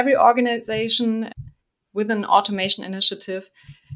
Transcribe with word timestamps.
every 0.00 0.16
organization 0.16 1.30
with 1.92 2.10
an 2.10 2.24
automation 2.24 2.84
initiative 2.84 3.50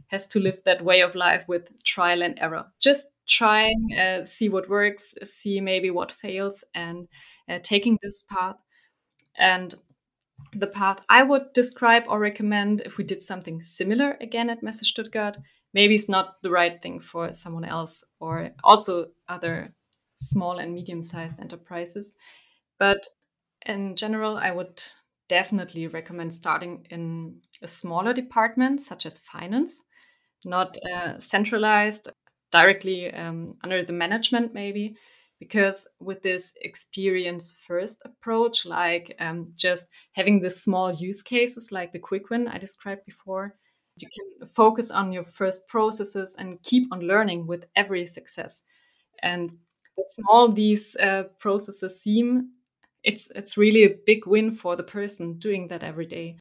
has 0.09 0.27
to 0.27 0.39
live 0.39 0.61
that 0.65 0.85
way 0.85 1.01
of 1.01 1.15
life 1.15 1.45
with 1.49 1.65
trial 1.83 2.23
and 2.23 2.39
error. 2.41 2.67
Just 2.79 3.09
trying, 3.27 3.89
uh, 3.99 4.25
see 4.25 4.49
what 4.51 4.69
works, 4.69 5.15
see 5.25 5.61
maybe 5.61 5.91
what 5.91 6.13
fails, 6.13 6.65
and 6.75 7.09
uh, 7.49 7.59
taking 7.63 7.99
this 8.03 8.25
path. 8.31 8.57
And 9.39 9.75
the 10.53 10.67
path 10.67 11.01
I 11.09 11.23
would 11.23 11.53
describe 11.55 12.05
or 12.07 12.19
recommend 12.19 12.83
if 12.83 12.99
we 12.99 13.05
did 13.05 13.23
something 13.23 13.63
similar 13.63 14.19
again 14.21 14.51
at 14.51 14.63
Messe 14.63 14.87
Stuttgart, 14.87 15.39
maybe 15.73 15.95
it's 15.95 16.09
not 16.09 16.43
the 16.43 16.51
right 16.51 16.83
thing 16.83 17.01
for 17.01 17.33
someone 17.33 17.65
else 17.65 18.05
or 18.21 18.51
also 18.63 19.07
other 19.29 19.67
small 20.15 20.59
and 20.59 20.73
medium 20.75 21.03
sized 21.03 21.41
enterprises. 21.41 22.15
But 22.79 23.03
in 23.67 23.97
general, 23.97 24.37
I 24.37 24.51
would 24.51 24.83
definitely 25.29 25.87
recommend 25.87 26.35
starting 26.35 26.87
in 26.91 27.41
a 27.63 27.67
smaller 27.67 28.13
department, 28.13 28.83
such 28.83 29.07
as 29.07 29.19
finance, 29.19 29.85
not 30.45 30.77
uh, 30.95 31.19
centralized 31.19 32.11
directly 32.51 33.13
um, 33.13 33.57
under 33.63 33.83
the 33.83 33.93
management, 33.93 34.55
maybe. 34.55 34.97
Because 35.41 35.89
with 36.01 36.23
this 36.23 36.55
experience 36.63 37.57
first 37.67 38.01
approach, 38.05 38.65
like 38.65 39.15
um, 39.19 39.53
just 39.57 39.89
having 40.13 40.41
the 40.41 40.49
small 40.51 40.93
use 40.93 41.23
cases 41.23 41.73
like 41.73 41.93
the 41.93 41.99
quick 41.99 42.31
win 42.31 42.49
I 42.49 42.59
described 42.59 43.05
before, 43.05 43.57
you 43.99 44.09
can 44.09 44.49
focus 44.49 44.91
on 44.91 45.13
your 45.13 45.25
first 45.25 45.69
processes 45.69 46.35
and 46.39 46.63
keep 46.63 46.93
on 46.93 47.01
learning 47.01 47.47
with 47.47 47.67
every 47.77 48.07
success. 48.07 48.65
And 49.23 49.51
the 49.97 50.05
small 50.09 50.49
these 50.49 50.97
uh, 50.97 51.25
processes 51.39 52.01
seem, 52.01 52.51
it's 53.05 53.31
it's 53.37 53.59
really 53.59 53.85
a 53.85 53.95
big 54.07 54.27
win 54.27 54.51
for 54.51 54.77
the 54.77 54.83
person 54.83 55.35
doing 55.35 55.69
that 55.69 55.83
every 55.83 56.07
day. 56.07 56.37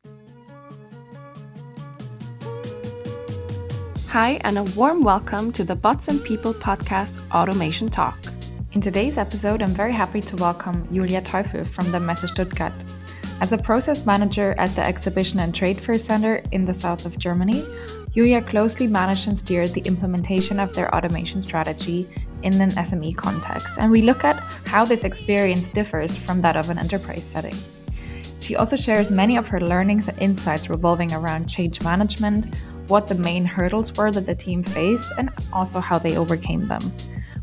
Hi, 4.07 4.39
and 4.41 4.57
a 4.57 4.63
warm 4.63 5.03
welcome 5.03 5.51
to 5.53 5.63
the 5.63 5.75
Bots 5.75 6.07
and 6.07 6.23
People 6.23 6.53
podcast 6.53 7.19
Automation 7.33 7.89
Talk. 7.89 8.17
In 8.71 8.79
today's 8.79 9.17
episode, 9.17 9.61
I'm 9.61 9.71
very 9.71 9.91
happy 9.91 10.21
to 10.21 10.37
welcome 10.37 10.87
Julia 10.93 11.21
Teufel 11.21 11.67
from 11.67 11.91
the 11.91 11.99
Messe 11.99 12.29
Stuttgart. 12.29 12.83
As 13.41 13.51
a 13.51 13.57
process 13.57 14.05
manager 14.05 14.55
at 14.57 14.73
the 14.75 14.83
Exhibition 14.83 15.39
and 15.39 15.53
Trade 15.53 15.77
Fair 15.77 15.99
Center 15.99 16.41
in 16.51 16.63
the 16.63 16.73
south 16.73 17.05
of 17.05 17.17
Germany, 17.17 17.65
Julia 18.11 18.41
closely 18.41 18.87
managed 18.87 19.27
and 19.27 19.37
steered 19.37 19.69
the 19.69 19.81
implementation 19.81 20.59
of 20.59 20.73
their 20.73 20.93
automation 20.95 21.41
strategy 21.41 22.07
in 22.43 22.59
an 22.61 22.71
SME 22.71 23.15
context, 23.15 23.77
and 23.79 23.91
we 23.91 24.01
look 24.01 24.23
at 24.23 24.37
how 24.65 24.85
this 24.85 25.03
experience 25.03 25.69
differs 25.69 26.17
from 26.17 26.41
that 26.41 26.55
of 26.55 26.69
an 26.69 26.77
enterprise 26.77 27.25
setting. 27.25 27.55
She 28.39 28.55
also 28.55 28.75
shares 28.75 29.09
many 29.09 29.37
of 29.37 29.47
her 29.47 29.61
learnings 29.61 30.09
and 30.09 30.21
insights 30.21 30.69
revolving 30.69 31.13
around 31.13 31.47
change 31.47 31.81
management, 31.81 32.53
what 32.87 33.07
the 33.07 33.15
main 33.15 33.45
hurdles 33.45 33.95
were 33.95 34.11
that 34.11 34.25
the 34.25 34.35
team 34.35 34.63
faced, 34.63 35.11
and 35.17 35.29
also 35.53 35.79
how 35.79 35.97
they 35.97 36.17
overcame 36.17 36.67
them. 36.67 36.81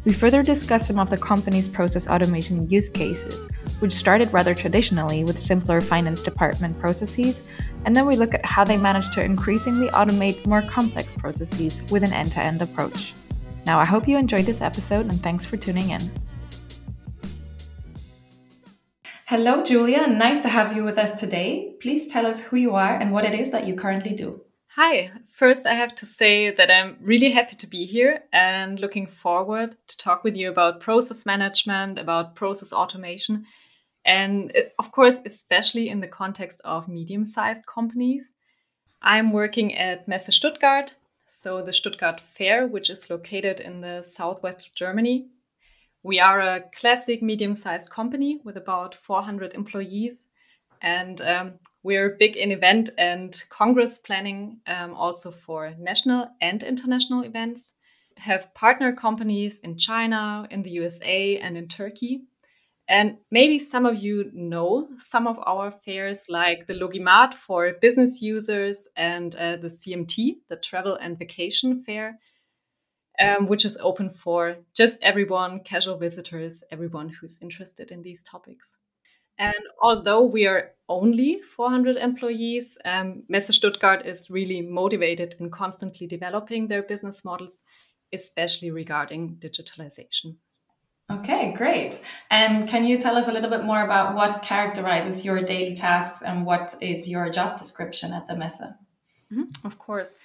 We 0.05 0.15
further 0.15 0.43
discuss 0.43 0.87
some 0.87 0.99
of 0.99 1.11
the 1.11 1.19
company's 1.19 1.69
process 1.69 2.09
automation 2.09 2.69
use 2.71 2.89
cases, 2.89 3.49
which 3.81 3.93
started 3.93 4.33
rather 4.33 4.55
traditionally 4.55 5.25
with 5.25 5.39
simpler 5.39 5.83
finance 5.83 6.23
department 6.23 6.79
processes, 6.79 7.47
and 7.85 7.95
then 7.95 8.07
we 8.07 8.17
look 8.17 8.33
at 8.35 8.45
how 8.45 8.65
they 8.65 8.79
managed 8.79 9.13
to 9.15 9.23
increasingly 9.23 9.89
automate 9.89 10.47
more 10.47 10.63
complex 10.63 11.15
processes 11.15 11.83
with 11.91 12.03
an 12.03 12.15
end 12.15 12.33
to 12.33 12.41
end 12.41 12.63
approach. 12.63 13.15
Now, 13.71 13.79
I 13.79 13.85
hope 13.85 14.09
you 14.09 14.19
enjoyed 14.19 14.47
this 14.47 14.63
episode 14.63 15.09
and 15.11 15.23
thanks 15.23 15.45
for 15.45 15.57
tuning 15.57 15.91
in. 15.91 16.11
Hello, 19.27 19.63
Julia. 19.63 20.09
Nice 20.09 20.43
to 20.43 20.49
have 20.49 20.75
you 20.75 20.83
with 20.83 20.99
us 20.99 21.21
today. 21.21 21.77
Please 21.81 22.09
tell 22.09 22.27
us 22.27 22.41
who 22.41 22.57
you 22.57 22.75
are 22.75 22.97
and 22.97 23.13
what 23.13 23.25
it 23.25 23.33
is 23.33 23.53
that 23.53 23.69
you 23.69 23.77
currently 23.77 24.13
do. 24.13 24.41
Hi. 24.75 25.13
First, 25.31 25.69
I 25.69 25.75
have 25.75 25.95
to 25.95 26.05
say 26.05 26.51
that 26.51 26.69
I'm 26.69 26.97
really 27.01 27.31
happy 27.31 27.55
to 27.55 27.69
be 27.69 27.87
here 27.87 28.25
and 28.33 28.81
looking 28.81 29.07
forward 29.07 29.77
to 29.87 29.97
talk 29.99 30.25
with 30.25 30.35
you 30.35 30.51
about 30.51 30.81
process 30.81 31.25
management, 31.25 31.97
about 31.97 32.35
process 32.35 32.73
automation, 32.73 33.47
and 34.05 34.53
of 34.81 34.91
course, 34.91 35.21
especially 35.25 35.89
in 35.89 36.01
the 36.01 36.09
context 36.09 36.61
of 36.65 36.89
medium 36.89 37.25
sized 37.25 37.67
companies. 37.67 38.33
I'm 39.01 39.31
working 39.31 39.77
at 39.77 40.09
Messe 40.09 40.35
Stuttgart, 40.35 40.97
so 41.33 41.63
the 41.63 41.73
Stuttgart 41.73 42.21
Fair, 42.21 42.67
which 42.67 42.91
is 42.91 43.09
located 43.09 43.61
in 43.61 43.81
the 43.81 44.03
southwest 44.03 44.67
of 44.67 44.75
Germany. 44.75 45.29
We 46.03 46.19
are 46.19 46.41
a 46.41 46.65
classic 46.75 47.23
medium 47.23 47.55
sized 47.55 47.89
company 47.89 48.41
with 48.43 48.57
about 48.57 48.97
400 48.97 49.55
employees. 49.55 50.27
And 50.83 51.21
um, 51.21 51.53
we're 51.85 52.17
big 52.19 52.37
in 52.37 52.51
event 52.51 52.91
and 52.99 53.41
congress 53.49 53.97
planning 53.99 54.59
um, 54.67 54.95
also 54.95 55.31
for 55.31 55.73
national 55.79 56.27
and 56.41 56.65
international 56.65 57.23
events. 57.23 57.75
Have 58.17 58.53
partner 58.55 58.93
companies 58.93 59.61
in 59.61 59.79
China, 59.79 60.49
in 60.51 60.63
the 60.63 60.71
USA, 60.71 61.39
and 61.39 61.57
in 61.57 61.69
Turkey. 61.69 62.23
And 62.91 63.19
maybe 63.31 63.61
some 63.61 63.87
of 63.87 64.03
you 64.03 64.33
know 64.35 64.89
some 64.99 65.29
of 65.29 65.39
our 65.47 65.71
fairs, 65.71 66.25
like 66.29 66.67
the 66.67 66.75
Logimat 66.75 67.35
for 67.35 67.75
business 67.81 68.21
users 68.21 68.89
and 68.97 69.33
uh, 69.37 69.59
the 69.59 69.69
CMT, 69.69 70.39
the 70.49 70.57
Travel 70.57 70.97
and 70.97 71.17
Vacation 71.17 71.85
Fair, 71.85 72.19
um, 73.21 73.47
which 73.47 73.65
is 73.65 73.79
open 73.81 74.11
for 74.11 74.57
just 74.75 74.99
everyone, 75.05 75.61
casual 75.61 75.99
visitors, 75.99 76.65
everyone 76.73 77.11
who's 77.11 77.39
interested 77.41 77.93
in 77.93 78.03
these 78.03 78.25
topics. 78.25 78.77
And 79.39 79.55
although 79.81 80.25
we 80.25 80.49
are 80.49 80.73
only 80.89 81.43
400 81.43 81.97
employees, 81.97 82.77
um, 82.85 83.23
Messe 83.29 83.55
Stuttgart 83.55 84.05
is 84.05 84.31
really 84.31 84.63
motivated 84.63 85.37
in 85.39 85.53
constantly 85.53 86.09
developing 86.09 86.67
their 86.67 86.83
business 86.83 87.25
models, 87.25 87.63
especially 88.13 88.73
regarding 88.73 89.37
digitalization. 89.37 90.39
Okay, 91.11 91.53
great. 91.57 92.01
And 92.31 92.69
can 92.69 92.85
you 92.85 92.99
tell 92.99 93.17
us 93.17 93.27
a 93.27 93.33
little 93.33 93.51
bit 93.51 93.65
more 93.65 93.83
about 93.83 94.15
what 94.15 94.43
characterizes 94.43 95.25
your 95.25 95.43
daily 95.43 95.75
tasks 95.75 96.23
and 96.23 96.47
what 96.47 96.75
is 96.81 97.09
your 97.09 97.31
job 97.31 97.59
description 97.59 98.13
at 98.13 98.29
the 98.29 98.37
Messe? 98.37 98.63
Mm-hmm, 99.33 99.67
of 99.67 99.79
course. 99.79 100.19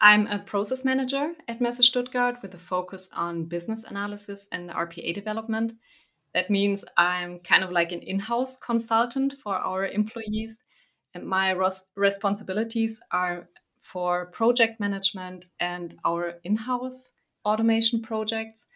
I'm 0.00 0.26
a 0.26 0.38
process 0.38 0.84
manager 0.84 1.32
at 1.48 1.60
Messe 1.60 1.84
Stuttgart 1.86 2.36
with 2.42 2.54
a 2.54 2.58
focus 2.58 3.10
on 3.14 3.44
business 3.44 3.84
analysis 3.84 4.48
and 4.52 4.70
RPA 4.70 5.14
development. 5.14 5.72
That 6.34 6.50
means 6.50 6.84
I'm 6.96 7.40
kind 7.40 7.64
of 7.64 7.72
like 7.72 7.90
an 7.90 8.00
in 8.02 8.20
house 8.20 8.58
consultant 8.58 9.34
for 9.42 9.56
our 9.56 9.86
employees, 9.86 10.60
and 11.14 11.26
my 11.26 11.50
responsibilities 11.96 13.00
are 13.10 13.48
for 13.80 14.26
project 14.26 14.78
management 14.78 15.46
and 15.58 15.96
our 16.04 16.34
in 16.44 16.56
house 16.56 17.12
automation 17.44 18.02
projects. 18.02 18.66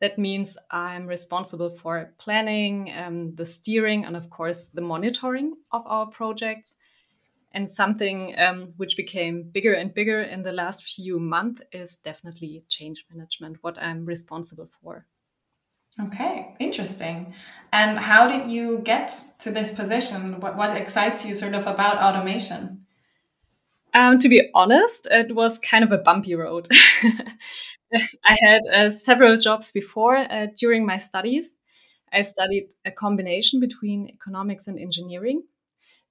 That 0.00 0.18
means 0.18 0.58
I'm 0.70 1.06
responsible 1.06 1.70
for 1.70 2.12
planning, 2.18 2.92
um, 2.96 3.34
the 3.34 3.46
steering, 3.46 4.04
and 4.04 4.16
of 4.16 4.28
course, 4.28 4.66
the 4.66 4.82
monitoring 4.82 5.54
of 5.72 5.86
our 5.86 6.06
projects. 6.06 6.76
And 7.52 7.70
something 7.70 8.38
um, 8.38 8.74
which 8.76 8.98
became 8.98 9.44
bigger 9.44 9.72
and 9.72 9.94
bigger 9.94 10.22
in 10.22 10.42
the 10.42 10.52
last 10.52 10.84
few 10.84 11.18
months 11.18 11.62
is 11.72 11.96
definitely 11.96 12.64
change 12.68 13.06
management, 13.10 13.56
what 13.62 13.82
I'm 13.82 14.04
responsible 14.04 14.68
for. 14.82 15.06
Okay, 15.98 16.54
interesting. 16.58 17.32
And 17.72 17.98
how 17.98 18.28
did 18.28 18.50
you 18.50 18.80
get 18.84 19.14
to 19.38 19.50
this 19.50 19.72
position? 19.72 20.40
What, 20.40 20.56
what 20.56 20.76
excites 20.76 21.24
you 21.24 21.34
sort 21.34 21.54
of 21.54 21.66
about 21.66 21.96
automation? 21.96 22.85
Um, 23.96 24.18
to 24.18 24.28
be 24.28 24.50
honest, 24.54 25.08
it 25.10 25.34
was 25.34 25.58
kind 25.58 25.82
of 25.82 25.90
a 25.90 25.96
bumpy 25.96 26.34
road. 26.34 26.68
I 28.26 28.36
had 28.44 28.60
uh, 28.70 28.90
several 28.90 29.38
jobs 29.38 29.72
before 29.72 30.18
uh, 30.18 30.48
during 30.58 30.84
my 30.84 30.98
studies. 30.98 31.56
I 32.12 32.20
studied 32.22 32.74
a 32.84 32.90
combination 32.90 33.58
between 33.58 34.08
economics 34.08 34.68
and 34.68 34.78
engineering, 34.78 35.44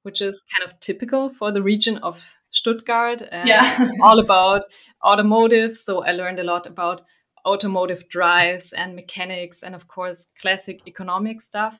which 0.02 0.20
is 0.20 0.44
kind 0.58 0.68
of 0.68 0.80
typical 0.80 1.30
for 1.30 1.52
the 1.52 1.62
region 1.62 1.98
of 1.98 2.34
Stuttgart. 2.50 3.22
yeah. 3.32 3.92
all 4.02 4.18
about 4.18 4.64
automotive. 5.04 5.78
So 5.78 6.04
I 6.04 6.14
learned 6.14 6.40
a 6.40 6.44
lot 6.44 6.66
about 6.66 7.02
automotive 7.46 8.10
drives 8.10 8.74
and 8.74 8.96
mechanics, 8.96 9.62
and 9.62 9.76
of 9.76 9.88
course, 9.88 10.26
classic 10.42 10.82
economic 10.88 11.40
stuff. 11.40 11.80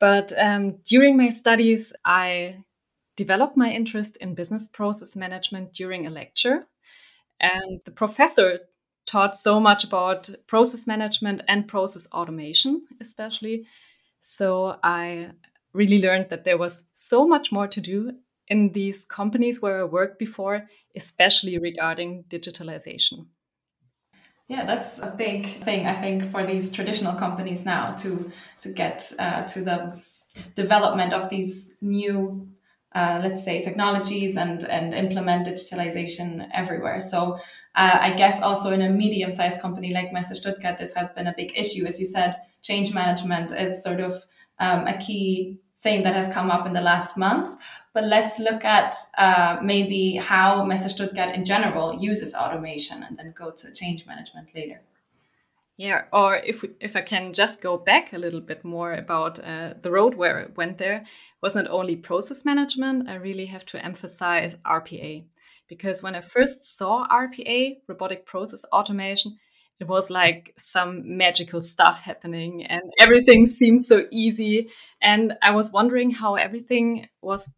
But 0.00 0.32
um, 0.36 0.78
during 0.84 1.16
my 1.16 1.28
studies, 1.28 1.92
I 2.04 2.64
developed 3.16 3.56
my 3.56 3.70
interest 3.70 4.16
in 4.18 4.34
business 4.34 4.66
process 4.66 5.16
management 5.16 5.72
during 5.72 6.06
a 6.06 6.10
lecture. 6.10 6.66
And 7.40 7.80
the 7.84 7.90
professor 7.90 8.60
taught 9.06 9.36
so 9.36 9.60
much 9.60 9.84
about 9.84 10.30
process 10.46 10.86
management 10.86 11.42
and 11.48 11.68
process 11.68 12.08
automation, 12.12 12.86
especially. 13.00 13.66
So 14.20 14.78
I 14.82 15.32
really 15.72 16.00
learned 16.00 16.30
that 16.30 16.44
there 16.44 16.58
was 16.58 16.86
so 16.92 17.26
much 17.26 17.52
more 17.52 17.68
to 17.68 17.80
do 17.80 18.12
in 18.48 18.72
these 18.72 19.04
companies 19.04 19.60
where 19.60 19.80
I 19.80 19.84
worked 19.84 20.18
before, 20.18 20.68
especially 20.96 21.58
regarding 21.58 22.24
digitalization. 22.28 23.26
Yeah, 24.48 24.64
that's 24.64 25.00
a 25.00 25.06
big 25.06 25.46
thing 25.46 25.86
I 25.86 25.94
think 25.94 26.22
for 26.30 26.44
these 26.44 26.70
traditional 26.70 27.14
companies 27.14 27.64
now 27.64 27.94
to 27.96 28.30
to 28.60 28.68
get 28.68 29.10
uh, 29.18 29.42
to 29.44 29.62
the 29.62 30.02
development 30.54 31.14
of 31.14 31.30
these 31.30 31.76
new 31.80 32.48
uh, 32.94 33.20
let's 33.22 33.44
say, 33.44 33.60
technologies 33.60 34.36
and, 34.36 34.64
and 34.64 34.94
implement 34.94 35.46
digitalization 35.46 36.48
everywhere. 36.52 37.00
So 37.00 37.38
uh, 37.74 37.98
I 38.00 38.10
guess 38.10 38.40
also 38.40 38.70
in 38.70 38.82
a 38.82 38.90
medium 38.90 39.30
sized 39.30 39.60
company 39.60 39.92
like 39.92 40.12
Messe 40.12 40.38
Stuttgart, 40.38 40.78
this 40.78 40.94
has 40.94 41.10
been 41.10 41.26
a 41.26 41.34
big 41.36 41.52
issue. 41.56 41.86
As 41.86 41.98
you 41.98 42.06
said, 42.06 42.34
change 42.62 42.94
management 42.94 43.50
is 43.50 43.82
sort 43.82 44.00
of 44.00 44.24
um, 44.60 44.86
a 44.86 44.96
key 44.98 45.58
thing 45.76 46.02
that 46.04 46.14
has 46.14 46.32
come 46.32 46.50
up 46.50 46.66
in 46.66 46.72
the 46.72 46.80
last 46.80 47.16
month. 47.16 47.56
But 47.92 48.04
let's 48.04 48.38
look 48.38 48.64
at 48.64 48.96
uh, 49.18 49.58
maybe 49.62 50.16
how 50.16 50.64
Messe 50.64 50.90
Stuttgart 50.90 51.34
in 51.34 51.44
general 51.44 51.94
uses 51.94 52.34
automation 52.34 53.02
and 53.02 53.16
then 53.16 53.34
go 53.36 53.50
to 53.50 53.72
change 53.72 54.06
management 54.06 54.48
later. 54.54 54.80
Yeah, 55.76 56.04
or 56.12 56.36
if 56.36 56.62
we, 56.62 56.70
if 56.80 56.94
I 56.94 57.02
can 57.02 57.32
just 57.32 57.60
go 57.60 57.76
back 57.76 58.12
a 58.12 58.18
little 58.18 58.40
bit 58.40 58.64
more 58.64 58.94
about 58.94 59.40
uh, 59.40 59.74
the 59.82 59.90
road 59.90 60.14
where 60.14 60.44
I 60.44 60.52
went 60.54 60.78
there 60.78 61.04
was 61.42 61.56
not 61.56 61.68
only 61.68 61.96
process 61.96 62.44
management. 62.44 63.08
I 63.08 63.14
really 63.14 63.46
have 63.46 63.66
to 63.66 63.84
emphasize 63.84 64.56
RPA 64.64 65.24
because 65.68 66.00
when 66.00 66.14
I 66.14 66.20
first 66.20 66.76
saw 66.76 67.08
RPA, 67.08 67.78
robotic 67.88 68.24
process 68.24 68.64
automation, 68.72 69.36
it 69.80 69.88
was 69.88 70.10
like 70.10 70.54
some 70.56 71.16
magical 71.16 71.60
stuff 71.60 72.02
happening 72.02 72.64
and 72.64 72.82
everything 73.00 73.48
seemed 73.48 73.84
so 73.84 74.06
easy. 74.12 74.70
And 75.02 75.36
I 75.42 75.50
was 75.50 75.72
wondering 75.72 76.10
how 76.10 76.36
everything 76.36 77.08
was 77.20 77.52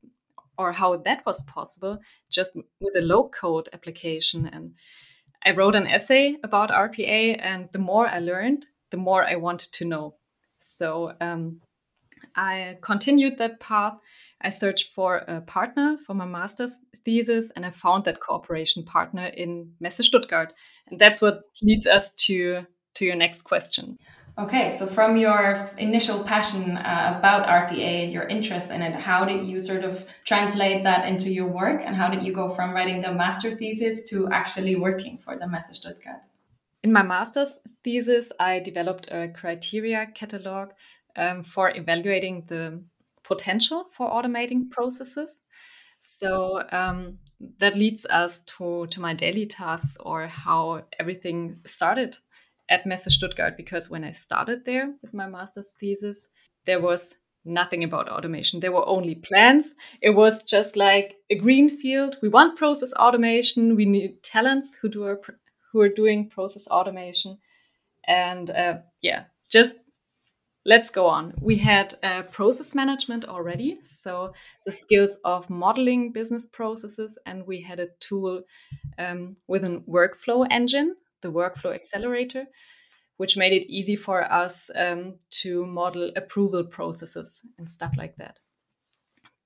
or 0.57 0.73
how 0.73 0.97
that 0.97 1.27
was 1.27 1.43
possible 1.43 1.99
just 2.31 2.53
with 2.55 2.97
a 2.97 3.03
low 3.03 3.29
code 3.29 3.69
application. 3.75 4.47
And 4.47 4.73
I 5.47 5.53
wrote 5.53 5.77
an 5.77 5.87
essay 5.87 6.37
about 6.43 6.71
RPA, 6.71 7.39
and 7.41 7.69
the 7.73 7.79
more 7.79 8.09
I 8.09 8.19
learned, 8.19 8.67
the 8.91 8.97
more 8.97 9.25
I 9.25 9.37
wanted 9.37 9.73
to 9.75 9.85
know. 9.85 10.17
So 10.59 11.13
um, 11.21 11.61
I 12.35 12.79
continued 12.83 13.39
that 13.39 13.61
path. 13.61 13.95
I 14.41 14.51
searched 14.51 14.93
for 14.93 15.19
a 15.19 15.41
partner 15.41 15.99
for 16.05 16.15
my 16.15 16.27
master's 16.27 16.83
thesis, 17.05 17.53
and 17.55 17.65
I 17.65 17.71
found 17.71 18.05
that 18.05 18.21
cooperation 18.21 18.85
partner 18.85 19.27
in 19.27 19.73
Messe 19.79 20.05
Stuttgart. 20.05 20.53
And 20.89 20.99
that's 20.99 21.23
what 21.23 21.43
leads 21.63 21.87
us 21.87 22.13
to, 22.27 22.67
to 22.97 23.05
your 23.05 23.17
next 23.17 23.43
question. 23.43 23.99
Okay, 24.39 24.69
so 24.69 24.87
from 24.87 25.17
your 25.17 25.71
initial 25.79 26.23
passion 26.23 26.77
uh, 26.77 27.15
about 27.19 27.49
RPA 27.49 28.05
and 28.05 28.13
your 28.13 28.25
interest 28.25 28.71
in 28.71 28.83
it, 28.83 28.93
how 28.93 29.25
did 29.25 29.47
you 29.47 29.59
sort 29.59 29.83
of 29.83 30.05
translate 30.27 30.85
that 30.85 31.09
into 31.09 31.31
your 31.31 31.47
work? 31.47 31.83
And 31.87 31.97
how 31.97 32.11
did 32.11 32.23
you 32.23 32.35
go 32.35 32.51
from 32.51 32.75
writing 32.75 33.01
the 33.01 33.13
master 33.13 33.57
thesis 33.57 34.03
to 34.11 34.29
actually 34.29 34.77
working 34.77 35.17
for 35.17 35.39
the 35.39 35.49
Messe 35.49 35.75
Stuttgart? 35.77 36.27
In 36.83 36.93
my 36.93 37.03
master's 37.03 37.61
thesis, 37.83 38.31
I 38.39 38.59
developed 38.59 39.09
a 39.11 39.29
criteria 39.29 40.07
catalog 40.15 40.73
um, 41.17 41.43
for 41.43 41.75
evaluating 41.75 42.45
the 42.49 42.83
potential 43.25 43.87
for 43.91 44.11
automating 44.11 44.71
processes. 44.71 45.41
So 46.03 46.63
um, 46.73 47.19
that 47.59 47.75
leads 47.75 48.05
us 48.05 48.41
to, 48.41 48.87
to 48.89 49.01
my 49.01 49.15
daily 49.15 49.47
tasks 49.47 49.97
or 49.99 50.27
how 50.27 50.85
everything 51.01 51.61
started 51.65 52.19
at 52.69 52.87
Messe 52.87 53.13
Stuttgart 53.15 53.57
because 53.57 53.91
when 53.91 54.05
I 54.05 54.13
started 54.13 54.65
there 54.65 54.93
with 55.03 55.15
my 55.15 55.27
master's 55.27 55.73
thesis, 55.79 56.29
there 56.65 56.81
was 56.81 57.17
nothing 57.45 57.85
about 57.85 58.09
automation. 58.09 58.61
There 58.61 58.73
were 58.73 58.87
only 58.87 59.15
plans. 59.15 59.75
It 60.03 60.11
was 60.11 60.43
just 60.43 60.77
like 60.77 61.17
a 61.31 61.37
green 61.37 61.71
field. 61.71 62.17
We 62.21 62.29
want 62.29 62.59
process 62.59 62.93
automation. 62.95 63.77
We 63.77 63.87
need 63.87 64.23
talents 64.23 64.77
who 64.81 64.89
do 64.89 65.05
our, 65.05 65.21
who 65.73 65.81
are 65.81 65.89
doing 65.89 66.29
process 66.29 66.67
automation, 66.69 67.39
and 68.07 68.51
uh, 68.51 68.79
yeah, 69.01 69.25
just 69.49 69.77
let's 70.65 70.91
go 70.91 71.07
on. 71.07 71.35
We 71.41 71.57
had 71.57 71.95
uh, 72.03 72.23
process 72.23 72.75
management 72.75 73.25
already, 73.27 73.79
so 73.83 74.33
the 74.65 74.73
skills 74.73 75.21
of 75.25 75.49
modeling 75.49 76.13
business 76.13 76.45
processes, 76.45 77.19
and 77.27 77.47
we 77.47 77.63
had 77.63 77.79
a 77.79 77.89
tool 78.01 78.43
um, 78.99 79.37
with 79.47 79.65
a 79.65 79.83
workflow 79.89 80.47
engine 80.51 80.97
the 81.27 81.33
workflow 81.33 81.75
accelerator, 81.75 82.47
which 83.17 83.37
made 83.37 83.53
it 83.53 83.67
easy 83.69 83.97
for 83.97 84.31
us 84.33 84.71
um, 84.77 85.15
to 85.31 85.67
model 85.67 86.11
approval 86.17 86.65
processes 86.65 87.43
and 87.59 87.69
stuff 87.69 87.93
like 87.97 88.17
that. 88.17 88.39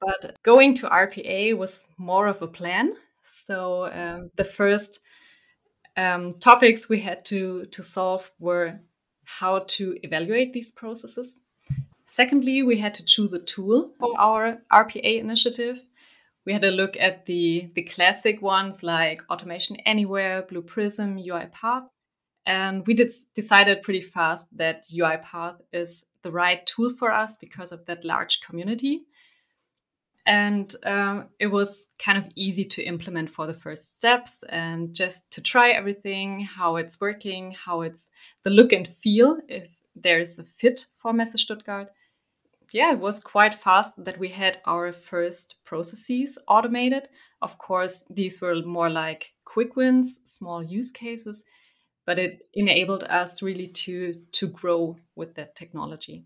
But 0.00 0.36
going 0.42 0.74
to 0.76 0.88
RPA 0.88 1.56
was 1.56 1.86
more 1.98 2.26
of 2.26 2.42
a 2.42 2.46
plan. 2.46 2.94
So 3.22 3.90
um, 3.92 4.30
the 4.36 4.44
first 4.44 5.00
um, 5.96 6.38
topics 6.38 6.88
we 6.88 7.00
had 7.00 7.24
to, 7.26 7.66
to 7.66 7.82
solve 7.82 8.30
were 8.38 8.80
how 9.24 9.60
to 9.76 9.96
evaluate 10.02 10.52
these 10.52 10.70
processes. 10.70 11.44
Secondly, 12.06 12.62
we 12.62 12.78
had 12.78 12.94
to 12.94 13.04
choose 13.04 13.32
a 13.32 13.44
tool 13.44 13.92
for 14.00 14.18
our 14.18 14.62
RPA 14.72 15.20
initiative 15.20 15.80
we 16.46 16.52
had 16.52 16.64
a 16.64 16.70
look 16.70 16.96
at 16.98 17.26
the 17.26 17.70
the 17.74 17.82
classic 17.82 18.40
ones 18.42 18.82
like 18.82 19.22
Automation 19.30 19.76
Anywhere, 19.86 20.42
Blue 20.42 20.62
Prism, 20.62 21.18
UiPath, 21.18 21.86
and 22.46 22.86
we 22.86 22.94
did 22.94 23.12
decided 23.34 23.82
pretty 23.82 24.02
fast 24.02 24.48
that 24.56 24.84
UiPath 24.92 25.58
is 25.72 26.04
the 26.22 26.32
right 26.32 26.64
tool 26.66 26.94
for 26.94 27.12
us 27.12 27.36
because 27.36 27.72
of 27.72 27.84
that 27.86 28.04
large 28.04 28.40
community. 28.40 29.02
And 30.26 30.72
um, 30.84 31.28
it 31.38 31.46
was 31.46 31.88
kind 31.98 32.18
of 32.18 32.28
easy 32.36 32.64
to 32.64 32.82
implement 32.82 33.30
for 33.30 33.46
the 33.46 33.54
first 33.54 33.98
steps 33.98 34.44
and 34.48 34.94
just 34.94 35.30
to 35.32 35.42
try 35.42 35.70
everything, 35.70 36.40
how 36.40 36.76
it's 36.76 37.00
working, 37.00 37.52
how 37.52 37.80
it's 37.80 38.10
the 38.44 38.50
look 38.50 38.72
and 38.72 38.86
feel, 38.86 39.38
if 39.48 39.74
there 39.96 40.20
is 40.20 40.38
a 40.38 40.44
fit 40.44 40.86
for 40.98 41.12
Messe 41.12 41.40
Stuttgart 41.40 41.88
yeah, 42.72 42.92
it 42.92 42.98
was 42.98 43.20
quite 43.20 43.54
fast 43.54 43.92
that 44.04 44.18
we 44.18 44.28
had 44.28 44.60
our 44.64 44.92
first 44.92 45.56
processes 45.64 46.38
automated. 46.48 47.08
Of 47.42 47.58
course, 47.58 48.04
these 48.10 48.40
were 48.40 48.62
more 48.62 48.90
like 48.90 49.32
quick 49.44 49.76
wins, 49.76 50.20
small 50.24 50.62
use 50.62 50.90
cases, 50.90 51.44
but 52.06 52.18
it 52.18 52.42
enabled 52.54 53.04
us 53.04 53.42
really 53.42 53.66
to 53.66 54.20
to 54.32 54.48
grow 54.48 54.96
with 55.16 55.34
that 55.34 55.54
technology. 55.54 56.24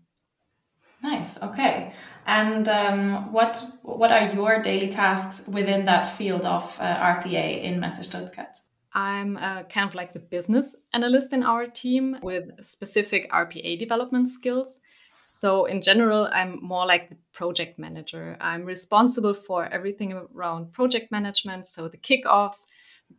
Nice. 1.01 1.41
Okay. 1.43 1.93
And 2.25 2.67
um, 2.67 3.31
what 3.31 3.63
what 3.83 4.11
are 4.11 4.27
your 4.27 4.61
daily 4.61 4.89
tasks 4.89 5.47
within 5.47 5.85
that 5.85 6.05
field 6.17 6.45
of 6.45 6.77
uh, 6.79 6.97
RPA 7.15 7.63
in 7.63 7.79
Messe 7.79 8.05
Stuttgart? 8.05 8.57
I'm 8.93 9.37
uh, 9.37 9.63
kind 9.63 9.87
of 9.87 9.93
like 9.93 10.13
the 10.13 10.19
business 10.19 10.75
analyst 10.93 11.33
in 11.33 11.43
our 11.43 11.67
team 11.67 12.17
with 12.23 12.63
specific 12.63 13.29
RPA 13.31 13.77
development 13.77 14.29
skills. 14.29 14.79
So, 15.27 15.65
in 15.65 15.81
general, 15.81 16.29
I'm 16.31 16.59
more 16.61 16.85
like 16.85 17.09
the 17.09 17.17
project 17.33 17.79
manager. 17.79 18.37
I'm 18.39 18.63
responsible 18.63 19.33
for 19.33 19.65
everything 19.65 20.13
around 20.13 20.71
project 20.71 21.11
management. 21.11 21.65
So, 21.65 21.87
the 21.87 21.97
kickoffs, 21.97 22.67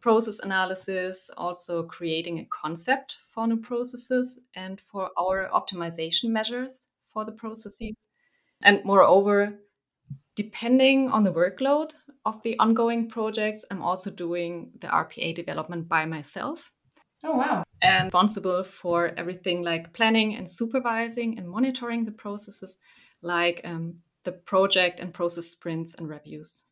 process 0.01 0.39
analysis, 0.39 1.29
also 1.37 1.83
creating 1.83 2.39
a 2.39 2.45
concept 2.45 3.19
for 3.35 3.49
new 3.49 3.57
processes 3.57 4.39
and 4.55 4.81
for 4.81 5.11
our 5.19 5.49
optimization 5.53 6.31
measures 6.31 6.91
for 7.13 7.25
the 7.25 7.33
processes. 7.33 7.97
And 8.63 8.85
moreover, 8.85 9.59
depending 10.37 11.11
on 11.11 11.25
the 11.25 11.33
workload 11.33 11.95
of 12.25 12.41
the 12.45 12.57
ongoing 12.61 13.09
projects, 13.09 13.65
I'm 13.69 13.83
also 13.83 14.13
doing 14.13 14.71
the 14.81 14.87
RPA 14.87 15.35
development 15.35 15.89
by 15.89 16.07
myself. 16.07 16.71
Oh, 17.27 17.37
wow 17.37 17.67
and 17.83 18.07
responsible 18.07 18.65
for 18.65 19.13
everything 19.17 19.63
like 19.63 19.93
planning 19.93 20.35
and 20.35 20.51
supervising 20.51 21.39
and 21.39 21.49
monitoring 21.49 22.05
the 22.05 22.13
processes, 22.13 22.79
like 23.23 23.61
um, 23.65 23.97
the 24.25 24.33
project 24.33 25.01
and 25.01 25.13
process 25.13 25.47
sprints 25.47 25.95
and 25.95 26.09
reviews. 26.09 26.65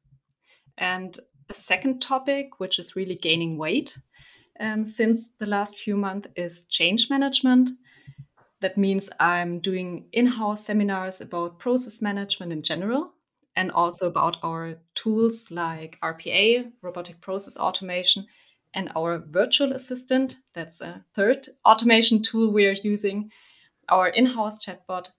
And 0.79 1.17
a 1.51 1.55
second 1.55 2.01
topic, 2.01 2.59
which 2.59 2.79
is 2.79 2.97
really 2.97 3.15
gaining 3.15 3.59
weight 3.59 3.99
um, 4.61 4.85
since 4.85 5.33
the 5.39 5.47
last 5.47 5.79
few 5.79 5.97
months, 5.97 6.29
is 6.37 6.65
change 6.65 7.11
management. 7.11 7.71
That 8.61 8.79
means 8.79 9.11
I'm 9.21 9.61
doing 9.61 10.07
in 10.13 10.27
house 10.27 10.65
seminars 10.65 11.21
about 11.21 11.59
process 11.59 12.01
management 12.01 12.51
in 12.51 12.63
general 12.63 13.13
and 13.57 13.71
also 13.71 14.07
about 14.07 14.39
our 14.43 14.77
tools 14.95 15.51
like 15.51 15.99
RPA, 16.03 16.73
robotic 16.83 17.21
process 17.21 17.59
automation, 17.59 18.27
and 18.75 18.91
our 18.97 19.19
virtual 19.19 19.73
assistant. 19.73 20.37
That's 20.55 20.81
a 20.81 21.05
third 21.15 21.49
automation 21.65 22.23
tool 22.23 22.51
we 22.51 22.67
are 22.67 22.77
using, 22.83 23.31
our 23.89 24.09
in 24.09 24.27
house 24.27 24.65
chatbot. 24.65 25.11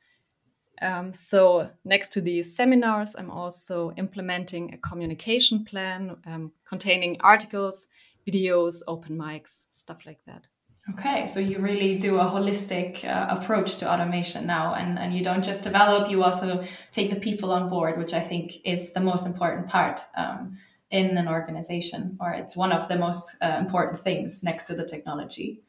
Um, 0.81 1.13
so, 1.13 1.69
next 1.85 2.09
to 2.13 2.21
these 2.21 2.53
seminars, 2.53 3.15
I'm 3.15 3.31
also 3.31 3.93
implementing 3.97 4.73
a 4.73 4.77
communication 4.77 5.63
plan 5.63 6.17
um, 6.25 6.51
containing 6.67 7.17
articles, 7.21 7.87
videos, 8.27 8.81
open 8.87 9.17
mics, 9.17 9.67
stuff 9.71 10.05
like 10.05 10.19
that. 10.25 10.47
Okay, 10.91 11.25
so 11.25 11.39
you 11.39 11.57
really 11.57 11.97
do 11.97 12.19
a 12.19 12.25
holistic 12.25 13.03
uh, 13.05 13.27
approach 13.29 13.77
to 13.77 13.91
automation 13.91 14.45
now, 14.45 14.75
and, 14.75 14.99
and 14.99 15.15
you 15.15 15.23
don't 15.23 15.43
just 15.43 15.63
develop, 15.63 16.11
you 16.11 16.23
also 16.23 16.63
take 16.91 17.09
the 17.09 17.15
people 17.15 17.51
on 17.51 17.69
board, 17.69 17.97
which 17.97 18.13
I 18.13 18.19
think 18.19 18.53
is 18.63 18.93
the 18.93 18.99
most 18.99 19.25
important 19.25 19.67
part. 19.67 20.01
Um, 20.15 20.57
in 20.91 21.17
an 21.17 21.27
organization, 21.27 22.17
or 22.19 22.31
it's 22.31 22.55
one 22.55 22.71
of 22.71 22.87
the 22.87 22.97
most 22.97 23.35
uh, 23.41 23.57
important 23.59 23.99
things 23.99 24.43
next 24.43 24.67
to 24.67 24.75
the 24.75 24.87
technology. 24.87 25.61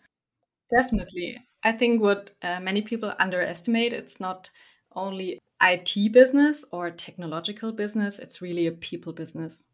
Definitely. 0.74 1.38
I 1.62 1.72
think 1.72 2.00
what 2.00 2.32
uh, 2.42 2.60
many 2.60 2.82
people 2.82 3.12
underestimate, 3.18 3.92
it's 3.92 4.20
not 4.20 4.50
only 4.94 5.38
IT 5.62 6.12
business 6.12 6.64
or 6.70 6.90
technological 6.90 7.72
business. 7.72 8.18
It's 8.18 8.42
really 8.42 8.66
a 8.66 8.72
people 8.72 9.12
business. 9.12 9.68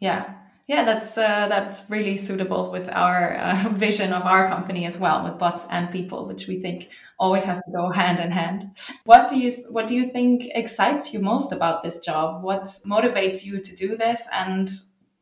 Yeah. 0.00 0.34
Yeah, 0.66 0.84
that's 0.84 1.18
uh, 1.18 1.46
that's 1.48 1.90
really 1.90 2.16
suitable 2.16 2.70
with 2.72 2.88
our 2.88 3.36
uh, 3.36 3.68
vision 3.72 4.14
of 4.14 4.24
our 4.24 4.48
company 4.48 4.86
as 4.86 4.98
well, 4.98 5.22
with 5.22 5.38
bots 5.38 5.66
and 5.70 5.90
people, 5.90 6.26
which 6.26 6.46
we 6.48 6.60
think 6.60 6.88
always 7.18 7.44
has 7.44 7.62
to 7.64 7.70
go 7.70 7.90
hand 7.90 8.18
in 8.18 8.30
hand. 8.30 8.70
What 9.04 9.28
do 9.28 9.38
you 9.38 9.50
what 9.70 9.86
do 9.86 9.94
you 9.94 10.08
think 10.10 10.48
excites 10.54 11.12
you 11.12 11.20
most 11.20 11.52
about 11.52 11.82
this 11.82 12.00
job? 12.00 12.42
What 12.42 12.64
motivates 12.86 13.44
you 13.44 13.60
to 13.60 13.76
do 13.76 13.96
this, 13.96 14.26
and 14.32 14.70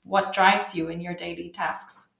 what 0.04 0.32
drives 0.32 0.76
you 0.76 0.88
in 0.88 1.00
your 1.00 1.14
daily 1.14 1.50
tasks? 1.50 2.11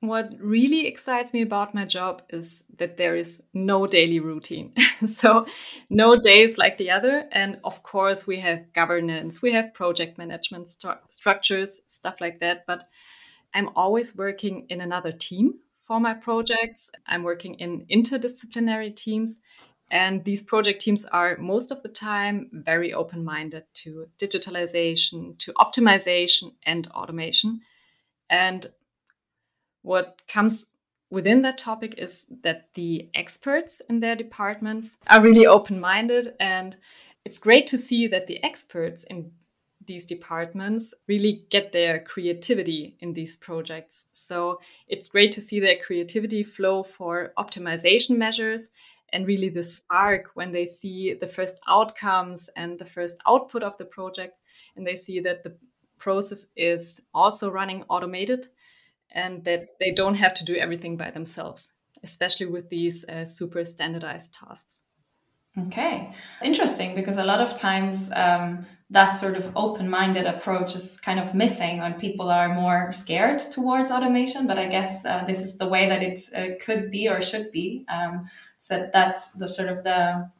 What 0.00 0.32
really 0.38 0.86
excites 0.86 1.32
me 1.34 1.42
about 1.42 1.74
my 1.74 1.84
job 1.84 2.22
is 2.30 2.64
that 2.78 2.96
there 2.98 3.16
is 3.16 3.42
no 3.52 3.86
daily 3.88 4.20
routine. 4.20 4.72
so, 5.06 5.46
no 5.90 6.14
days 6.14 6.56
like 6.56 6.78
the 6.78 6.92
other. 6.92 7.24
And 7.32 7.58
of 7.64 7.82
course, 7.82 8.24
we 8.24 8.38
have 8.38 8.72
governance, 8.72 9.42
we 9.42 9.52
have 9.54 9.74
project 9.74 10.16
management 10.16 10.68
stru- 10.68 10.98
structures, 11.08 11.80
stuff 11.88 12.20
like 12.20 12.38
that. 12.40 12.64
But 12.66 12.84
I'm 13.54 13.70
always 13.74 14.16
working 14.16 14.66
in 14.68 14.80
another 14.80 15.10
team 15.10 15.54
for 15.80 15.98
my 15.98 16.14
projects. 16.14 16.92
I'm 17.06 17.24
working 17.24 17.54
in 17.54 17.84
interdisciplinary 17.90 18.94
teams. 18.94 19.40
And 19.90 20.22
these 20.24 20.42
project 20.42 20.80
teams 20.80 21.06
are 21.06 21.38
most 21.38 21.70
of 21.72 21.82
the 21.82 21.88
time 21.88 22.50
very 22.52 22.92
open 22.92 23.24
minded 23.24 23.64
to 23.82 24.06
digitalization, 24.20 25.38
to 25.38 25.52
optimization, 25.54 26.52
and 26.64 26.86
automation. 26.88 27.62
And 28.30 28.66
what 29.88 30.20
comes 30.28 30.72
within 31.08 31.40
that 31.40 31.56
topic 31.56 31.94
is 31.96 32.26
that 32.42 32.68
the 32.74 33.08
experts 33.14 33.80
in 33.88 34.00
their 34.00 34.14
departments 34.14 34.98
are 35.06 35.22
really 35.22 35.46
open 35.46 35.80
minded. 35.80 36.34
And 36.38 36.76
it's 37.24 37.38
great 37.38 37.66
to 37.68 37.78
see 37.78 38.06
that 38.08 38.26
the 38.26 38.44
experts 38.44 39.04
in 39.04 39.32
these 39.86 40.04
departments 40.04 40.92
really 41.06 41.46
get 41.48 41.72
their 41.72 42.00
creativity 42.00 42.98
in 43.00 43.14
these 43.14 43.34
projects. 43.36 44.08
So 44.12 44.60
it's 44.88 45.08
great 45.08 45.32
to 45.32 45.40
see 45.40 45.58
their 45.58 45.78
creativity 45.78 46.42
flow 46.42 46.82
for 46.82 47.32
optimization 47.38 48.18
measures 48.18 48.68
and 49.10 49.26
really 49.26 49.48
the 49.48 49.62
spark 49.62 50.32
when 50.34 50.52
they 50.52 50.66
see 50.66 51.14
the 51.14 51.26
first 51.26 51.62
outcomes 51.66 52.50
and 52.56 52.78
the 52.78 52.84
first 52.84 53.16
output 53.26 53.62
of 53.62 53.78
the 53.78 53.86
project 53.86 54.40
and 54.76 54.86
they 54.86 54.96
see 54.96 55.18
that 55.20 55.44
the 55.44 55.56
process 55.98 56.48
is 56.56 57.00
also 57.14 57.50
running 57.50 57.84
automated 57.88 58.48
and 59.10 59.44
that 59.44 59.78
they 59.80 59.90
don't 59.90 60.14
have 60.16 60.34
to 60.34 60.44
do 60.44 60.54
everything 60.54 60.96
by 60.96 61.10
themselves, 61.10 61.72
especially 62.02 62.46
with 62.46 62.68
these 62.70 63.04
uh, 63.08 63.24
super 63.24 63.64
standardized 63.64 64.34
tasks. 64.34 64.82
Okay, 65.66 66.12
interesting 66.42 66.94
because 66.94 67.18
a 67.18 67.24
lot 67.24 67.40
of 67.40 67.58
times 67.58 68.12
um, 68.14 68.66
that 68.90 69.12
sort 69.12 69.36
of 69.36 69.50
open 69.56 69.88
minded 69.88 70.26
approach 70.26 70.74
is 70.74 71.00
kind 71.00 71.18
of 71.18 71.34
missing 71.34 71.78
when 71.78 71.94
people 71.94 72.30
are 72.30 72.54
more 72.54 72.92
scared 72.92 73.38
towards 73.38 73.90
automation. 73.90 74.46
But 74.46 74.58
I 74.58 74.66
guess 74.66 75.04
uh, 75.04 75.24
this 75.26 75.40
is 75.40 75.58
the 75.58 75.66
way 75.66 75.88
that 75.88 76.02
it 76.02 76.20
uh, 76.34 76.64
could 76.64 76.90
be 76.90 77.08
or 77.08 77.20
should 77.20 77.50
be. 77.50 77.84
Um, 77.88 78.28
so 78.58 78.88
that's 78.92 79.32
the 79.32 79.48
sort 79.48 79.68
of 79.68 79.84
the 79.84 80.30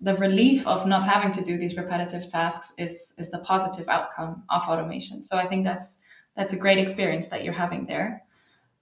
the 0.00 0.16
relief 0.16 0.66
of 0.66 0.84
not 0.84 1.04
having 1.04 1.30
to 1.30 1.44
do 1.44 1.56
these 1.56 1.76
repetitive 1.76 2.28
tasks 2.28 2.74
is 2.76 3.14
is 3.18 3.30
the 3.30 3.38
positive 3.38 3.88
outcome 3.88 4.42
of 4.48 4.62
automation. 4.62 5.22
So 5.22 5.36
I 5.36 5.46
think 5.46 5.64
that's 5.64 6.00
that's 6.36 6.52
a 6.52 6.58
great 6.58 6.78
experience 6.78 7.28
that 7.28 7.44
you're 7.44 7.52
having 7.52 7.86
there. 7.86 8.24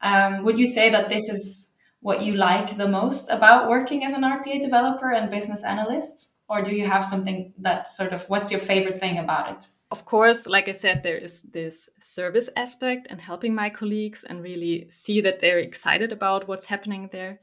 Um, 0.02 0.44
would 0.44 0.58
you 0.58 0.66
say 0.66 0.90
that 0.90 1.08
this 1.08 1.28
is 1.28 1.72
what 2.00 2.22
you 2.22 2.34
like 2.34 2.76
the 2.76 2.88
most 2.88 3.30
about 3.30 3.68
working 3.68 4.04
as 4.04 4.12
an 4.12 4.22
RPA 4.22 4.60
developer 4.60 5.10
and 5.12 5.30
business 5.30 5.64
analyst? 5.64 6.36
Or 6.48 6.62
do 6.62 6.74
you 6.74 6.86
have 6.86 7.04
something 7.04 7.52
that 7.58 7.86
sort 7.86 8.12
of, 8.12 8.24
what's 8.28 8.50
your 8.50 8.60
favorite 8.60 8.98
thing 8.98 9.18
about 9.18 9.50
it? 9.52 9.68
Of 9.90 10.04
course, 10.04 10.46
like 10.46 10.68
I 10.68 10.72
said, 10.72 11.02
there 11.02 11.16
is 11.16 11.42
this 11.42 11.88
service 12.00 12.48
aspect 12.56 13.08
and 13.10 13.20
helping 13.20 13.54
my 13.54 13.70
colleagues 13.70 14.24
and 14.24 14.42
really 14.42 14.86
see 14.88 15.20
that 15.20 15.40
they're 15.40 15.58
excited 15.58 16.12
about 16.12 16.48
what's 16.48 16.66
happening 16.66 17.08
there. 17.12 17.40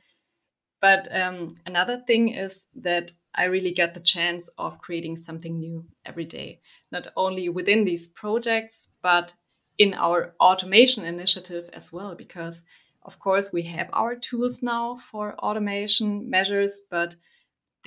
But 0.82 1.14
um, 1.14 1.56
another 1.66 1.98
thing 1.98 2.30
is 2.30 2.68
that 2.76 3.12
I 3.36 3.46
really 3.46 3.72
get 3.72 3.94
the 3.94 4.00
chance 4.00 4.50
of 4.58 4.80
creating 4.80 5.18
something 5.18 5.60
new 5.60 5.86
every 6.06 6.26
day, 6.26 6.62
not 6.92 7.08
only 7.16 7.50
within 7.50 7.84
these 7.84 8.12
projects, 8.12 8.92
but 9.02 9.34
in 9.78 9.94
our 9.94 10.34
automation 10.40 11.06
initiative 11.06 11.70
as 11.74 11.94
well, 11.94 12.16
because 12.16 12.64
of 13.04 13.20
course 13.20 13.54
we 13.54 13.64
have 13.64 13.90
our 13.94 14.16
tools 14.16 14.62
now 14.62 14.98
for 14.98 15.36
automation 15.40 16.30
measures, 16.30 16.82
but 16.90 17.16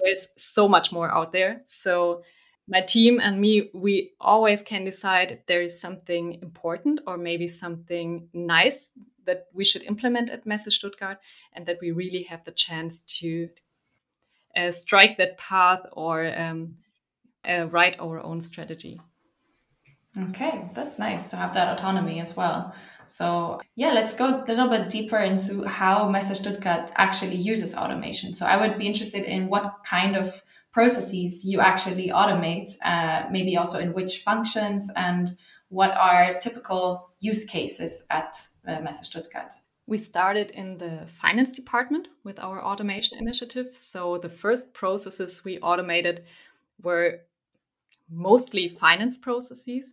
there's 0.02 0.28
so 0.36 0.68
much 0.68 0.92
more 0.92 1.10
out 1.10 1.32
there. 1.32 1.62
So 1.66 2.22
my 2.68 2.80
team 2.80 3.20
and 3.20 3.40
me, 3.40 3.70
we 3.74 4.12
always 4.20 4.62
can 4.62 4.84
decide 4.84 5.32
if 5.32 5.46
there 5.46 5.62
is 5.62 5.80
something 5.80 6.38
important 6.42 7.00
or 7.06 7.18
maybe 7.18 7.48
something 7.48 8.28
nice 8.32 8.90
that 9.26 9.46
we 9.52 9.64
should 9.64 9.82
implement 9.82 10.30
at 10.30 10.46
Messe 10.46 10.74
Stuttgart, 10.74 11.18
and 11.52 11.66
that 11.66 11.78
we 11.82 11.90
really 11.90 12.22
have 12.22 12.44
the 12.44 12.52
chance 12.52 13.02
to 13.02 13.48
uh, 14.56 14.70
strike 14.70 15.18
that 15.18 15.36
path 15.38 15.80
or 15.92 16.26
um, 16.38 16.76
uh, 17.48 17.66
write 17.68 18.00
our 18.00 18.20
own 18.20 18.40
strategy. 18.40 19.00
Okay, 20.18 20.68
that's 20.74 20.98
nice 20.98 21.30
to 21.30 21.36
have 21.36 21.54
that 21.54 21.78
autonomy 21.78 22.20
as 22.20 22.36
well. 22.36 22.74
So, 23.06 23.60
yeah, 23.76 23.92
let's 23.92 24.14
go 24.14 24.42
a 24.42 24.44
little 24.46 24.68
bit 24.68 24.88
deeper 24.88 25.18
into 25.18 25.64
how 25.64 26.08
Messe 26.08 26.38
Stuttgart 26.38 26.90
actually 26.96 27.36
uses 27.36 27.74
automation. 27.74 28.34
So, 28.34 28.46
I 28.46 28.56
would 28.56 28.78
be 28.78 28.86
interested 28.86 29.24
in 29.24 29.48
what 29.48 29.78
kind 29.84 30.16
of 30.16 30.42
processes 30.72 31.44
you 31.44 31.60
actually 31.60 32.08
automate, 32.08 32.70
uh, 32.84 33.26
maybe 33.30 33.56
also 33.56 33.78
in 33.78 33.92
which 33.92 34.18
functions, 34.18 34.90
and 34.96 35.30
what 35.68 35.96
are 35.96 36.38
typical 36.38 37.10
use 37.20 37.44
cases 37.44 38.06
at 38.10 38.36
uh, 38.66 38.80
Messe 38.80 39.06
Stuttgart. 39.06 39.52
We 39.86 39.98
started 39.98 40.52
in 40.52 40.78
the 40.78 41.06
finance 41.08 41.56
department 41.56 42.08
with 42.22 42.38
our 42.38 42.64
automation 42.64 43.18
initiative. 43.18 43.76
So, 43.76 44.18
the 44.18 44.28
first 44.28 44.74
processes 44.74 45.42
we 45.44 45.58
automated 45.58 46.24
were 46.82 47.20
mostly 48.10 48.68
finance 48.68 49.16
processes. 49.16 49.92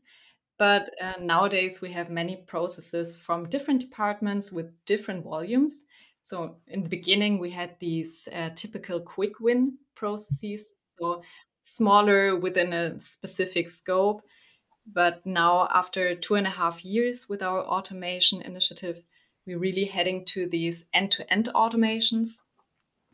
But 0.57 0.89
uh, 1.01 1.13
nowadays, 1.21 1.81
we 1.81 1.91
have 1.91 2.09
many 2.09 2.35
processes 2.35 3.15
from 3.15 3.49
different 3.49 3.79
departments 3.79 4.51
with 4.51 4.73
different 4.85 5.23
volumes. 5.23 5.85
So, 6.23 6.57
in 6.67 6.83
the 6.83 6.89
beginning, 6.89 7.37
we 7.37 7.51
had 7.51 7.79
these 7.79 8.27
uh, 8.33 8.49
typical 8.55 8.99
quick 8.99 9.39
win 9.39 9.77
processes, 9.95 10.75
so 10.99 11.21
smaller 11.63 12.35
within 12.35 12.73
a 12.73 12.99
specific 12.99 13.69
scope. 13.69 14.23
But 14.91 15.25
now, 15.25 15.67
after 15.73 16.15
two 16.15 16.35
and 16.35 16.47
a 16.47 16.51
half 16.51 16.83
years 16.83 17.27
with 17.29 17.43
our 17.43 17.61
automation 17.61 18.41
initiative, 18.41 19.03
we're 19.45 19.59
really 19.59 19.85
heading 19.85 20.25
to 20.25 20.47
these 20.47 20.89
end 20.93 21.11
to 21.11 21.31
end 21.31 21.49
automations 21.53 22.41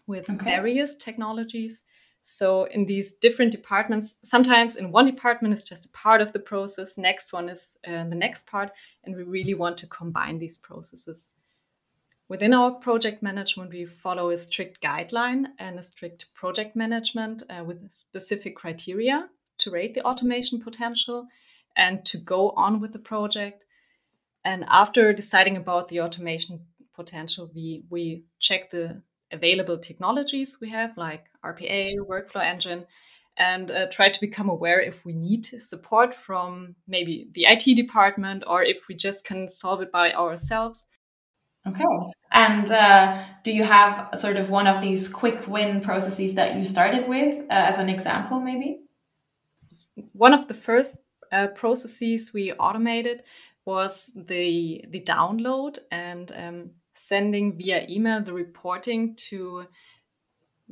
with 0.07 0.29
okay. 0.29 0.45
various 0.45 0.95
technologies. 0.95 1.83
So 2.25 2.63
in 2.63 2.85
these 2.85 3.15
different 3.15 3.51
departments, 3.51 4.17
sometimes 4.23 4.77
in 4.77 4.93
one 4.93 5.05
department 5.05 5.53
is 5.53 5.61
just 5.61 5.85
a 5.85 5.89
part 5.89 6.21
of 6.21 6.31
the 6.31 6.39
process, 6.39 6.97
next 6.97 7.33
one 7.33 7.49
is 7.49 7.77
uh, 7.85 8.05
the 8.05 8.15
next 8.15 8.47
part, 8.47 8.71
and 9.03 9.13
we 9.13 9.23
really 9.23 9.53
want 9.53 9.77
to 9.79 9.87
combine 9.87 10.39
these 10.39 10.57
processes. 10.57 11.31
Within 12.29 12.53
our 12.53 12.71
project 12.71 13.21
management, 13.21 13.71
we 13.71 13.83
follow 13.85 14.29
a 14.29 14.37
strict 14.37 14.81
guideline 14.81 15.47
and 15.59 15.77
a 15.77 15.83
strict 15.83 16.33
project 16.33 16.77
management 16.77 17.43
uh, 17.49 17.65
with 17.65 17.91
specific 17.91 18.55
criteria 18.55 19.27
to 19.57 19.71
rate 19.71 19.93
the 19.93 20.05
automation 20.05 20.61
potential 20.61 21.27
and 21.75 22.05
to 22.05 22.17
go 22.17 22.51
on 22.51 22.79
with 22.79 22.93
the 22.93 22.99
project. 22.99 23.65
And 24.45 24.63
after 24.69 25.11
deciding 25.11 25.57
about 25.57 25.89
the 25.89 25.99
automation 25.99 26.61
potential, 26.95 27.51
we, 27.53 27.83
we 27.89 28.23
check 28.39 28.71
the 28.71 29.01
available 29.33 29.77
technologies 29.77 30.57
we 30.61 30.69
have, 30.69 30.95
like 30.97 31.25
RPA, 31.43 31.97
workflow 31.97 32.43
engine, 32.43 32.85
and 33.37 33.71
uh, 33.71 33.87
try 33.87 34.09
to 34.09 34.21
become 34.21 34.49
aware 34.49 34.79
if 34.79 35.03
we 35.03 35.13
need 35.13 35.45
support 35.45 36.13
from 36.13 36.75
maybe 36.87 37.27
the 37.33 37.45
IT 37.45 37.75
department 37.75 38.43
or 38.47 38.63
if 38.63 38.87
we 38.87 38.95
just 38.95 39.25
can 39.25 39.49
solve 39.49 39.81
it 39.81 39.91
by 39.91 40.13
ourselves. 40.13 40.85
Okay. 41.67 41.83
And 42.31 42.69
uh, 42.71 43.23
do 43.43 43.51
you 43.51 43.63
have 43.63 44.09
sort 44.15 44.35
of 44.37 44.49
one 44.49 44.67
of 44.67 44.81
these 44.81 45.07
quick 45.07 45.47
win 45.47 45.81
processes 45.81 46.35
that 46.35 46.55
you 46.55 46.65
started 46.65 47.07
with 47.07 47.39
uh, 47.41 47.45
as 47.49 47.77
an 47.77 47.89
example, 47.89 48.39
maybe? 48.39 48.81
One 50.11 50.33
of 50.33 50.47
the 50.47 50.53
first 50.53 51.03
uh, 51.31 51.47
processes 51.47 52.33
we 52.33 52.51
automated 52.53 53.23
was 53.65 54.11
the 54.15 54.83
the 54.89 54.99
download 54.99 55.79
and 55.89 56.31
um, 56.35 56.71
sending 56.95 57.57
via 57.57 57.85
email 57.89 58.21
the 58.21 58.33
reporting 58.33 59.15
to 59.15 59.65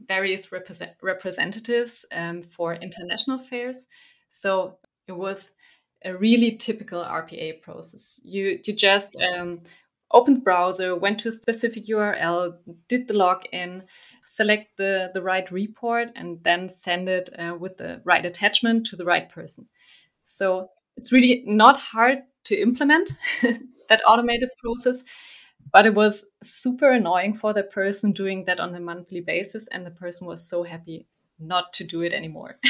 various 0.07 0.51
represent- 0.51 0.95
representatives 1.01 2.05
um, 2.13 2.41
for 2.43 2.73
international 2.75 3.37
fairs. 3.37 3.87
So 4.29 4.77
it 5.07 5.13
was 5.13 5.53
a 6.03 6.15
really 6.15 6.55
typical 6.55 7.03
RPA 7.03 7.61
process. 7.61 8.19
You 8.23 8.59
you 8.63 8.73
just 8.73 9.15
um, 9.17 9.59
opened 10.11 10.43
browser, 10.43 10.95
went 10.95 11.19
to 11.19 11.29
a 11.29 11.31
specific 11.31 11.85
URL, 11.85 12.57
did 12.87 13.07
the 13.07 13.13
login, 13.13 13.83
select 14.25 14.77
the, 14.77 15.11
the 15.13 15.21
right 15.21 15.49
report, 15.51 16.09
and 16.15 16.43
then 16.43 16.69
send 16.69 17.09
it 17.09 17.29
uh, 17.37 17.55
with 17.55 17.77
the 17.77 18.01
right 18.03 18.25
attachment 18.25 18.87
to 18.87 18.95
the 18.95 19.05
right 19.05 19.29
person. 19.29 19.67
So 20.25 20.69
it's 20.97 21.11
really 21.11 21.43
not 21.45 21.79
hard 21.79 22.19
to 22.45 22.55
implement 22.55 23.11
that 23.89 24.01
automated 24.07 24.49
process, 24.63 25.03
but 25.71 25.85
it 25.85 25.93
was 25.93 26.25
super 26.43 26.91
annoying 26.91 27.33
for 27.33 27.53
the 27.53 27.63
person 27.63 28.11
doing 28.11 28.45
that 28.45 28.59
on 28.59 28.75
a 28.75 28.79
monthly 28.79 29.21
basis. 29.21 29.67
And 29.67 29.85
the 29.85 29.91
person 29.91 30.27
was 30.27 30.47
so 30.47 30.63
happy 30.63 31.07
not 31.39 31.73
to 31.73 31.83
do 31.83 32.01
it 32.01 32.13
anymore. 32.13 32.57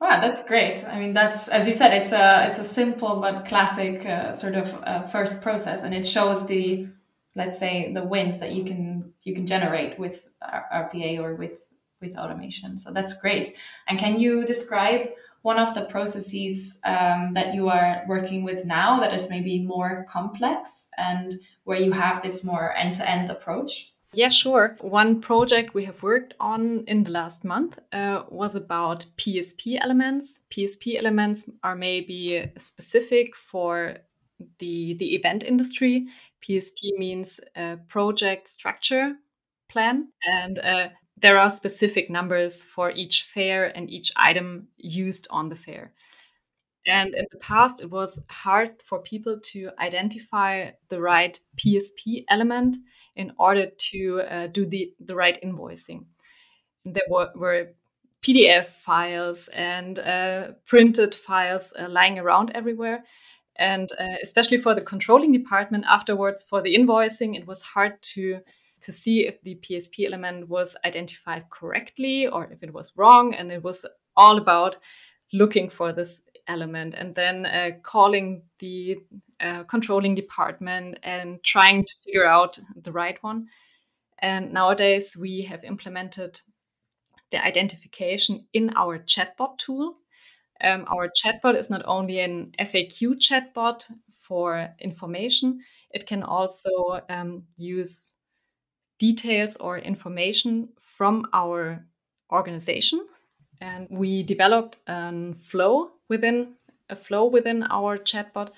Wow, 0.00 0.20
that's 0.20 0.46
great. 0.46 0.84
I 0.84 0.98
mean, 0.98 1.14
that's 1.14 1.48
as 1.48 1.66
you 1.66 1.72
said, 1.72 1.94
it's 1.94 2.12
a 2.12 2.46
it's 2.46 2.58
a 2.58 2.64
simple 2.64 3.20
but 3.22 3.46
classic 3.46 4.04
uh, 4.04 4.32
sort 4.32 4.54
of 4.54 4.74
uh, 4.82 5.02
first 5.04 5.40
process, 5.40 5.82
and 5.82 5.94
it 5.94 6.06
shows 6.06 6.46
the 6.46 6.88
let's 7.34 7.58
say 7.58 7.90
the 7.90 8.02
wins 8.02 8.38
that 8.40 8.52
you 8.52 8.64
can 8.64 9.14
you 9.22 9.34
can 9.34 9.46
generate 9.46 9.98
with 9.98 10.28
RPA 10.42 11.20
or 11.20 11.36
with 11.36 11.64
with 12.02 12.18
automation. 12.18 12.76
So 12.76 12.92
that's 12.92 13.18
great. 13.18 13.50
And 13.88 13.98
can 13.98 14.20
you 14.20 14.44
describe 14.44 15.08
one 15.44 15.58
of 15.58 15.74
the 15.74 15.82
processes 15.82 16.80
um, 16.86 17.34
that 17.34 17.54
you 17.54 17.68
are 17.68 18.02
working 18.08 18.44
with 18.44 18.64
now 18.64 18.98
that 18.98 19.12
is 19.12 19.28
maybe 19.28 19.60
more 19.62 20.06
complex 20.08 20.88
and 20.96 21.34
where 21.64 21.78
you 21.78 21.92
have 21.92 22.22
this 22.22 22.46
more 22.46 22.74
end 22.74 22.94
to 22.94 23.06
end 23.08 23.28
approach? 23.28 23.92
Yeah, 24.14 24.30
sure. 24.30 24.78
One 24.80 25.20
project 25.20 25.74
we 25.74 25.84
have 25.84 26.02
worked 26.02 26.32
on 26.40 26.84
in 26.86 27.04
the 27.04 27.10
last 27.10 27.44
month 27.44 27.78
uh, 27.92 28.22
was 28.30 28.54
about 28.54 29.04
PSP 29.18 29.76
elements. 29.78 30.40
PSP 30.50 30.96
elements 30.98 31.50
are 31.62 31.76
maybe 31.76 32.50
specific 32.56 33.36
for 33.36 33.98
the 34.60 34.94
the 34.94 35.14
event 35.14 35.44
industry. 35.44 36.06
PSP 36.42 36.96
means 36.96 37.38
a 37.54 37.76
project 37.88 38.48
structure 38.48 39.16
plan, 39.68 40.08
and 40.40 40.58
uh, 40.58 40.88
there 41.24 41.38
are 41.38 41.48
specific 41.48 42.10
numbers 42.10 42.62
for 42.62 42.90
each 42.90 43.22
fair 43.22 43.74
and 43.74 43.88
each 43.88 44.12
item 44.14 44.68
used 44.76 45.26
on 45.30 45.48
the 45.48 45.56
fair. 45.56 45.90
And 46.86 47.14
in 47.14 47.24
the 47.30 47.38
past, 47.38 47.80
it 47.82 47.90
was 47.90 48.22
hard 48.28 48.82
for 48.84 48.98
people 48.98 49.40
to 49.52 49.70
identify 49.78 50.72
the 50.90 51.00
right 51.00 51.40
PSP 51.56 52.24
element 52.28 52.76
in 53.16 53.32
order 53.38 53.70
to 53.90 54.20
uh, 54.20 54.46
do 54.48 54.66
the, 54.66 54.92
the 55.00 55.16
right 55.16 55.38
invoicing. 55.42 56.04
There 56.84 57.08
were, 57.08 57.30
were 57.34 57.68
PDF 58.20 58.66
files 58.66 59.48
and 59.48 59.98
uh, 60.00 60.48
printed 60.66 61.14
files 61.14 61.72
uh, 61.78 61.88
lying 61.88 62.18
around 62.18 62.50
everywhere. 62.54 63.02
And 63.56 63.90
uh, 63.98 64.16
especially 64.22 64.58
for 64.58 64.74
the 64.74 64.82
controlling 64.82 65.32
department 65.32 65.86
afterwards, 65.88 66.44
for 66.44 66.60
the 66.60 66.76
invoicing, 66.76 67.34
it 67.34 67.46
was 67.46 67.62
hard 67.62 68.02
to 68.12 68.40
to 68.84 68.92
see 68.92 69.26
if 69.26 69.40
the 69.42 69.56
PSP 69.56 70.06
element 70.06 70.48
was 70.48 70.76
identified 70.84 71.48
correctly 71.50 72.26
or 72.26 72.44
if 72.50 72.62
it 72.62 72.72
was 72.72 72.92
wrong. 72.96 73.34
And 73.34 73.50
it 73.50 73.62
was 73.62 73.86
all 74.16 74.38
about 74.38 74.76
looking 75.32 75.68
for 75.68 75.92
this 75.92 76.22
element 76.46 76.94
and 76.94 77.14
then 77.14 77.46
uh, 77.46 77.70
calling 77.82 78.42
the 78.58 78.98
uh, 79.40 79.64
controlling 79.64 80.14
department 80.14 80.98
and 81.02 81.42
trying 81.42 81.84
to 81.84 81.94
figure 82.04 82.26
out 82.26 82.58
the 82.76 82.92
right 82.92 83.22
one. 83.22 83.46
And 84.18 84.52
nowadays 84.52 85.16
we 85.20 85.42
have 85.42 85.64
implemented 85.64 86.40
the 87.30 87.44
identification 87.44 88.46
in 88.52 88.72
our 88.76 88.98
chatbot 88.98 89.58
tool. 89.58 89.96
Um, 90.62 90.84
our 90.88 91.08
chatbot 91.08 91.56
is 91.56 91.70
not 91.70 91.82
only 91.86 92.20
an 92.20 92.52
FAQ 92.60 93.16
chatbot 93.18 93.90
for 94.20 94.68
information, 94.78 95.60
it 95.90 96.06
can 96.06 96.22
also 96.22 97.00
um, 97.08 97.44
use 97.56 98.16
details 98.98 99.56
or 99.56 99.78
information 99.78 100.68
from 100.80 101.26
our 101.32 101.84
organization. 102.32 103.06
And 103.60 103.86
we 103.90 104.22
developed 104.22 104.76
a 104.86 105.34
flow 105.34 105.92
within 106.08 106.54
a 106.90 106.96
flow 106.96 107.24
within 107.24 107.62
our 107.62 107.96
chatbot, 107.96 108.50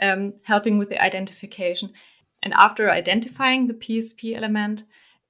um, 0.00 0.34
helping 0.44 0.78
with 0.78 0.90
the 0.90 1.02
identification. 1.02 1.92
And 2.42 2.52
after 2.54 2.90
identifying 2.90 3.66
the 3.66 3.74
PSP 3.74 4.36
element, 4.36 4.84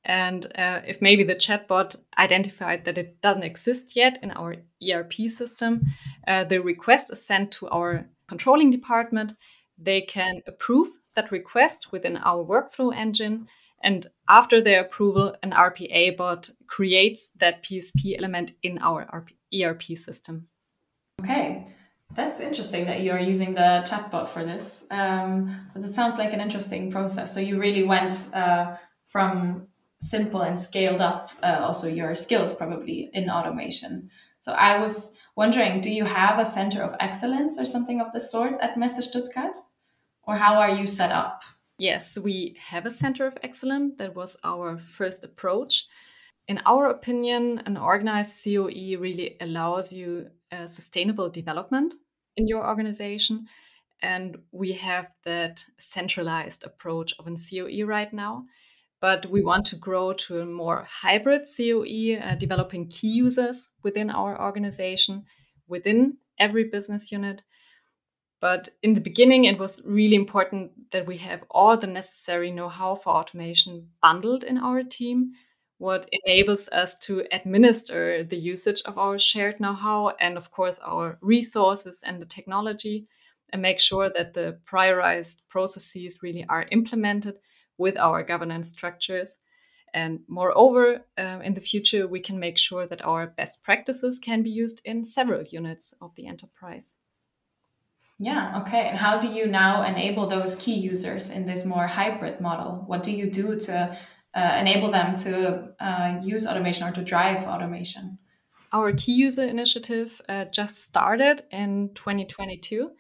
and 0.05 0.46
uh, 0.57 0.81
if 0.87 1.03
maybe 1.03 1.25
the 1.25 1.35
chatbot 1.35 1.96
identified 2.18 2.85
that 2.85 2.99
it 2.99 3.20
doesn't 3.20 3.42
exist 3.42 3.96
yet 3.96 4.18
in 4.23 4.31
our 4.33 4.57
ERP 4.88 5.12
system, 5.29 5.83
uh, 6.27 6.44
the 6.44 6.59
request 6.59 7.12
is 7.12 7.25
sent 7.25 7.53
to 7.53 7.68
our 7.68 8.07
controlling 8.27 8.70
department. 8.70 9.35
They 9.77 10.01
can 10.01 10.40
approve 10.46 10.88
that 11.16 11.31
request 11.31 11.92
within 11.92 12.16
our 12.16 12.44
workflow 12.44 12.94
engine. 12.94 13.49
And 13.83 14.07
after 14.31 14.61
their 14.61 14.83
approval, 14.83 15.35
an 15.43 15.51
RPA 15.51 16.16
bot 16.16 16.49
creates 16.69 17.31
that 17.40 17.64
PSP 17.64 18.16
element 18.16 18.53
in 18.62 18.79
our 18.79 19.27
ERP 19.53 19.83
system. 19.97 20.47
Okay. 21.21 21.66
That's 22.14 22.40
interesting 22.40 22.87
that 22.87 23.03
you're 23.03 23.19
using 23.19 23.55
the 23.55 23.85
chatbot 23.87 24.29
for 24.29 24.45
this. 24.45 24.87
Um, 24.90 25.69
but 25.75 25.85
it 25.85 25.95
sounds 25.95 26.16
like 26.16 26.33
an 26.33 26.40
interesting 26.40 26.90
process. 26.90 27.35
So 27.35 27.40
you 27.40 27.59
really 27.61 27.83
went 27.85 28.29
uh, 28.33 28.77
from 29.07 29.69
simple 30.01 30.43
and 30.43 30.59
scaled 30.59 31.01
up 31.01 31.31
uh, 31.43 31.59
also 31.61 31.88
your 31.88 32.14
skills 32.14 32.55
probably 32.55 33.11
in 33.12 33.29
automation. 33.29 34.11
So 34.38 34.53
I 34.53 34.79
was 34.79 35.12
wondering, 35.37 35.81
do 35.81 35.90
you 35.90 36.05
have 36.05 36.38
a 36.38 36.45
center 36.45 36.83
of 36.83 36.97
excellence 37.01 37.61
or 37.61 37.64
something 37.64 38.01
of 38.01 38.12
the 38.12 38.21
sort 38.21 38.59
at 38.61 38.77
Messe 38.77 39.05
Stuttgart? 39.09 39.57
Or 40.23 40.37
how 40.37 40.55
are 40.55 40.71
you 40.71 40.87
set 40.87 41.12
up? 41.12 41.43
Yes, 41.81 42.19
we 42.19 42.57
have 42.61 42.85
a 42.85 42.90
center 42.90 43.27
of 43.27 43.38
excellence. 43.43 43.95
That 43.97 44.14
was 44.14 44.38
our 44.45 44.77
first 44.77 45.25
approach. 45.25 45.87
In 46.47 46.61
our 46.66 46.90
opinion, 46.90 47.62
an 47.64 47.79
organized 47.79 48.45
COE 48.45 48.99
really 48.99 49.38
allows 49.40 49.90
you 49.90 50.27
a 50.53 50.69
sustainable 50.69 51.31
development 51.31 51.95
in 52.37 52.47
your 52.47 52.69
organization. 52.69 53.47
And 54.03 54.37
we 54.53 54.73
have 54.73 55.07
that 55.25 55.64
centralized 55.79 56.64
approach 56.64 57.14
of 57.19 57.27
an 57.27 57.37
COE 57.37 57.87
right 57.87 58.12
now. 58.12 58.45
But 59.01 59.31
we 59.31 59.40
want 59.40 59.64
to 59.69 59.77
grow 59.77 60.12
to 60.12 60.40
a 60.40 60.45
more 60.45 60.87
hybrid 60.87 61.47
COE, 61.57 62.19
uh, 62.23 62.35
developing 62.35 62.88
key 62.88 63.09
users 63.09 63.73
within 63.83 64.11
our 64.11 64.38
organization, 64.38 65.25
within 65.66 66.19
every 66.38 66.64
business 66.64 67.11
unit. 67.11 67.40
But 68.40 68.70
in 68.83 68.94
the 68.94 69.00
beginning, 69.00 69.44
it 69.44 69.59
was 69.59 69.83
really 69.87 70.16
important 70.16 70.90
that 70.92 71.07
we 71.07 71.18
have 71.18 71.44
all 71.50 71.76
the 71.76 71.87
necessary 71.87 72.50
know 72.50 72.68
how 72.68 72.94
for 72.94 73.11
automation 73.14 73.90
bundled 74.00 74.44
in 74.44 74.59
our 74.59 74.83
team 74.83 75.33
what 75.81 76.07
enables 76.12 76.68
us 76.68 76.94
to 76.94 77.24
administer 77.33 78.22
the 78.22 78.37
usage 78.37 78.83
of 78.85 78.98
our 78.98 79.18
shared 79.18 79.59
know 79.61 79.72
how 79.72 80.11
and, 80.20 80.37
of 80.37 80.50
course, 80.50 80.79
our 80.81 81.16
resources 81.22 82.03
and 82.07 82.20
the 82.20 82.26
technology, 82.26 83.07
and 83.48 83.62
make 83.62 83.81
sure 83.81 84.11
that 84.11 84.35
the 84.35 84.59
prioritized 84.66 85.38
processes 85.48 86.18
really 86.22 86.44
are 86.50 86.66
implemented 86.70 87.37
with 87.79 87.96
our 87.96 88.22
governance 88.22 88.68
structures. 88.68 89.38
And 89.94 90.20
moreover, 90.29 91.07
uh, 91.16 91.40
in 91.42 91.55
the 91.55 91.62
future, 91.62 92.07
we 92.07 92.20
can 92.20 92.38
make 92.38 92.59
sure 92.59 92.87
that 92.87 93.03
our 93.03 93.29
best 93.29 93.62
practices 93.62 94.20
can 94.22 94.42
be 94.42 94.50
used 94.50 94.83
in 94.85 95.03
several 95.03 95.44
units 95.44 95.94
of 96.03 96.14
the 96.14 96.26
enterprise. 96.26 96.98
Yeah, 98.22 98.61
okay. 98.61 98.87
And 98.88 98.98
how 98.98 99.18
do 99.18 99.28
you 99.28 99.46
now 99.46 99.83
enable 99.83 100.26
those 100.26 100.54
key 100.54 100.74
users 100.74 101.30
in 101.30 101.46
this 101.46 101.64
more 101.64 101.87
hybrid 101.87 102.38
model? 102.38 102.85
What 102.87 103.02
do 103.02 103.11
you 103.11 103.30
do 103.30 103.59
to 103.61 103.96
uh, 104.35 104.56
enable 104.61 104.90
them 104.90 105.16
to 105.16 105.70
uh, 105.80 106.20
use 106.22 106.46
automation 106.46 106.87
or 106.87 106.92
to 106.92 107.02
drive 107.02 107.44
automation? 107.44 108.18
Our 108.72 108.92
key 108.92 109.14
user 109.14 109.46
initiative 109.46 110.20
uh, 110.28 110.44
just 110.44 110.85
started 110.85 111.44
in 111.50 111.92
2022. 111.94 112.90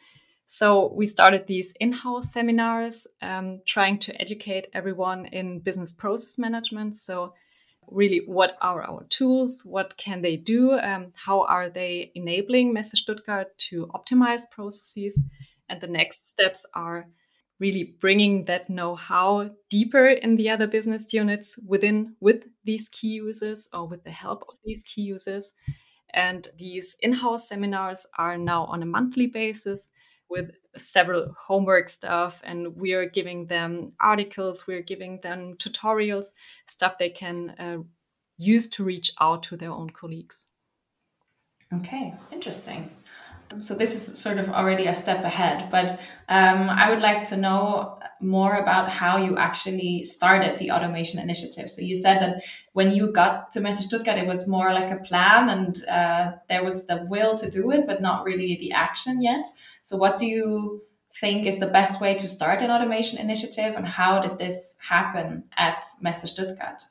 So 0.46 0.90
we 0.96 1.04
started 1.04 1.46
these 1.46 1.74
in-house 1.78 2.32
seminars, 2.32 3.06
um, 3.20 3.58
trying 3.66 3.98
to 3.98 4.18
educate 4.18 4.68
everyone 4.72 5.26
in 5.26 5.60
business 5.60 5.92
process 5.92 6.38
management. 6.38 6.96
So 6.96 7.34
really, 7.90 8.22
what 8.26 8.56
are 8.60 8.82
our 8.82 9.04
tools? 9.08 9.62
What 9.64 9.96
can 9.96 10.22
they 10.22 10.36
do? 10.36 10.72
Um, 10.78 11.12
how 11.14 11.42
are 11.42 11.68
they 11.68 12.12
enabling 12.14 12.72
Messe 12.72 12.92
Stuttgart 12.94 13.56
to 13.68 13.86
optimize 13.94 14.42
processes? 14.50 15.22
And 15.68 15.80
the 15.80 15.86
next 15.86 16.28
steps 16.28 16.66
are 16.74 17.06
really 17.58 17.94
bringing 18.00 18.46
that 18.46 18.70
know-how 18.70 19.50
deeper 19.68 20.08
in 20.08 20.36
the 20.36 20.50
other 20.50 20.66
business 20.66 21.12
units 21.12 21.58
within 21.66 22.16
with 22.20 22.44
these 22.64 22.88
key 22.88 23.08
users 23.08 23.68
or 23.72 23.86
with 23.86 24.02
the 24.04 24.10
help 24.10 24.44
of 24.48 24.56
these 24.64 24.82
key 24.82 25.02
users 25.02 25.52
and 26.12 26.48
these 26.58 26.96
in-house 27.00 27.48
seminars 27.48 28.06
are 28.18 28.36
now 28.36 28.64
on 28.64 28.82
a 28.82 28.86
monthly 28.86 29.26
basis 29.26 29.92
with 30.30 30.52
several 30.76 31.34
homework 31.36 31.88
stuff 31.88 32.40
and 32.44 32.76
we 32.76 32.92
are 32.94 33.08
giving 33.08 33.46
them 33.46 33.92
articles 34.00 34.66
we're 34.66 34.82
giving 34.82 35.20
them 35.20 35.54
tutorials 35.56 36.32
stuff 36.66 36.96
they 36.96 37.10
can 37.10 37.50
uh, 37.58 37.78
use 38.38 38.68
to 38.68 38.84
reach 38.84 39.12
out 39.20 39.42
to 39.42 39.56
their 39.56 39.72
own 39.72 39.90
colleagues. 39.90 40.46
Okay 41.74 42.14
interesting. 42.32 42.90
So 43.58 43.74
this 43.74 43.94
is 43.94 44.16
sort 44.16 44.38
of 44.38 44.48
already 44.50 44.86
a 44.86 44.94
step 44.94 45.24
ahead, 45.24 45.70
but 45.72 45.98
um, 46.28 46.70
I 46.70 46.88
would 46.88 47.00
like 47.00 47.28
to 47.30 47.36
know 47.36 47.98
more 48.20 48.56
about 48.56 48.90
how 48.90 49.16
you 49.16 49.36
actually 49.36 50.02
started 50.02 50.58
the 50.58 50.70
automation 50.70 51.18
initiative. 51.18 51.70
So 51.70 51.82
you 51.82 51.94
said 51.94 52.20
that 52.20 52.42
when 52.72 52.92
you 52.92 53.10
got 53.12 53.50
to 53.52 53.60
Messe 53.60 53.84
Stuttgart, 53.84 54.18
it 54.18 54.26
was 54.26 54.46
more 54.46 54.72
like 54.72 54.90
a 54.90 55.02
plan 55.02 55.48
and 55.48 55.84
uh, 55.86 56.32
there 56.48 56.64
was 56.64 56.86
the 56.86 57.06
will 57.08 57.36
to 57.38 57.50
do 57.50 57.70
it, 57.70 57.86
but 57.86 58.02
not 58.02 58.24
really 58.24 58.56
the 58.56 58.72
action 58.72 59.22
yet. 59.22 59.46
So 59.82 59.96
what 59.96 60.18
do 60.18 60.26
you 60.26 60.82
think 61.12 61.46
is 61.46 61.58
the 61.58 61.66
best 61.66 62.00
way 62.00 62.14
to 62.14 62.28
start 62.28 62.62
an 62.62 62.70
automation 62.70 63.18
initiative 63.18 63.74
and 63.74 63.86
how 63.86 64.20
did 64.20 64.38
this 64.38 64.76
happen 64.80 65.44
at 65.56 65.84
Messe 66.00 66.30
Stuttgart? 66.30 66.84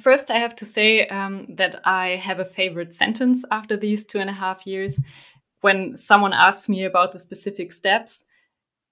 First, 0.00 0.32
I 0.32 0.38
have 0.38 0.56
to 0.56 0.64
say 0.64 1.06
um, 1.06 1.46
that 1.48 1.80
I 1.84 2.08
have 2.16 2.40
a 2.40 2.44
favorite 2.44 2.92
sentence 2.92 3.44
after 3.52 3.76
these 3.76 4.04
two 4.04 4.18
and 4.18 4.28
a 4.28 4.32
half 4.32 4.66
years. 4.66 5.00
When 5.60 5.96
someone 5.96 6.32
asks 6.32 6.68
me 6.68 6.82
about 6.82 7.12
the 7.12 7.20
specific 7.20 7.72
steps, 7.72 8.24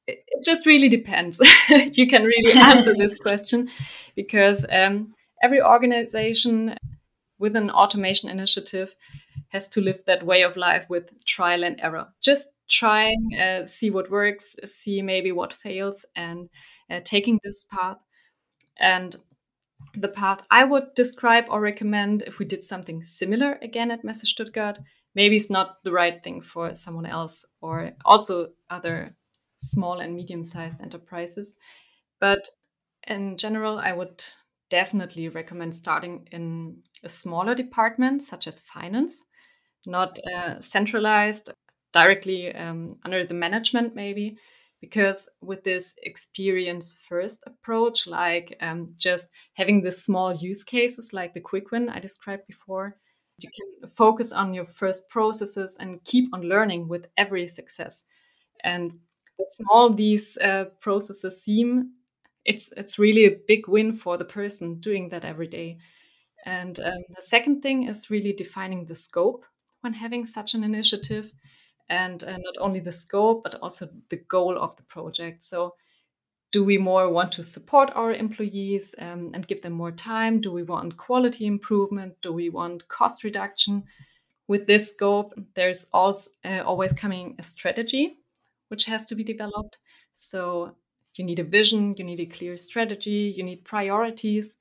it 0.06 0.44
just 0.44 0.66
really 0.66 0.88
depends. 0.88 1.40
you 1.92 2.06
can 2.06 2.24
really 2.24 2.52
answer 2.52 2.94
this 2.98 3.18
question 3.18 3.70
because 4.14 4.66
um, 4.70 5.14
every 5.42 5.62
organization 5.62 6.76
with 7.38 7.56
an 7.56 7.70
automation 7.70 8.28
initiative 8.28 8.94
has 9.48 9.68
to 9.68 9.80
live 9.80 10.02
that 10.06 10.24
way 10.24 10.42
of 10.42 10.56
life 10.56 10.84
with 10.88 11.12
trial 11.24 11.64
and 11.64 11.80
error. 11.80 12.08
Just 12.20 12.50
trying, 12.68 13.30
uh, 13.38 13.64
see 13.64 13.90
what 13.90 14.10
works, 14.10 14.56
see 14.64 15.02
maybe 15.02 15.32
what 15.32 15.52
fails, 15.52 16.06
and 16.16 16.48
uh, 16.90 17.00
taking 17.04 17.38
this 17.42 17.66
path. 17.70 17.98
And 18.78 19.16
the 19.94 20.08
path 20.08 20.40
I 20.50 20.64
would 20.64 20.94
describe 20.94 21.44
or 21.48 21.60
recommend 21.60 22.22
if 22.22 22.38
we 22.38 22.44
did 22.44 22.62
something 22.62 23.02
similar 23.02 23.58
again 23.62 23.90
at 23.90 24.04
Messe 24.04 24.28
Stuttgart, 24.28 24.78
maybe 25.14 25.36
it's 25.36 25.50
not 25.50 25.82
the 25.84 25.92
right 25.92 26.22
thing 26.22 26.40
for 26.40 26.74
someone 26.74 27.06
else 27.06 27.46
or 27.60 27.92
also 28.04 28.48
other 28.70 29.14
small 29.70 30.00
and 30.00 30.14
medium 30.14 30.44
sized 30.44 30.80
enterprises. 30.80 31.56
But 32.20 32.48
in 33.06 33.36
general, 33.36 33.78
I 33.78 33.92
would 33.92 34.22
definitely 34.70 35.28
recommend 35.28 35.74
starting 35.74 36.26
in 36.32 36.82
a 37.02 37.08
smaller 37.08 37.54
department, 37.54 38.22
such 38.22 38.46
as 38.46 38.60
finance, 38.60 39.24
not 39.86 40.18
uh, 40.34 40.60
centralized 40.60 41.50
directly 41.92 42.54
um, 42.54 42.96
under 43.04 43.24
the 43.24 43.34
management, 43.34 43.94
maybe. 43.94 44.36
Because 44.80 45.30
with 45.40 45.64
this 45.64 45.94
experience 46.02 46.98
first 47.08 47.42
approach, 47.46 48.06
like 48.06 48.56
um, 48.60 48.88
just 48.98 49.28
having 49.54 49.80
the 49.80 49.92
small 49.92 50.34
use 50.34 50.62
cases 50.62 51.12
like 51.12 51.32
the 51.32 51.40
quick 51.40 51.70
win 51.70 51.88
I 51.88 52.00
described 52.00 52.46
before, 52.46 52.96
you 53.38 53.50
can 53.50 53.90
focus 53.90 54.32
on 54.32 54.54
your 54.54 54.66
first 54.66 55.08
processes 55.08 55.76
and 55.80 56.04
keep 56.04 56.32
on 56.34 56.42
learning 56.42 56.88
with 56.88 57.06
every 57.16 57.48
success. 57.48 58.04
And 58.62 58.98
small 59.48 59.90
these 59.90 60.38
uh, 60.38 60.66
processes 60.80 61.42
seem, 61.42 61.92
it's 62.44 62.72
it's 62.76 62.98
really 62.98 63.24
a 63.24 63.38
big 63.48 63.68
win 63.68 63.94
for 63.94 64.16
the 64.16 64.24
person 64.24 64.80
doing 64.80 65.08
that 65.10 65.24
every 65.24 65.48
day. 65.48 65.78
And 66.46 66.78
um, 66.80 67.02
the 67.14 67.22
second 67.22 67.62
thing 67.62 67.84
is 67.88 68.10
really 68.10 68.32
defining 68.32 68.86
the 68.86 68.94
scope 68.94 69.46
when 69.80 69.94
having 69.94 70.24
such 70.24 70.54
an 70.54 70.64
initiative, 70.64 71.32
and 71.88 72.22
uh, 72.24 72.38
not 72.38 72.56
only 72.58 72.80
the 72.80 72.92
scope 72.92 73.42
but 73.44 73.56
also 73.62 73.88
the 74.10 74.16
goal 74.28 74.58
of 74.58 74.76
the 74.76 74.82
project. 74.84 75.44
So 75.44 75.74
do 76.52 76.62
we 76.62 76.78
more 76.78 77.10
want 77.10 77.32
to 77.32 77.42
support 77.42 77.90
our 77.94 78.12
employees 78.12 78.94
um, 78.98 79.32
and 79.34 79.46
give 79.48 79.62
them 79.62 79.72
more 79.72 79.90
time? 79.90 80.40
Do 80.40 80.52
we 80.52 80.62
want 80.62 80.96
quality 80.96 81.46
improvement? 81.46 82.14
Do 82.22 82.32
we 82.32 82.48
want 82.48 82.86
cost 82.88 83.24
reduction? 83.24 83.84
With 84.46 84.66
this 84.66 84.90
scope, 84.90 85.32
there's 85.54 85.88
also 85.92 86.30
uh, 86.44 86.62
always 86.64 86.92
coming 86.92 87.34
a 87.38 87.42
strategy 87.42 88.18
which 88.68 88.84
has 88.86 89.06
to 89.06 89.14
be 89.14 89.24
developed. 89.24 89.78
So 90.14 90.76
you 91.14 91.24
need 91.24 91.38
a 91.38 91.44
vision, 91.44 91.94
you 91.96 92.04
need 92.04 92.20
a 92.20 92.26
clear 92.26 92.56
strategy, 92.56 93.32
you 93.36 93.42
need 93.44 93.64
priorities, 93.64 94.56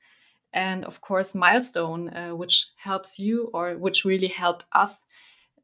and 0.53 0.85
of 0.85 1.01
course 1.01 1.35
milestone, 1.35 2.09
uh, 2.15 2.35
which 2.35 2.67
helps 2.77 3.19
you 3.19 3.49
or 3.53 3.77
which 3.77 4.05
really 4.05 4.27
helped 4.27 4.65
us 4.73 5.05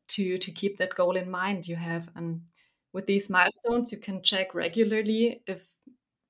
to 0.10 0.38
to 0.40 0.52
keep 0.52 0.78
that 0.78 0.96
goal 0.96 1.16
in 1.16 1.30
mind. 1.30 1.68
You 1.68 1.76
have 1.78 2.10
and 2.16 2.42
with 2.94 3.06
these 3.08 3.30
milestones, 3.30 3.92
you 3.92 4.00
can 4.00 4.24
check 4.24 4.56
regularly 4.56 5.44
if 5.48 5.64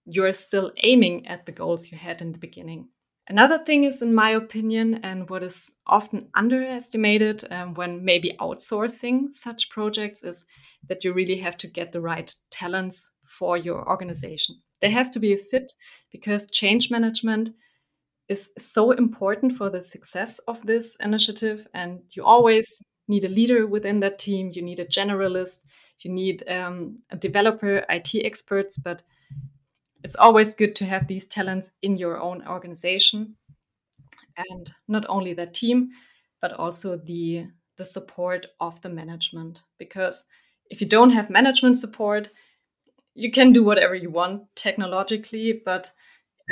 you're 0.05 0.33
still 0.33 0.71
aiming 0.83 1.27
at 1.27 1.45
the 1.45 1.51
goals 1.53 1.91
you 1.91 1.97
had 1.97 2.21
in 2.21 2.31
the 2.33 2.37
beginning. 2.39 2.89
Another 3.29 3.59
thing 3.59 3.83
is, 3.83 4.01
in 4.01 4.15
my 4.15 4.31
opinion, 4.31 4.95
and 5.03 5.29
what 5.29 5.43
is 5.43 5.75
often 5.85 6.29
underestimated 6.33 7.43
um, 7.51 7.75
when 7.75 8.03
maybe 8.03 8.35
outsourcing 8.39 9.31
such 9.33 9.69
projects, 9.69 10.23
is 10.23 10.45
that 10.87 11.03
you 11.03 11.13
really 11.13 11.37
have 11.37 11.55
to 11.57 11.67
get 11.67 11.91
the 11.91 12.01
right 12.01 12.33
talents 12.49 13.13
for 13.23 13.55
your 13.55 13.87
organization. 13.87 14.55
There 14.81 14.89
has 14.89 15.11
to 15.11 15.19
be 15.19 15.33
a 15.33 15.37
fit 15.37 15.73
because 16.11 16.49
change 16.49 16.89
management 16.89 17.51
is 18.29 18.49
so 18.57 18.91
important 18.91 19.53
for 19.53 19.69
the 19.69 19.81
success 19.81 20.39
of 20.47 20.65
this 20.65 20.95
initiative. 20.95 21.67
And 21.73 21.99
you 22.11 22.23
always 22.23 22.83
need 23.07 23.25
a 23.25 23.29
leader 23.29 23.67
within 23.67 23.99
that 23.99 24.17
team, 24.17 24.51
you 24.53 24.63
need 24.63 24.79
a 24.79 24.85
generalist, 24.85 25.65
you 25.99 26.11
need 26.11 26.47
um, 26.49 26.99
a 27.11 27.15
developer, 27.15 27.85
IT 27.89 28.15
experts, 28.23 28.79
but 28.79 29.03
it's 30.03 30.15
always 30.15 30.55
good 30.55 30.75
to 30.77 30.85
have 30.85 31.07
these 31.07 31.27
talents 31.27 31.71
in 31.81 31.97
your 31.97 32.19
own 32.19 32.47
organization. 32.47 33.35
And 34.38 34.71
not 34.88 35.05
only 35.09 35.33
the 35.33 35.45
team 35.45 35.89
but 36.41 36.53
also 36.53 36.95
the 36.97 37.47
the 37.77 37.85
support 37.85 38.47
of 38.59 38.81
the 38.81 38.89
management. 38.89 39.63
Because 39.77 40.25
if 40.69 40.81
you 40.81 40.88
don't 40.88 41.12
have 41.12 41.29
management 41.29 41.79
support 41.79 42.29
you 43.15 43.31
can 43.31 43.51
do 43.51 43.63
whatever 43.63 43.95
you 43.95 44.09
want 44.09 44.43
technologically 44.55 45.62
but 45.65 45.91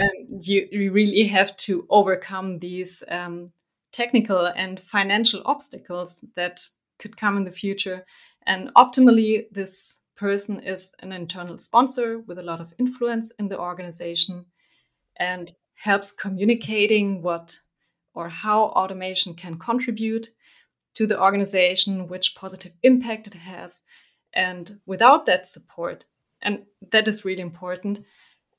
um, 0.02 0.40
you, 0.42 0.68
you 0.72 0.92
really 0.92 1.24
have 1.28 1.56
to 1.58 1.86
overcome 1.90 2.56
these 2.56 3.04
um, 3.10 3.52
technical 3.92 4.46
and 4.46 4.80
financial 4.80 5.42
obstacles 5.46 6.24
that 6.36 6.60
could 7.00 7.18
come 7.18 7.38
in 7.38 7.44
the 7.44 7.52
future. 7.52 8.06
And 8.46 8.72
optimally 8.76 9.46
this 9.52 10.04
person 10.18 10.60
is 10.60 10.94
an 11.00 11.12
internal 11.12 11.58
sponsor 11.60 12.20
with 12.20 12.40
a 12.40 12.44
lot 12.44 12.60
of 12.60 12.74
influence 12.78 13.32
in 13.40 13.48
the 13.48 13.60
organization 13.60 14.46
and 15.16 15.52
helps 15.76 16.12
communicating 16.12 17.22
what 17.22 17.60
or 18.14 18.30
how 18.30 18.64
automation 18.64 19.36
can 19.36 19.60
contribute 19.60 20.30
to 20.96 21.06
the 21.06 21.22
organization, 21.22 22.08
which 22.08 22.36
positive 22.36 22.74
impact 22.82 23.28
it 23.28 23.36
has. 23.36 23.82
And 24.34 24.80
without 24.88 25.28
that 25.28 25.48
support, 25.48 26.06
and 26.42 26.64
that 26.92 27.08
is 27.08 27.24
really 27.24 27.42
important, 27.42 28.04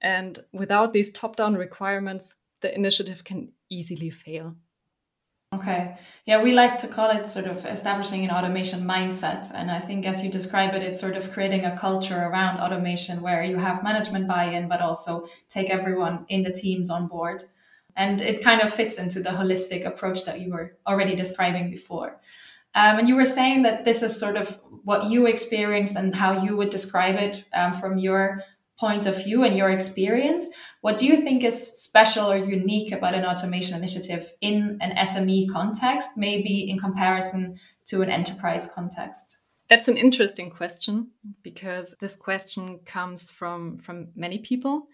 and 0.01 0.38
without 0.53 0.92
these 0.92 1.11
top 1.11 1.35
down 1.35 1.57
requirements, 1.57 2.37
the 2.61 2.73
initiative 2.75 3.25
can 3.25 3.53
easily 3.68 4.11
fail. 4.11 4.57
Okay. 5.54 5.96
Yeah, 6.26 6.42
we 6.42 6.52
like 6.52 6.78
to 6.80 6.88
call 6.88 7.11
it 7.11 7.26
sort 7.26 7.46
of 7.46 7.64
establishing 7.64 8.22
an 8.22 8.30
automation 8.30 8.82
mindset. 8.82 9.50
And 9.54 9.70
I 9.70 9.78
think 9.78 10.04
as 10.04 10.22
you 10.22 10.30
describe 10.30 10.74
it, 10.74 10.82
it's 10.82 11.00
sort 11.00 11.16
of 11.16 11.32
creating 11.32 11.64
a 11.64 11.76
culture 11.76 12.18
around 12.18 12.61
automation 12.61 13.22
where 13.22 13.42
you 13.42 13.56
have 13.56 13.82
management 13.82 14.28
buy 14.28 14.44
in, 14.44 14.68
but 14.68 14.82
also 14.82 15.26
take 15.48 15.70
everyone 15.70 16.26
in 16.28 16.42
the 16.42 16.52
teams 16.52 16.90
on 16.90 17.08
board. 17.08 17.42
And 17.96 18.20
it 18.20 18.44
kind 18.44 18.61
of 18.61 18.72
fits 18.72 18.98
into 18.98 19.20
the 19.20 19.30
holistic 19.30 19.87
approach 19.87 20.26
that 20.26 20.40
you 20.40 20.52
were 20.52 20.76
already 20.87 21.16
describing 21.16 21.70
before. 21.70 22.20
Um, 22.74 22.98
and 22.98 23.08
you 23.08 23.16
were 23.16 23.26
saying 23.26 23.62
that 23.62 23.87
this 23.87 24.02
is 24.02 24.20
sort 24.20 24.37
of 24.37 24.61
what 24.84 25.11
you 25.11 25.26
experienced 25.26 25.96
and 25.96 26.14
how 26.14 26.44
you 26.44 26.58
would 26.58 26.70
describe 26.70 27.16
it 27.16 27.44
um, 27.54 27.72
from 27.72 27.96
your 27.96 28.42
point 28.78 29.06
of 29.06 29.24
view 29.24 29.44
and 29.44 29.56
your 29.56 29.70
experience. 29.70 30.48
What 30.88 30.96
do 30.96 31.05
you 31.05 31.16
think 31.16 31.44
is 31.44 31.83
special 31.83 32.33
or 32.33 32.38
unique 32.38 32.92
about 32.92 33.12
an 33.12 33.27
automation 33.27 33.77
initiative 33.77 34.33
in 34.40 34.79
an 34.81 34.96
SME 34.96 35.53
context, 35.53 36.16
maybe 36.16 36.70
in 36.70 36.79
comparison 36.79 37.61
to 37.88 38.01
an 38.01 38.09
enterprise 38.09 38.72
context? 38.74 39.37
That's 39.68 39.88
an 39.88 39.98
interesting 39.98 40.48
question 40.48 41.11
because 41.42 41.94
this 42.01 42.16
question 42.16 42.79
comes 42.87 43.29
from 43.29 43.77
from 43.77 44.09
many 44.16 44.38
people, 44.38 44.87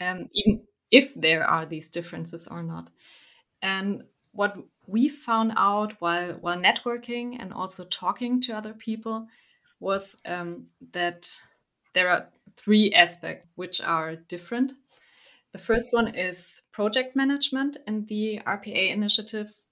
um, 0.00 0.24
even 0.32 0.62
if 0.90 1.14
there 1.14 1.44
are 1.44 1.64
these 1.64 1.88
differences 1.90 2.48
or 2.48 2.64
not. 2.64 2.90
And 3.62 4.02
what 4.32 4.56
we 4.88 5.08
found 5.08 5.52
out 5.56 5.92
while 6.00 6.32
while 6.40 6.58
networking 6.58 7.36
and 7.38 7.52
also 7.52 7.84
talking 7.84 8.40
to 8.40 8.56
other 8.56 8.74
people 8.74 9.28
was 9.78 10.20
um, 10.26 10.66
that 10.90 11.28
there 11.94 12.08
are 12.08 12.26
three 12.56 12.92
aspects 12.92 13.46
which 13.54 13.80
are 13.80 14.16
different. 14.16 14.72
The 15.56 15.62
first 15.62 15.90
one 15.90 16.14
is 16.14 16.64
project 16.70 17.16
management 17.16 17.78
in 17.86 18.04
the 18.04 18.42
RPA 18.46 18.92
initiatives. 18.92 19.68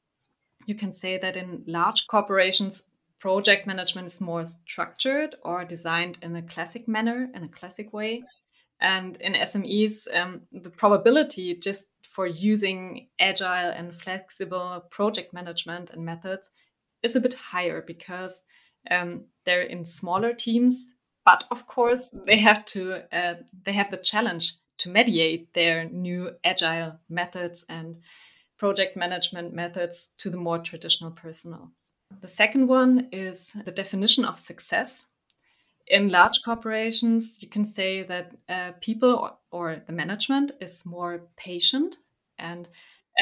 You 0.64 0.74
can 0.74 0.94
say 0.94 1.18
that 1.18 1.36
in 1.36 1.62
large 1.66 2.06
corporations, 2.06 2.88
project 3.20 3.66
management 3.66 4.06
is 4.06 4.18
more 4.18 4.46
structured 4.46 5.36
or 5.44 5.62
designed 5.66 6.18
in 6.22 6.34
a 6.36 6.40
classic 6.40 6.88
manner, 6.88 7.28
in 7.34 7.44
a 7.44 7.48
classic 7.48 7.92
way. 7.92 8.22
And 8.80 9.18
in 9.20 9.34
SMEs, 9.34 10.08
um, 10.16 10.48
the 10.50 10.70
probability 10.70 11.54
just 11.54 11.88
for 12.02 12.26
using 12.26 13.10
agile 13.20 13.70
and 13.76 13.94
flexible 13.94 14.86
project 14.90 15.34
management 15.34 15.90
and 15.90 16.02
methods 16.02 16.48
is 17.02 17.14
a 17.14 17.20
bit 17.20 17.34
higher 17.34 17.82
because 17.82 18.44
Um, 18.90 19.28
they're 19.44 19.68
in 19.74 19.86
smaller 19.86 20.34
teams, 20.34 20.94
but 21.24 21.44
of 21.50 21.66
course 21.66 22.10
they 22.26 22.38
have 22.38 22.64
to 22.74 22.80
uh, 23.12 23.34
they 23.64 23.72
have 23.72 23.90
the 23.90 24.02
challenge 24.10 24.52
to 24.78 24.90
mediate 24.90 25.54
their 25.54 25.88
new 25.88 26.32
agile 26.44 26.98
methods 27.08 27.64
and 27.68 27.98
project 28.58 28.96
management 28.96 29.52
methods 29.52 30.12
to 30.18 30.30
the 30.30 30.36
more 30.36 30.58
traditional 30.58 31.10
personnel. 31.10 31.72
The 32.20 32.28
second 32.28 32.68
one 32.68 33.08
is 33.12 33.56
the 33.64 33.72
definition 33.72 34.24
of 34.24 34.38
success. 34.38 35.06
In 35.86 36.08
large 36.08 36.42
corporations, 36.44 37.42
you 37.42 37.48
can 37.48 37.64
say 37.64 38.02
that 38.04 38.32
uh, 38.48 38.72
people 38.80 39.14
or, 39.14 39.36
or, 39.50 39.82
the 39.86 39.92
management 39.92 40.52
is 40.60 40.86
more 40.86 41.26
patient 41.36 41.96
and 42.38 42.68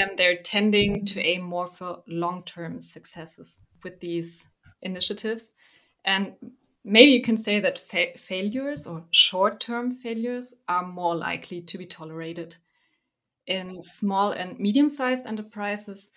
um, 0.01 0.11
they're 0.17 0.43
tending 0.43 1.05
to 1.07 1.21
aim 1.21 1.43
more 1.43 1.67
for 1.67 2.03
long 2.07 2.45
term 2.45 2.81
successes 2.81 3.62
with 3.83 3.99
these 4.01 4.49
initiatives. 4.81 5.55
And 6.05 6.35
maybe 6.85 7.12
you 7.12 7.23
can 7.23 7.37
say 7.37 7.61
that 7.61 7.79
fa- 7.79 8.16
failures 8.16 8.87
or 8.87 9.05
short 9.11 9.61
term 9.61 9.92
failures 9.92 10.55
are 10.68 10.87
more 10.87 11.14
likely 11.14 11.61
to 11.62 11.79
be 11.79 11.87
tolerated. 11.87 12.57
In 13.47 13.83
small 13.83 14.31
and 14.33 14.59
medium 14.59 14.88
sized 14.88 15.27
enterprises, 15.27 16.11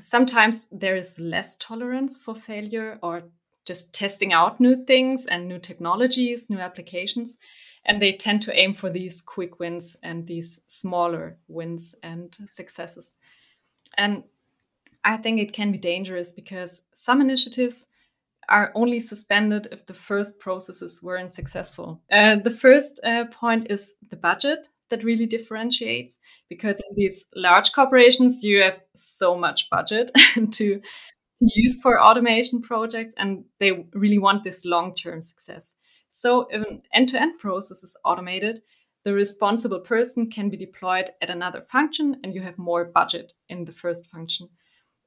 sometimes 0.00 0.68
there 0.70 0.96
is 0.96 1.20
less 1.20 1.56
tolerance 1.56 2.16
for 2.16 2.34
failure 2.34 2.98
or 3.02 3.24
just 3.66 3.92
testing 3.92 4.32
out 4.32 4.60
new 4.60 4.84
things 4.84 5.26
and 5.26 5.46
new 5.46 5.58
technologies, 5.58 6.48
new 6.48 6.58
applications. 6.58 7.36
And 7.84 8.00
they 8.00 8.12
tend 8.12 8.42
to 8.42 8.58
aim 8.58 8.74
for 8.74 8.90
these 8.90 9.20
quick 9.20 9.58
wins 9.58 9.96
and 10.02 10.26
these 10.26 10.60
smaller 10.66 11.38
wins 11.48 11.94
and 12.02 12.36
successes. 12.46 13.14
And 13.96 14.24
I 15.04 15.16
think 15.16 15.40
it 15.40 15.52
can 15.52 15.72
be 15.72 15.78
dangerous 15.78 16.32
because 16.32 16.88
some 16.92 17.20
initiatives 17.20 17.86
are 18.50 18.72
only 18.74 18.98
suspended 18.98 19.68
if 19.72 19.86
the 19.86 19.94
first 19.94 20.38
processes 20.40 21.00
weren't 21.02 21.32
successful. 21.34 22.02
Uh, 22.10 22.36
the 22.36 22.50
first 22.50 23.00
uh, 23.04 23.24
point 23.26 23.70
is 23.70 23.94
the 24.10 24.16
budget 24.16 24.68
that 24.90 25.04
really 25.04 25.26
differentiates 25.26 26.18
because 26.48 26.82
in 26.90 26.96
these 26.96 27.26
large 27.34 27.72
corporations 27.72 28.42
you 28.42 28.62
have 28.62 28.80
so 28.94 29.36
much 29.36 29.70
budget 29.70 30.10
to, 30.34 30.80
to 30.80 30.80
use 31.54 31.80
for 31.80 32.02
automation 32.02 32.60
projects 32.60 33.14
and 33.16 33.44
they 33.60 33.86
really 33.94 34.18
want 34.18 34.44
this 34.44 34.64
long-term 34.64 35.22
success. 35.22 35.76
So 36.10 36.48
if 36.50 36.66
an 36.66 36.82
end-to-end 36.92 37.38
process 37.38 37.84
is 37.84 37.96
automated, 38.04 38.62
the 39.04 39.14
responsible 39.14 39.80
person 39.80 40.28
can 40.28 40.50
be 40.50 40.56
deployed 40.56 41.10
at 41.22 41.30
another 41.30 41.62
function 41.62 42.16
and 42.22 42.34
you 42.34 42.42
have 42.42 42.58
more 42.58 42.84
budget 42.84 43.32
in 43.48 43.64
the 43.64 43.72
first 43.72 44.08
function. 44.08 44.48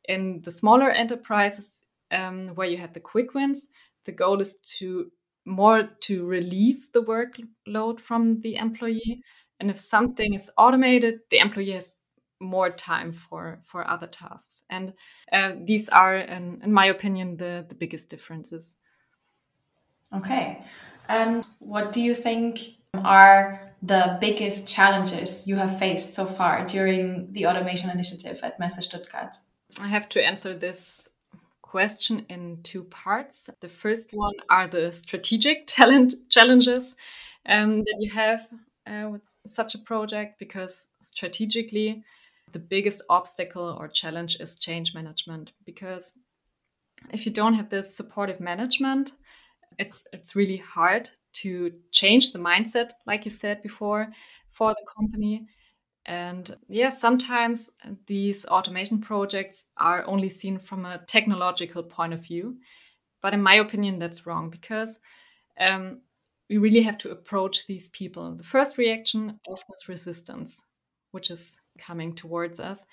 In 0.05 0.41
the 0.43 0.51
smaller 0.51 0.89
enterprises, 0.89 1.83
um, 2.13 2.49
where 2.55 2.67
you 2.67 2.77
had 2.77 2.93
the 2.93 2.99
quick 2.99 3.33
wins. 3.33 3.67
The 4.05 4.11
goal 4.11 4.41
is 4.41 4.55
to 4.77 5.11
more 5.45 5.83
to 6.01 6.25
relieve 6.25 6.87
the 6.93 7.03
workload 7.03 7.99
from 7.99 8.41
the 8.41 8.55
employee. 8.55 9.21
And 9.59 9.69
if 9.69 9.79
something 9.79 10.33
is 10.33 10.51
automated, 10.57 11.19
the 11.29 11.39
employee 11.39 11.71
has 11.71 11.97
more 12.39 12.69
time 12.69 13.11
for 13.11 13.61
for 13.63 13.89
other 13.89 14.07
tasks. 14.07 14.63
And 14.69 14.93
uh, 15.31 15.53
these 15.63 15.89
are, 15.89 16.17
in, 16.17 16.61
in 16.63 16.71
my 16.71 16.85
opinion, 16.85 17.37
the 17.37 17.65
the 17.67 17.75
biggest 17.75 18.09
differences. 18.09 18.75
Okay. 20.13 20.63
And 21.09 21.45
what 21.59 21.91
do 21.91 22.01
you 22.01 22.13
think 22.13 22.59
are 23.03 23.73
the 23.81 24.17
biggest 24.21 24.67
challenges 24.67 25.47
you 25.47 25.55
have 25.57 25.77
faced 25.77 26.13
so 26.13 26.25
far 26.25 26.65
during 26.65 27.31
the 27.33 27.47
automation 27.47 27.89
initiative 27.89 28.39
at 28.43 28.59
Messe 28.59 28.85
Stuttgart? 28.85 29.35
I 29.81 29.87
have 29.87 30.07
to 30.09 30.23
answer 30.23 30.53
this 30.53 31.09
question 31.73 32.23
in 32.29 32.61
two 32.61 32.83
parts. 32.83 33.49
The 33.59 33.67
first 33.67 34.11
one 34.13 34.37
are 34.47 34.67
the 34.67 34.93
strategic 34.93 35.65
talent 35.77 36.13
challenges 36.29 36.95
um, 37.47 37.79
that 37.79 37.97
you 37.99 38.11
have 38.11 38.41
uh, 38.85 39.09
with 39.09 39.23
such 39.47 39.73
a 39.73 39.79
project, 39.79 40.37
because 40.37 40.89
strategically, 41.01 42.03
the 42.51 42.59
biggest 42.59 43.01
obstacle 43.09 43.75
or 43.79 43.87
challenge 43.87 44.37
is 44.39 44.59
change 44.59 44.93
management. 44.93 45.53
Because 45.65 46.13
if 47.11 47.25
you 47.25 47.31
don't 47.31 47.55
have 47.55 47.69
this 47.71 47.97
supportive 47.97 48.39
management, 48.39 49.13
it's 49.79 50.05
it's 50.13 50.35
really 50.35 50.61
hard 50.75 51.09
to 51.41 51.71
change 51.91 52.33
the 52.33 52.39
mindset, 52.39 52.91
like 53.07 53.25
you 53.25 53.31
said 53.31 53.63
before, 53.63 54.09
for 54.51 54.69
the 54.69 54.85
company. 54.95 55.47
And 56.05 56.55
yeah, 56.67 56.89
sometimes 56.89 57.71
these 58.07 58.45
automation 58.45 58.99
projects 58.99 59.67
are 59.77 60.05
only 60.05 60.29
seen 60.29 60.59
from 60.59 60.85
a 60.85 60.97
technological 60.97 61.83
point 61.83 62.13
of 62.13 62.21
view. 62.21 62.57
But 63.21 63.33
in 63.33 63.41
my 63.41 63.55
opinion, 63.55 63.99
that's 63.99 64.25
wrong 64.25 64.49
because 64.49 64.99
um, 65.59 66.01
we 66.49 66.57
really 66.57 66.81
have 66.81 66.97
to 66.99 67.11
approach 67.11 67.67
these 67.67 67.89
people. 67.89 68.35
The 68.35 68.43
first 68.43 68.77
reaction 68.77 69.39
often 69.47 69.73
is 69.73 69.87
resistance, 69.87 70.67
which 71.11 71.31
is 71.31 71.57
coming 71.77 72.15
towards 72.15 72.59
us. 72.59 72.85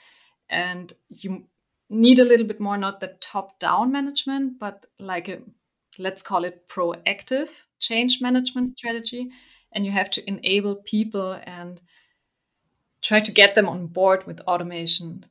And 0.48 0.92
you 1.08 1.46
need 1.88 2.20
a 2.20 2.24
little 2.24 2.46
bit 2.46 2.60
more, 2.60 2.78
not 2.78 3.00
the 3.00 3.16
top 3.20 3.58
down 3.58 3.90
management, 3.90 4.60
but 4.60 4.86
like 5.00 5.28
a, 5.28 5.40
let's 5.98 6.22
call 6.22 6.44
it 6.44 6.68
proactive 6.68 7.48
change 7.80 8.20
management 8.20 8.68
strategy. 8.68 9.30
And 9.72 9.84
you 9.84 9.90
have 9.90 10.10
to 10.10 10.28
enable 10.28 10.76
people 10.76 11.40
and 11.44 11.80
try 13.02 13.20
to 13.20 13.32
get 13.32 13.54
them 13.54 13.68
on 13.68 13.86
board 13.86 14.26
with 14.26 14.40
automation. 14.42 15.24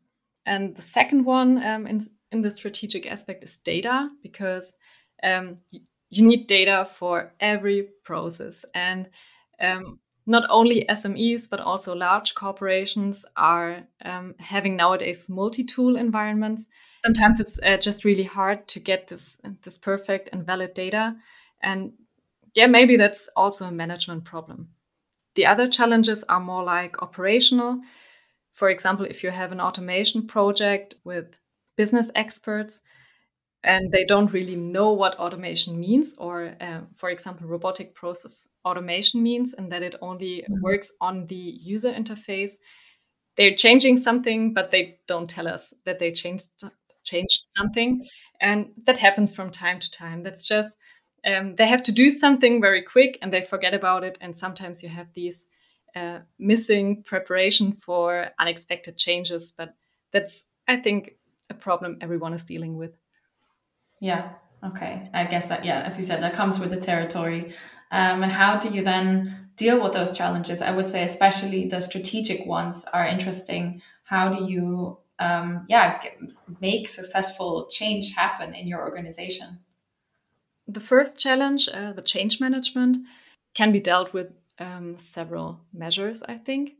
And 0.45 0.75
the 0.75 0.82
second 0.82 1.25
one 1.25 1.63
um, 1.63 1.88
in, 1.88 2.01
in 2.32 2.41
the 2.41 2.51
strategic 2.51 3.05
aspect 3.05 3.43
is 3.43 3.58
data, 3.58 4.10
because 4.23 4.73
um, 5.23 5.58
you 6.10 6.25
need 6.25 6.47
data 6.47 6.88
for 6.89 7.34
every 7.39 7.89
process. 8.03 8.65
And 8.73 9.10
um, 9.62 9.99
not 10.25 10.45
only 10.49 10.86
SMEs, 10.89 11.49
but 11.49 11.60
also 11.60 11.95
large 11.95 12.36
corporations 12.36 13.25
are 13.36 13.84
um, 14.05 14.36
having 14.39 14.75
nowadays 14.75 15.29
multi 15.29 15.63
tool 15.63 15.95
environments. 15.95 16.67
Sometimes 17.03 17.39
it's 17.39 17.60
uh, 17.63 17.77
just 17.77 18.05
really 18.05 18.23
hard 18.23 18.67
to 18.69 18.79
get 18.79 19.08
this, 19.08 19.41
this 19.63 19.77
perfect 19.77 20.29
and 20.32 20.45
valid 20.45 20.73
data. 20.73 21.15
And 21.62 21.93
yeah, 22.55 22.67
maybe 22.67 22.97
that's 22.97 23.29
also 23.36 23.67
a 23.67 23.71
management 23.71 24.25
problem. 24.25 24.69
The 25.39 25.45
other 25.45 25.69
challenges 25.69 26.25
are 26.25 26.41
more 26.41 26.65
like 26.65 27.02
operational. 27.02 27.80
For 28.52 28.69
example, 28.69 29.06
if 29.06 29.23
you 29.23 29.30
have 29.30 29.54
an 29.54 29.62
automation 29.62 30.28
project 30.28 30.95
with 31.06 31.39
business 31.78 32.12
experts 32.13 32.82
and 33.63 33.89
they 33.89 34.04
don't 34.04 34.34
really 34.34 34.58
know 34.58 34.91
what 34.91 35.17
automation 35.17 35.80
means, 35.80 36.17
or 36.17 36.58
uh, 36.60 36.82
for 36.93 37.10
example, 37.10 37.47
robotic 37.47 37.95
process 37.95 38.49
automation 38.65 39.23
means, 39.23 39.54
and 39.54 39.71
that 39.71 39.82
it 39.82 39.95
only 40.02 40.41
mm-hmm. 40.41 40.62
works 40.62 40.91
on 40.99 41.28
the 41.28 41.36
user 41.73 41.93
interface, 41.93 42.56
they're 43.38 43.56
changing 43.56 43.97
something, 43.97 44.54
but 44.54 44.71
they 44.71 44.99
don't 45.08 45.30
tell 45.30 45.47
us 45.47 45.73
that 45.86 45.99
they 45.99 46.12
changed 46.12 46.49
changed 47.06 47.43
something, 47.56 48.06
and 48.41 48.71
that 48.84 48.97
happens 48.97 49.34
from 49.34 49.52
time 49.52 49.80
to 49.80 49.89
time. 49.89 50.21
That's 50.21 50.45
just 50.45 50.75
um, 51.25 51.55
they 51.55 51.67
have 51.67 51.84
to 51.84 51.91
do 51.91 52.12
something 52.12 52.62
very 52.62 52.82
quick 52.82 53.17
and 53.21 53.34
they 53.34 53.41
forget 53.41 53.73
about 53.73 54.03
it. 54.03 54.17
And 54.21 54.38
sometimes 54.38 54.84
you 54.84 54.89
have 54.89 55.08
these 55.13 55.47
uh, 55.95 56.19
missing 56.38 57.03
preparation 57.03 57.73
for 57.73 58.29
unexpected 58.39 58.97
changes. 58.97 59.53
But 59.58 59.75
that's, 60.12 60.47
I 60.67 60.77
think, 60.77 61.15
a 61.49 61.53
problem 61.53 61.97
everyone 62.01 62.34
is 62.34 62.45
dealing 62.45 62.77
with. 62.77 62.91
Yeah. 63.99 64.29
Okay. 64.63 65.10
I 65.13 65.25
guess 65.25 65.47
that, 65.47 65.65
yeah, 65.65 65.82
as 65.82 65.97
you 65.97 66.03
said, 66.03 66.21
that 66.21 66.34
comes 66.34 66.60
with 66.60 66.69
the 66.69 66.79
territory. 66.79 67.53
Um, 67.91 68.23
and 68.23 68.32
how 68.32 68.58
do 68.58 68.69
you 68.69 68.84
then 68.84 69.49
deal 69.55 69.82
with 69.82 69.93
those 69.93 70.15
challenges? 70.15 70.62
I 70.62 70.71
would 70.71 70.89
say, 70.89 71.03
especially 71.03 71.67
the 71.67 71.79
strategic 71.82 72.45
ones 72.45 72.86
are 72.93 73.05
interesting. 73.05 73.82
How 74.03 74.29
do 74.29 74.45
you, 74.45 74.97
um, 75.17 75.65
yeah, 75.69 76.01
make 76.60 76.88
successful 76.88 77.67
change 77.69 78.13
happen 78.15 78.53
in 78.53 78.67
your 78.67 78.82
organization? 78.82 79.60
The 80.69 80.79
first 80.79 81.19
challenge, 81.19 81.67
uh, 81.73 81.93
the 81.93 82.03
change 82.03 82.39
management, 82.39 83.08
can 83.55 83.71
be 83.71 83.79
dealt 83.79 84.13
with 84.13 84.27
um, 84.60 84.95
several 84.97 85.62
measures, 85.73 86.21
I 86.21 86.36
think. 86.36 86.75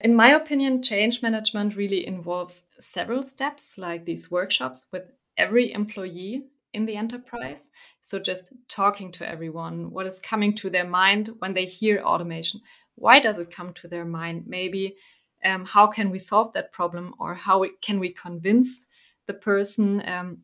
In 0.00 0.16
my 0.16 0.30
opinion, 0.30 0.82
change 0.82 1.22
management 1.22 1.76
really 1.76 2.04
involves 2.04 2.66
several 2.80 3.22
steps, 3.22 3.78
like 3.78 4.04
these 4.04 4.28
workshops 4.28 4.88
with 4.90 5.12
every 5.36 5.72
employee 5.72 6.48
in 6.72 6.84
the 6.84 6.96
enterprise. 6.96 7.68
So, 8.02 8.18
just 8.18 8.48
talking 8.66 9.12
to 9.12 9.28
everyone, 9.28 9.92
what 9.92 10.08
is 10.08 10.18
coming 10.18 10.52
to 10.56 10.68
their 10.68 10.88
mind 10.88 11.30
when 11.38 11.54
they 11.54 11.64
hear 11.64 12.00
automation? 12.00 12.60
Why 12.96 13.20
does 13.20 13.38
it 13.38 13.54
come 13.54 13.72
to 13.74 13.86
their 13.86 14.04
mind? 14.04 14.48
Maybe 14.48 14.96
um, 15.44 15.64
how 15.64 15.86
can 15.86 16.10
we 16.10 16.18
solve 16.18 16.54
that 16.54 16.72
problem, 16.72 17.14
or 17.20 17.34
how 17.34 17.64
can 17.82 18.00
we 18.00 18.08
convince 18.08 18.86
the 19.28 19.34
person 19.34 20.02
um, 20.08 20.38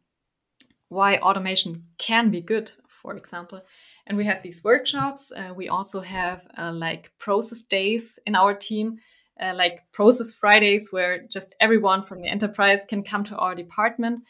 why 0.89 1.17
automation 1.17 1.87
can 1.99 2.31
be 2.31 2.41
good 2.41 2.71
for 3.05 3.17
example. 3.17 3.61
And 4.07 4.17
we 4.17 4.25
have 4.25 4.43
these 4.43 4.65
workshops. 4.65 5.31
Uh, 5.31 5.53
we 5.55 5.69
also 5.69 6.01
have 6.01 6.47
uh, 6.57 6.73
like 6.73 7.13
process 7.19 7.61
days 7.61 8.19
in 8.27 8.35
our 8.35 8.55
team, 8.55 8.99
uh, 9.39 9.53
like 9.55 9.85
process 9.93 10.33
Fridays, 10.33 10.91
where 10.91 11.27
just 11.31 11.55
everyone 11.61 12.03
from 12.03 12.21
the 12.23 12.29
enterprise 12.29 12.87
can 12.89 13.03
come 13.03 13.23
to 13.25 13.37
our 13.37 13.55
department 13.55 14.23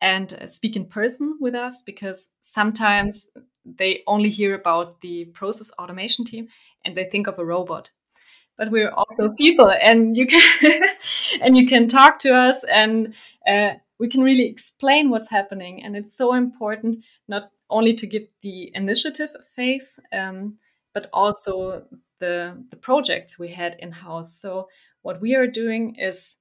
and 0.00 0.34
uh, 0.34 0.48
speak 0.48 0.74
in 0.74 0.86
person 0.86 1.38
with 1.40 1.54
us 1.54 1.82
because 1.82 2.34
sometimes 2.40 3.28
they 3.64 4.02
only 4.08 4.28
hear 4.28 4.56
about 4.56 5.00
the 5.02 5.26
process 5.26 5.70
automation 5.78 6.24
team 6.24 6.48
and 6.84 6.96
they 6.96 7.04
think 7.04 7.28
of 7.28 7.38
a 7.38 7.44
robot 7.44 7.90
but 8.58 8.70
we're 8.70 8.90
also 8.90 9.32
people 9.34 9.72
and 9.82 10.16
you 10.16 10.26
can 10.26 10.82
and 11.42 11.56
you 11.56 11.66
can 11.66 11.88
talk 11.88 12.18
to 12.18 12.34
us 12.34 12.62
and 12.64 13.14
uh, 13.46 13.72
we 13.98 14.08
can 14.08 14.22
really 14.22 14.46
explain 14.46 15.10
what's 15.10 15.30
happening 15.30 15.82
and 15.82 15.96
it's 15.96 16.16
so 16.16 16.34
important 16.34 17.04
not 17.28 17.50
only 17.70 17.92
to 17.92 18.06
give 18.06 18.26
the 18.42 18.70
initiative 18.74 19.30
a 19.38 19.42
face 19.42 19.98
um, 20.12 20.56
but 20.94 21.08
also 21.12 21.84
the 22.20 22.64
the 22.70 22.76
projects 22.76 23.38
we 23.38 23.48
had 23.48 23.76
in 23.78 23.92
house 23.92 24.40
so 24.40 24.68
what 25.02 25.20
we 25.20 25.34
are 25.34 25.46
doing 25.46 25.94
is 25.96 26.36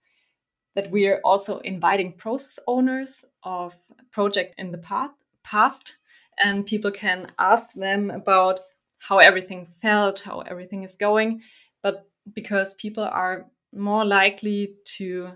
that 0.75 0.91
we 0.91 1.07
are 1.07 1.21
also 1.23 1.59
inviting 1.59 2.11
process 2.13 2.59
owners 2.67 3.25
of 3.43 3.75
project 4.11 4.55
in 4.57 4.71
the 4.71 4.77
past 4.77 5.13
past 5.43 5.99
and 6.43 6.65
people 6.65 6.91
can 6.91 7.31
ask 7.39 7.73
them 7.75 8.09
about 8.09 8.59
how 9.07 9.19
everything 9.19 9.67
felt 9.67 10.21
how 10.21 10.41
everything 10.41 10.83
is 10.83 10.95
going. 10.95 11.41
But 11.81 12.07
because 12.33 12.73
people 12.73 13.03
are 13.03 13.45
more 13.73 14.05
likely 14.05 14.75
to 14.97 15.31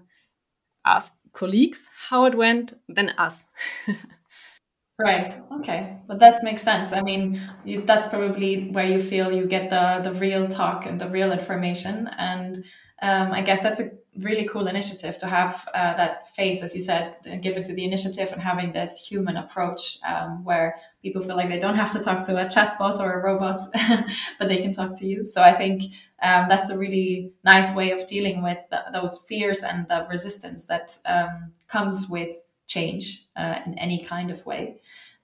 ask 0.86 1.16
colleagues 1.34 1.90
how 2.10 2.26
it 2.26 2.36
went 2.36 2.74
than 2.88 3.10
us. 3.18 3.48
right. 5.00 5.34
Okay. 5.60 5.98
But 6.08 6.20
that 6.20 6.40
makes 6.44 6.62
sense. 6.62 6.94
I 6.94 7.02
mean, 7.02 7.42
that's 7.86 8.08
probably 8.08 8.70
where 8.72 8.86
you 8.86 9.00
feel 9.00 9.32
you 9.32 9.46
get 9.46 9.70
the 9.70 10.02
the 10.04 10.18
real 10.20 10.48
talk 10.48 10.86
and 10.86 11.00
the 11.00 11.10
real 11.10 11.32
information. 11.32 12.10
And 12.18 12.66
um, 13.02 13.32
I 13.32 13.42
guess 13.42 13.62
that's 13.62 13.80
a 13.80 13.92
really 14.18 14.46
cool 14.46 14.68
initiative 14.68 15.18
to 15.20 15.28
have 15.28 15.68
uh, 15.74 15.94
that 15.96 16.30
face, 16.30 16.62
as 16.62 16.76
you 16.76 16.82
said, 16.82 17.18
given 17.42 17.64
to 17.64 17.74
the 17.74 17.86
initiative 17.86 18.32
and 18.32 18.42
having 18.42 18.74
this 18.74 19.06
human 19.08 19.38
approach 19.38 19.98
um, 20.08 20.44
where 20.44 20.76
people 21.02 21.22
feel 21.22 21.36
like 21.36 21.50
they 21.50 21.60
don't 21.60 21.76
have 21.76 21.92
to 21.92 22.00
talk 22.00 22.26
to 22.26 22.38
a 22.38 22.46
chatbot 22.46 23.00
or 23.00 23.20
a 23.20 23.24
robot, 23.24 23.62
but 24.40 24.50
they 24.50 24.58
can 24.58 24.74
talk 24.74 24.98
to 25.00 25.08
you. 25.08 25.26
So 25.26 25.42
I 25.42 25.54
think 25.54 25.84
um, 26.22 26.48
that's 26.50 26.70
a 26.70 26.78
really 26.78 27.32
nice 27.46 27.74
way 27.74 27.92
of 27.92 28.06
dealing 28.08 28.44
with 28.44 28.60
those 28.92 29.24
fears 29.28 29.64
and 29.64 29.88
the 29.88 30.06
resistance 30.10 30.66
that 30.68 30.98
um, 31.06 31.54
comes 31.68 32.10
with 32.10 32.36
change 32.68 33.26
uh, 33.36 33.60
in 33.66 33.78
any 33.80 34.04
kind 34.04 34.32
of 34.32 34.46
way. 34.46 34.82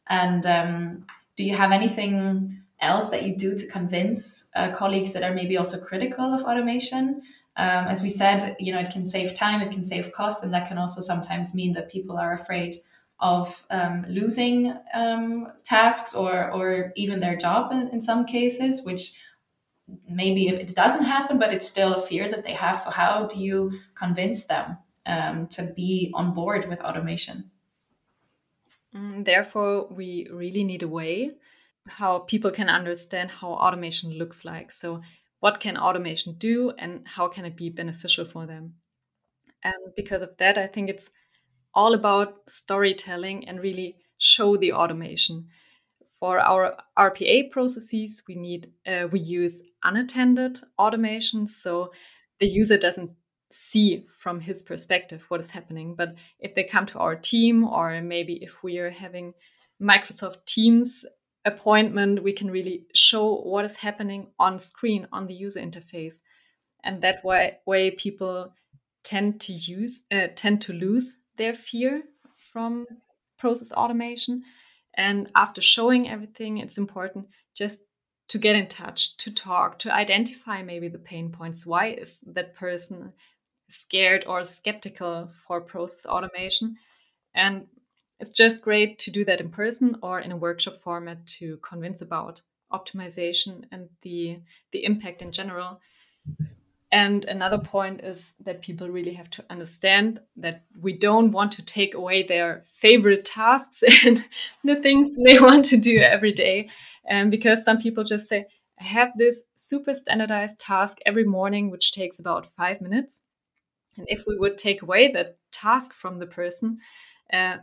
And 0.07 0.45
um, 0.45 1.05
do 1.35 1.43
you 1.43 1.55
have 1.55 1.71
anything 1.71 2.61
else 2.79 3.09
that 3.09 3.23
you 3.23 3.35
do 3.35 3.57
to 3.57 3.67
convince 3.67 4.51
uh, 4.55 4.71
colleagues 4.71 5.13
that 5.13 5.23
are 5.23 5.33
maybe 5.33 5.57
also 5.57 5.79
critical 5.79 6.33
of 6.33 6.43
automation? 6.43 7.21
Um, 7.57 7.87
as 7.87 8.01
we 8.01 8.09
said, 8.09 8.55
you 8.59 8.73
know, 8.73 8.79
it 8.79 8.91
can 8.91 9.05
save 9.05 9.33
time, 9.33 9.61
it 9.61 9.71
can 9.71 9.83
save 9.83 10.11
cost, 10.11 10.43
and 10.43 10.53
that 10.53 10.67
can 10.67 10.77
also 10.77 11.01
sometimes 11.01 11.55
mean 11.55 11.73
that 11.73 11.89
people 11.89 12.17
are 12.17 12.33
afraid 12.33 12.75
of 13.19 13.65
um, 13.69 14.05
losing 14.09 14.73
um, 14.93 15.47
tasks 15.63 16.13
or 16.13 16.51
or 16.51 16.91
even 16.97 17.21
their 17.21 17.37
job 17.37 17.71
in, 17.71 17.87
in, 17.89 18.01
some 18.01 18.25
cases, 18.25 18.85
which 18.85 19.17
maybe 20.09 20.49
it 20.49 20.75
doesn't 20.75 21.05
happen, 21.05 21.39
but 21.39 21.53
it's 21.53 21.67
still 21.67 21.93
a 21.93 22.01
fear 22.01 22.29
that 22.29 22.43
they 22.43 22.51
have. 22.51 22.77
So 22.77 22.89
how 22.89 23.27
do 23.27 23.39
you 23.39 23.79
convince 23.93 24.47
them 24.47 24.77
um, 25.05 25.47
to 25.47 25.63
be 25.75 26.11
on 26.13 26.33
board 26.33 26.67
with 26.67 26.81
automation? 26.81 27.51
Mm, 28.93 29.23
therefore, 29.23 29.87
we 29.89 30.27
really 30.31 30.63
need 30.63 30.83
a 30.83 30.87
way 30.87 31.31
how 31.87 32.19
people 32.19 32.51
can 32.51 32.67
understand 32.67 33.29
how 33.29 33.49
automation 33.49 34.11
looks 34.11 34.43
like. 34.43 34.71
So 34.71 35.01
what 35.45 35.59
can 35.59 35.77
automation 35.77 36.33
do 36.39 36.73
and 36.79 37.07
how 37.07 37.27
can 37.27 37.45
it 37.45 37.55
be 37.55 37.69
beneficial 37.69 38.25
for 38.25 38.47
them? 38.47 38.73
And 39.63 39.75
because 39.95 40.23
of 40.23 40.31
that 40.39 40.57
i 40.57 40.65
think 40.65 40.89
it's 40.89 41.11
all 41.75 41.93
about 41.93 42.29
storytelling 42.47 43.47
and 43.47 43.59
really 43.59 43.97
show 44.17 44.57
the 44.57 44.73
automation. 44.73 45.47
For 46.19 46.39
our 46.39 46.75
rpa 46.97 47.51
processes 47.51 48.23
we 48.27 48.35
need 48.47 48.71
uh, 48.91 49.07
we 49.11 49.19
use 49.19 49.61
unattended 49.83 50.61
automation 50.79 51.47
so 51.47 51.91
the 52.39 52.47
user 52.47 52.77
doesn't 52.77 53.11
see 53.51 54.05
from 54.17 54.39
his 54.39 54.63
perspective 54.63 55.25
what 55.27 55.41
is 55.41 55.51
happening. 55.51 55.95
But 55.95 56.15
if 56.39 56.55
they 56.55 56.63
come 56.63 56.87
to 56.87 56.99
our 56.99 57.15
team 57.15 57.63
or 57.63 58.01
maybe 58.01 58.35
if 58.47 58.63
we 58.63 58.79
are 58.79 58.89
having 58.89 59.33
microsoft 59.79 60.45
teams 60.45 61.05
appointment, 61.45 62.23
we 62.23 62.33
can 62.33 62.49
really 62.49 62.85
show 62.93 63.35
what 63.41 63.65
is 63.65 63.77
happening 63.77 64.27
on 64.39 64.57
screen 64.59 65.07
on 65.11 65.27
the 65.27 65.33
user 65.33 65.59
interface, 65.59 66.21
and 66.83 67.01
that 67.01 67.23
way, 67.23 67.57
way 67.65 67.91
people 67.91 68.53
tend 69.03 69.39
to 69.41 69.53
use 69.53 70.03
uh, 70.11 70.27
tend 70.35 70.61
to 70.63 70.73
lose 70.73 71.21
their 71.37 71.53
fear 71.53 72.03
from 72.37 72.85
process 73.37 73.71
automation. 73.73 74.43
And 74.95 75.29
after 75.35 75.61
showing 75.61 76.09
everything, 76.09 76.57
it's 76.57 76.77
important 76.77 77.27
just 77.53 77.81
to 78.29 78.39
get 78.39 78.55
in 78.55 78.67
touch, 78.67 79.17
to 79.17 79.33
talk, 79.33 79.77
to 79.79 79.93
identify 79.93 80.63
maybe 80.63 80.87
the 80.87 80.97
pain 80.97 81.31
points. 81.31 81.67
Why 81.67 81.87
is 81.89 82.21
that 82.27 82.55
person 82.55 83.13
scared 83.69 84.25
or 84.27 84.43
skeptical 84.43 85.29
for 85.47 85.61
process 85.61 86.05
automation? 86.05 86.77
And 87.35 87.67
it's 88.19 88.31
just 88.31 88.63
great 88.63 88.97
to 88.99 89.11
do 89.11 89.25
that 89.25 89.41
in 89.41 89.49
person 89.49 89.97
or 90.01 90.19
in 90.19 90.31
a 90.31 90.37
workshop 90.37 90.77
format 90.81 91.25
to 91.27 91.57
convince 91.57 92.01
about 92.01 92.41
optimization 92.71 93.65
and 93.71 93.89
the 94.01 94.39
the 94.71 94.85
impact 94.85 95.21
in 95.21 95.31
general. 95.31 95.79
And 96.91 97.25
another 97.25 97.57
point 97.57 98.01
is 98.03 98.35
that 98.45 98.61
people 98.61 98.89
really 98.89 99.13
have 99.13 99.29
to 99.31 99.45
understand 99.49 100.21
that 100.37 100.63
we 100.79 100.93
don't 100.93 101.31
want 101.31 101.51
to 101.53 101.65
take 101.65 101.93
away 101.93 102.23
their 102.23 102.63
favorite 102.71 103.25
tasks 103.25 103.83
and 104.05 104.23
the 104.63 104.77
things 104.77 105.15
they 105.25 105.39
want 105.39 105.65
to 105.65 105.77
do 105.77 105.99
every 105.99 106.31
day. 106.31 106.69
And 107.05 107.31
because 107.31 107.65
some 107.65 107.79
people 107.79 108.03
just 108.03 108.29
say, 108.29 108.45
I 108.79 108.83
have 108.83 109.11
this 109.17 109.45
super 109.55 109.93
standardized 109.93 110.59
task 110.59 110.99
every 111.05 111.23
morning, 111.25 111.69
which 111.69 111.91
takes 111.91 112.19
about 112.19 112.45
five 112.45 112.81
minutes. 112.81 113.25
And 113.97 114.05
if 114.09 114.23
we 114.27 114.37
would 114.37 114.57
take 114.57 114.81
away 114.81 115.11
that 115.11 115.37
task 115.51 115.93
from 115.93 116.19
the 116.19 116.27
person, 116.27 116.79
uh, 117.31 117.57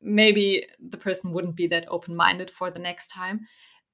maybe 0.00 0.66
the 0.80 0.96
person 0.96 1.32
wouldn't 1.32 1.56
be 1.56 1.66
that 1.68 1.86
open 1.88 2.14
minded 2.14 2.50
for 2.50 2.70
the 2.70 2.78
next 2.78 3.08
time. 3.08 3.40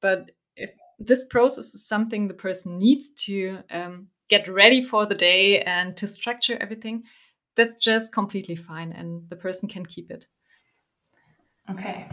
But 0.00 0.30
if 0.56 0.70
this 0.98 1.24
process 1.26 1.74
is 1.74 1.86
something 1.86 2.28
the 2.28 2.34
person 2.34 2.78
needs 2.78 3.10
to 3.24 3.58
um, 3.70 4.08
get 4.28 4.48
ready 4.48 4.84
for 4.84 5.06
the 5.06 5.14
day 5.14 5.62
and 5.62 5.96
to 5.96 6.06
structure 6.06 6.56
everything, 6.60 7.04
that's 7.56 7.76
just 7.76 8.12
completely 8.12 8.56
fine 8.56 8.92
and 8.92 9.28
the 9.28 9.36
person 9.36 9.68
can 9.68 9.86
keep 9.86 10.10
it. 10.10 10.26
Okay. 11.70 12.08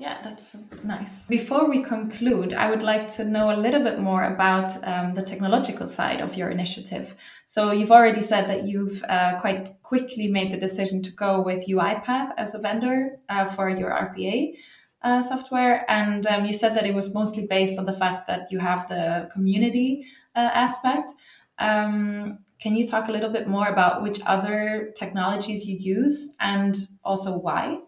Yeah, 0.00 0.16
that's 0.22 0.56
nice. 0.82 1.28
Before 1.28 1.68
we 1.68 1.82
conclude, 1.82 2.54
I 2.54 2.70
would 2.70 2.82
like 2.82 3.10
to 3.16 3.24
know 3.24 3.54
a 3.54 3.60
little 3.60 3.82
bit 3.82 4.00
more 4.00 4.24
about 4.24 4.72
um, 4.88 5.12
the 5.12 5.20
technological 5.20 5.86
side 5.86 6.22
of 6.22 6.38
your 6.38 6.48
initiative. 6.48 7.14
So, 7.44 7.72
you've 7.72 7.92
already 7.92 8.22
said 8.22 8.48
that 8.48 8.64
you've 8.64 9.04
uh, 9.10 9.38
quite 9.40 9.74
quickly 9.82 10.28
made 10.28 10.52
the 10.52 10.56
decision 10.56 11.02
to 11.02 11.12
go 11.12 11.42
with 11.42 11.68
UiPath 11.68 12.30
as 12.38 12.54
a 12.54 12.58
vendor 12.60 13.18
uh, 13.28 13.44
for 13.44 13.68
your 13.68 13.90
RPA 13.90 14.54
uh, 15.02 15.20
software. 15.20 15.84
And 15.86 16.26
um, 16.28 16.46
you 16.46 16.54
said 16.54 16.74
that 16.76 16.86
it 16.86 16.94
was 16.94 17.14
mostly 17.14 17.46
based 17.46 17.78
on 17.78 17.84
the 17.84 17.92
fact 17.92 18.26
that 18.26 18.50
you 18.50 18.58
have 18.58 18.88
the 18.88 19.28
community 19.30 20.06
uh, 20.34 20.48
aspect. 20.54 21.12
Um, 21.58 22.38
can 22.58 22.74
you 22.74 22.88
talk 22.88 23.10
a 23.10 23.12
little 23.12 23.30
bit 23.30 23.46
more 23.48 23.68
about 23.68 24.00
which 24.00 24.20
other 24.24 24.94
technologies 24.96 25.66
you 25.66 25.76
use 25.76 26.36
and 26.40 26.74
also 27.04 27.38
why? 27.38 27.80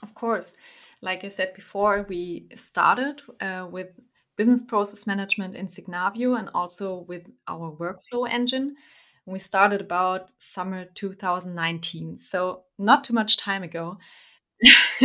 Of 0.00 0.14
course 0.14 0.56
like 1.02 1.24
I 1.24 1.28
said 1.28 1.54
before, 1.54 2.06
we 2.08 2.48
started 2.54 3.22
uh, 3.40 3.66
with 3.70 3.88
business 4.36 4.62
process 4.62 5.06
management 5.06 5.56
in 5.56 5.68
Signavio 5.68 6.38
and 6.38 6.48
also 6.54 7.04
with 7.08 7.26
our 7.46 7.72
workflow 7.72 8.28
engine. 8.28 8.76
We 9.26 9.38
started 9.38 9.80
about 9.80 10.30
summer 10.38 10.86
2019, 10.94 12.16
so 12.16 12.62
not 12.78 13.04
too 13.04 13.14
much 13.14 13.36
time 13.36 13.62
ago. 13.62 13.98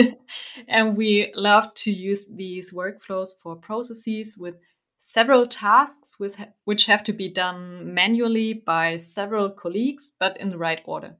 and 0.68 0.98
we 0.98 1.32
love 1.36 1.74
to 1.76 1.92
use 1.92 2.28
these 2.34 2.74
workflows 2.74 3.30
for 3.42 3.56
processes 3.56 4.38
with 4.38 4.56
several 5.00 5.46
tasks 5.46 6.18
which 6.64 6.86
have 6.86 7.04
to 7.04 7.14
be 7.14 7.28
done 7.30 7.94
manually 7.94 8.54
by 8.54 8.98
several 8.98 9.50
colleagues, 9.50 10.16
but 10.20 10.40
in 10.40 10.50
the 10.50 10.58
right 10.58 10.82
order. 10.86 11.18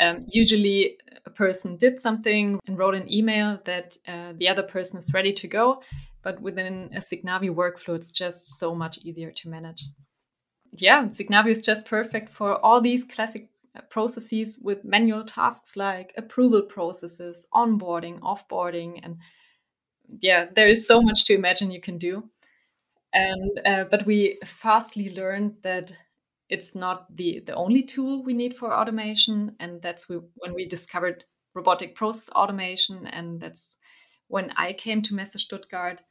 Um, 0.00 0.26
usually, 0.28 0.98
a 1.26 1.30
person 1.30 1.76
did 1.76 2.00
something 2.00 2.58
and 2.66 2.78
wrote 2.78 2.94
an 2.94 3.12
email 3.12 3.60
that 3.64 3.96
uh, 4.08 4.32
the 4.36 4.48
other 4.48 4.62
person 4.62 4.98
is 4.98 5.12
ready 5.12 5.32
to 5.34 5.46
go. 5.46 5.82
But 6.22 6.40
within 6.40 6.90
a 6.94 7.00
Signavio 7.00 7.54
workflow, 7.54 7.94
it's 7.94 8.10
just 8.10 8.58
so 8.58 8.74
much 8.74 8.98
easier 8.98 9.30
to 9.30 9.48
manage. 9.48 9.84
Yeah, 10.72 11.06
Signavio 11.08 11.50
is 11.50 11.62
just 11.62 11.86
perfect 11.86 12.30
for 12.30 12.64
all 12.64 12.80
these 12.80 13.04
classic 13.04 13.48
uh, 13.76 13.80
processes 13.90 14.58
with 14.60 14.84
manual 14.84 15.24
tasks 15.24 15.76
like 15.76 16.12
approval 16.16 16.62
processes, 16.62 17.46
onboarding, 17.54 18.20
offboarding, 18.20 19.00
and 19.02 19.16
yeah, 20.20 20.46
there 20.54 20.68
is 20.68 20.86
so 20.86 21.00
much 21.00 21.24
to 21.26 21.34
imagine 21.34 21.70
you 21.70 21.80
can 21.80 21.98
do. 21.98 22.28
And 23.12 23.60
uh, 23.64 23.84
but 23.84 24.06
we 24.06 24.38
fastly 24.44 25.14
learned 25.14 25.56
that 25.62 25.92
it's 26.50 26.74
not 26.74 27.16
the 27.16 27.40
the 27.46 27.54
only 27.54 27.82
tool 27.82 28.22
we 28.22 28.34
need 28.34 28.56
for 28.56 28.74
automation 28.74 29.56
and 29.60 29.80
that's 29.80 30.08
we, 30.08 30.16
when 30.36 30.54
we 30.54 30.66
discovered 30.66 31.24
robotic 31.54 31.94
process 31.94 32.32
automation, 32.34 33.06
and 33.06 33.40
that's 33.40 33.78
when 34.28 34.52
I 34.56 34.72
came 34.72 35.02
to 35.02 35.14
Messe 35.14 35.40
Stuttgart. 35.40 36.02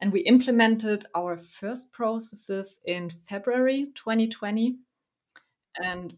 And 0.00 0.12
we 0.12 0.20
implemented 0.20 1.04
our 1.14 1.36
first 1.36 1.92
processes 1.92 2.80
in 2.86 3.10
February 3.10 3.92
2020. 3.94 4.78
And 5.82 6.16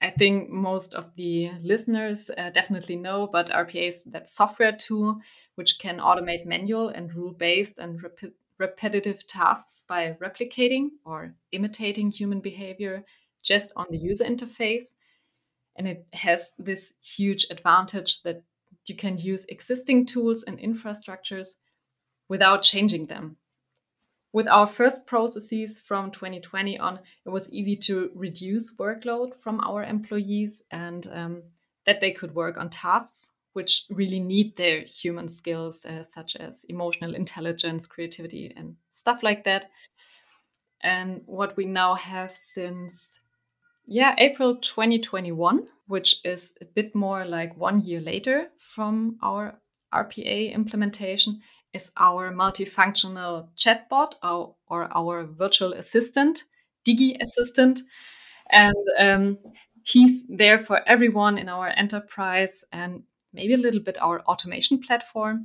I 0.00 0.10
think 0.10 0.50
most 0.50 0.94
of 0.94 1.16
the 1.16 1.50
listeners 1.60 2.30
uh, 2.38 2.50
definitely 2.50 2.94
know, 2.94 3.26
but 3.26 3.50
RPA 3.50 3.88
is 3.88 4.04
that 4.04 4.30
software 4.30 4.72
tool 4.72 5.20
which 5.56 5.80
can 5.80 5.98
automate 5.98 6.46
manual 6.46 6.88
and 6.88 7.12
rule 7.12 7.32
based 7.32 7.80
and 7.80 8.00
rep- 8.00 8.34
repetitive 8.58 9.26
tasks 9.26 9.84
by 9.88 10.16
replicating 10.20 10.88
or 11.04 11.34
imitating 11.52 12.10
human 12.10 12.40
behavior 12.40 13.04
just 13.42 13.72
on 13.76 13.86
the 13.90 13.98
user 13.98 14.24
interface. 14.24 14.94
And 15.76 15.86
it 15.86 16.06
has 16.12 16.52
this 16.58 16.94
huge 17.02 17.46
advantage 17.50 18.22
that 18.22 18.42
you 18.86 18.96
can 18.96 19.18
use 19.18 19.44
existing 19.48 20.06
tools 20.06 20.42
and 20.42 20.58
infrastructures 20.58 21.48
without 22.28 22.62
changing 22.62 23.06
them. 23.06 23.36
With 24.32 24.48
our 24.48 24.66
first 24.66 25.06
processes 25.06 25.80
from 25.80 26.10
2020 26.10 26.78
on, 26.78 27.00
it 27.24 27.30
was 27.30 27.52
easy 27.52 27.76
to 27.76 28.10
reduce 28.14 28.76
workload 28.76 29.38
from 29.40 29.60
our 29.60 29.82
employees 29.82 30.64
and 30.70 31.06
um, 31.12 31.42
that 31.86 32.00
they 32.00 32.10
could 32.10 32.34
work 32.34 32.58
on 32.58 32.68
tasks 32.68 33.34
which 33.58 33.86
really 33.90 34.20
need 34.20 34.56
their 34.56 34.82
human 34.82 35.28
skills, 35.28 35.84
uh, 35.84 36.04
such 36.04 36.36
as 36.36 36.62
emotional 36.68 37.12
intelligence, 37.12 37.88
creativity, 37.88 38.52
and 38.56 38.76
stuff 38.92 39.20
like 39.24 39.42
that. 39.42 39.70
And 40.80 41.22
what 41.26 41.56
we 41.56 41.64
now 41.64 41.94
have 41.94 42.36
since, 42.36 43.18
yeah, 43.84 44.14
April 44.16 44.54
2021, 44.54 45.66
which 45.88 46.20
is 46.24 46.54
a 46.60 46.66
bit 46.66 46.94
more 46.94 47.24
like 47.24 47.56
one 47.56 47.80
year 47.80 48.00
later 48.00 48.46
from 48.58 49.18
our 49.24 49.58
RPA 49.92 50.54
implementation, 50.54 51.40
is 51.72 51.90
our 51.96 52.32
multifunctional 52.32 53.48
chatbot 53.56 54.12
or, 54.22 54.54
or 54.68 54.88
our 54.96 55.24
virtual 55.24 55.72
assistant, 55.72 56.44
Digi 56.86 57.20
Assistant. 57.20 57.80
And 58.50 58.76
um, 59.00 59.38
he's 59.82 60.24
there 60.28 60.60
for 60.60 60.88
everyone 60.88 61.38
in 61.38 61.48
our 61.48 61.70
enterprise 61.70 62.64
and 62.70 63.02
maybe 63.32 63.54
a 63.54 63.58
little 63.58 63.80
bit 63.80 64.00
our 64.00 64.20
automation 64.22 64.80
platform. 64.80 65.44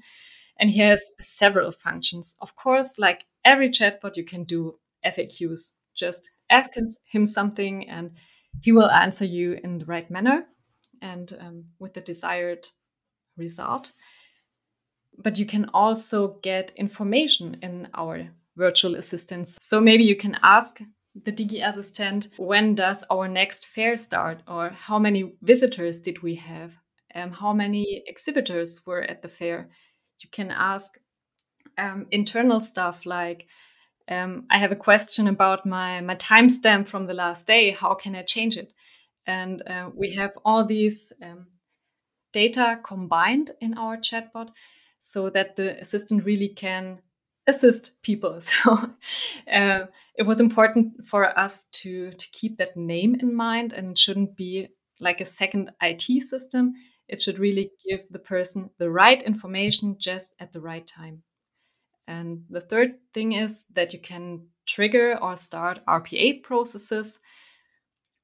And 0.60 0.70
he 0.70 0.80
has 0.80 1.02
several 1.20 1.72
functions. 1.72 2.36
Of 2.42 2.56
course, 2.56 3.00
like 3.00 3.26
every 3.44 3.70
chatbot, 3.70 4.16
you 4.16 4.24
can 4.24 4.44
do 4.44 4.80
FAQs. 5.06 5.74
Just 5.96 6.30
ask 6.50 6.72
him 7.06 7.26
something 7.26 7.90
and 7.90 8.12
he 8.62 8.72
will 8.72 8.90
answer 8.90 9.26
you 9.26 9.60
in 9.64 9.80
the 9.80 9.86
right 9.86 10.10
manner 10.12 10.46
and 11.02 11.36
um, 11.40 11.66
with 11.80 11.94
the 11.94 12.02
desired 12.02 12.68
result 13.36 13.94
but 15.18 15.38
you 15.40 15.46
can 15.46 15.70
also 15.74 16.40
get 16.42 16.72
information 16.76 17.58
in 17.62 17.88
our 17.94 18.30
virtual 18.56 18.96
assistants. 18.96 19.58
So 19.62 19.80
maybe 19.80 20.04
you 20.04 20.16
can 20.16 20.38
ask 20.44 20.80
the 21.16 21.32
Digi 21.32 21.68
Assistant, 21.68 22.30
when 22.38 22.76
does 22.76 23.04
our 23.10 23.28
next 23.28 23.68
fair 23.68 23.96
start? 23.96 24.42
Or 24.48 24.70
how 24.70 24.98
many 24.98 25.34
visitors 25.42 26.02
did 26.02 26.24
we 26.24 26.36
have? 26.36 26.74
Um, 27.16 27.32
how 27.32 27.54
many 27.54 28.04
exhibitors 28.08 28.82
were 28.86 29.02
at 29.02 29.22
the 29.22 29.28
fair? 29.28 29.70
You 30.20 30.30
can 30.32 30.52
ask 30.52 30.98
um, 31.78 32.08
internal 32.12 32.62
stuff 32.62 33.06
like, 33.06 33.48
um, 34.10 34.46
I 34.50 34.58
have 34.58 34.72
a 34.72 34.76
question 34.76 35.28
about 35.28 35.66
my, 35.66 36.02
my 36.02 36.16
timestamp 36.16 36.88
from 36.88 37.08
the 37.08 37.14
last 37.14 37.48
day. 37.48 37.72
How 37.72 37.94
can 37.94 38.16
I 38.16 38.24
change 38.24 38.58
it? 38.58 38.74
And 39.26 39.62
uh, 39.68 39.90
we 39.96 40.12
have 40.16 40.32
all 40.44 40.66
these 40.66 41.14
um, 41.22 41.48
data 42.34 42.80
combined 42.84 43.52
in 43.62 43.78
our 43.78 43.98
chatbot 43.98 44.50
so 45.00 45.30
that 45.30 45.56
the 45.56 45.80
assistant 45.80 46.26
really 46.26 46.50
can 46.50 47.00
assist 47.48 47.92
people. 48.02 48.40
So 48.42 48.94
uh, 49.52 49.86
it 50.16 50.24
was 50.24 50.40
important 50.40 51.06
for 51.06 51.38
us 51.38 51.66
to 51.84 52.12
to 52.12 52.28
keep 52.32 52.58
that 52.58 52.76
name 52.78 53.16
in 53.16 53.34
mind, 53.36 53.74
and 53.74 53.90
it 53.90 53.98
shouldn't 53.98 54.36
be 54.36 54.70
like 55.00 55.22
a 55.22 55.26
second 55.26 55.72
IT 55.82 56.24
system. 56.24 56.74
It 57.08 57.22
should 57.22 57.40
really 57.40 57.72
give 57.88 58.02
the 58.10 58.20
person 58.20 58.70
the 58.78 58.90
right 58.90 59.22
information 59.22 59.98
just 60.00 60.34
at 60.40 60.54
the 60.54 60.62
right 60.62 60.86
time. 60.86 61.24
And 62.08 62.44
the 62.50 62.62
third 62.62 62.96
thing 63.14 63.34
is 63.34 63.66
that 63.74 63.94
you 63.94 64.00
can 64.00 64.48
trigger 64.66 65.18
or 65.22 65.36
start 65.36 65.80
RPA 65.88 66.44
processes 66.44 67.20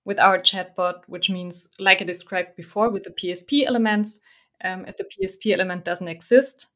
with 0.06 0.20
our 0.20 0.40
chatbot, 0.40 1.04
which 1.08 1.30
means, 1.30 1.70
like 1.80 2.02
I 2.02 2.06
described 2.06 2.56
before, 2.56 2.90
with 2.90 3.04
the 3.04 3.12
PSP 3.12 3.66
elements, 3.66 4.20
um, 4.64 4.86
if 4.86 4.98
the 4.98 5.06
PSP 5.06 5.54
element 5.54 5.86
doesn't 5.86 6.08
exist, 6.08 6.74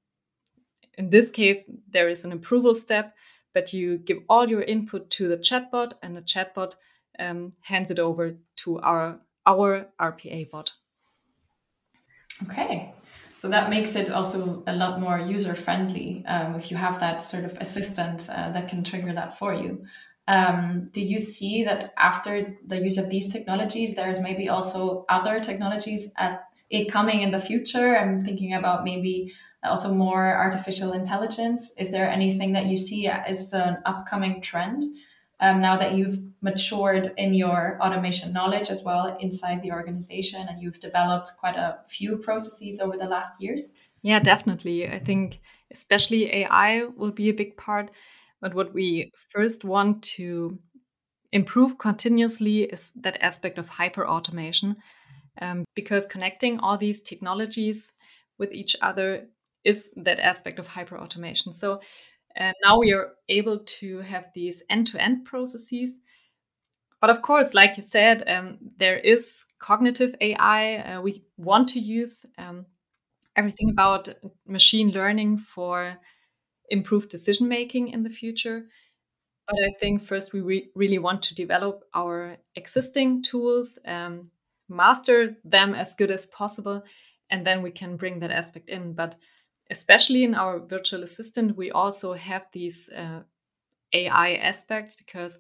in 0.97 1.10
this 1.10 1.32
case, 1.32 1.68
there 1.89 2.08
is 2.08 2.26
an 2.26 2.32
approval 2.32 2.76
step, 2.76 3.16
but 3.54 3.74
you 3.74 3.97
give 3.97 4.20
all 4.30 4.47
your 4.47 4.62
input 4.62 5.10
to 5.12 5.28
the 5.28 5.38
chatbot, 5.38 5.93
and 6.04 6.16
the 6.16 6.22
chatbot 6.22 6.74
um, 7.20 7.54
hands 7.62 7.91
it 7.91 7.99
over 7.99 8.38
to 8.58 8.80
our 8.80 9.20
our 9.45 9.88
RPA 9.99 10.49
bot. 10.49 10.74
Okay, 12.41 12.93
so 13.36 13.47
that 13.49 13.69
makes 13.69 13.95
it 13.95 14.09
also 14.09 14.63
a 14.67 14.75
lot 14.75 14.99
more 14.99 15.19
user 15.19 15.55
friendly 15.55 16.23
um, 16.27 16.55
if 16.55 16.71
you 16.71 16.77
have 16.77 16.99
that 16.99 17.21
sort 17.21 17.45
of 17.45 17.57
assistant 17.59 18.27
uh, 18.29 18.51
that 18.51 18.67
can 18.67 18.84
trigger 18.84 19.13
that 19.13 19.38
for 19.38 19.53
you. 19.53 19.86
Um, 20.27 20.89
do 20.93 21.01
you 21.01 21.19
see 21.19 21.63
that 21.63 21.93
after 21.97 22.57
the 22.65 22.79
use 22.79 22.97
of 22.97 23.09
these 23.09 23.31
technologies, 23.31 23.95
there's 23.95 24.19
maybe 24.19 24.49
also 24.49 25.05
other 25.09 25.39
technologies 25.39 26.11
at 26.17 26.45
it 26.69 26.89
coming 26.91 27.21
in 27.21 27.31
the 27.31 27.39
future? 27.39 27.97
I'm 27.97 28.23
thinking 28.23 28.53
about 28.53 28.84
maybe 28.84 29.34
also 29.63 29.93
more 29.93 30.36
artificial 30.36 30.93
intelligence. 30.93 31.75
Is 31.77 31.91
there 31.91 32.09
anything 32.09 32.53
that 32.53 32.65
you 32.65 32.77
see 32.77 33.07
as 33.07 33.53
an 33.53 33.77
upcoming 33.86 34.41
trend 34.41 34.84
um, 35.39 35.61
now 35.61 35.77
that 35.77 35.93
you've 35.93 36.17
matured 36.41 37.07
in 37.17 37.34
your 37.34 37.77
automation 37.81 38.34
knowledge 38.34 38.69
as 38.69 38.84
well 38.84 39.17
inside 39.19 39.61
the 39.61 39.71
organization 39.71 40.45
and 40.47 40.61
you've 40.61 40.79
developed 40.79 41.31
quite 41.39 41.55
a 41.55 41.79
few 41.88 42.17
processes 42.17 42.79
over 42.79 42.97
the 42.97 43.05
last 43.05 43.41
years? 43.41 43.75
Yeah, 44.01 44.19
definitely. 44.19 44.88
I 44.88 44.99
think 44.99 45.39
especially 45.71 46.31
AI 46.34 46.84
will 46.95 47.11
be 47.11 47.29
a 47.29 47.34
big 47.34 47.57
part. 47.57 47.89
But 48.41 48.53
what 48.53 48.73
we 48.73 49.11
first 49.29 49.63
want 49.63 50.03
to 50.17 50.59
improve 51.31 51.77
continuously 51.77 52.63
is 52.63 52.91
that 52.91 53.21
aspect 53.21 53.57
of 53.57 53.69
hyper 53.69 54.07
automation. 54.07 54.75
Um, 55.41 55.65
because 55.75 56.05
connecting 56.05 56.59
all 56.59 56.77
these 56.77 57.01
technologies 57.01 57.93
with 58.38 58.53
each 58.53 58.75
other 58.81 59.27
is 59.63 59.93
that 59.95 60.19
aspect 60.19 60.59
of 60.59 60.67
hyper 60.67 60.99
automation. 60.99 61.53
So 61.53 61.79
uh, 62.39 62.53
now 62.63 62.79
we 62.79 62.93
are 62.93 63.11
able 63.29 63.59
to 63.59 63.99
have 63.99 64.25
these 64.34 64.63
end 64.69 64.88
to 64.88 65.01
end 65.01 65.25
processes. 65.25 65.97
But 67.01 67.09
of 67.09 67.21
course, 67.21 67.53
like 67.53 67.75
you 67.77 67.84
said, 67.84 68.23
um, 68.27 68.57
there 68.77 68.97
is 68.97 69.45
cognitive 69.59 70.15
AI. 70.21 70.77
Uh, 70.77 71.01
we 71.01 71.23
want 71.38 71.67
to 71.69 71.79
use 71.79 72.25
um, 72.38 72.65
everything 73.36 73.69
about 73.71 74.09
machine 74.47 74.91
learning 74.91 75.38
for 75.38 75.97
improved 76.69 77.09
decision 77.09 77.47
making 77.47 77.89
in 77.89 78.03
the 78.03 78.09
future. 78.09 78.65
But 79.47 79.57
I 79.65 79.73
think 79.79 80.03
first 80.03 80.34
we 80.34 80.41
re 80.41 80.69
really 80.75 80.99
want 80.99 81.23
to 81.23 81.36
develop 81.36 81.84
our 81.93 82.38
existing 82.55 83.23
tools, 83.23 83.79
um, 83.86 84.31
master 84.69 85.38
them 85.43 85.75
as 85.75 85.95
good 85.95 86.11
as 86.11 86.27
possible, 86.27 86.84
and 87.29 87.45
then 87.45 87.61
we 87.61 87.71
can 87.71 87.97
bring 87.97 88.19
that 88.19 88.31
aspect 88.31 88.69
in. 88.69 88.93
But 88.93 89.15
especially 89.70 90.24
in 90.24 90.36
our 90.36 90.59
virtual 90.59 91.03
assistant, 91.03 91.57
we 91.57 91.72
also 91.72 92.14
have 92.14 92.47
these 92.51 92.89
uh, 92.89 93.22
AI 93.93 94.36
aspects 94.36 94.95
because 94.95 95.38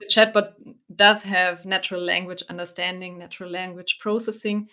the 0.00 0.06
chatbot 0.06 0.52
does 0.94 1.22
have 1.22 1.64
natural 1.64 2.00
language 2.00 2.42
understanding, 2.48 3.18
natural 3.18 3.50
language 3.50 3.98
processing. 4.00 4.68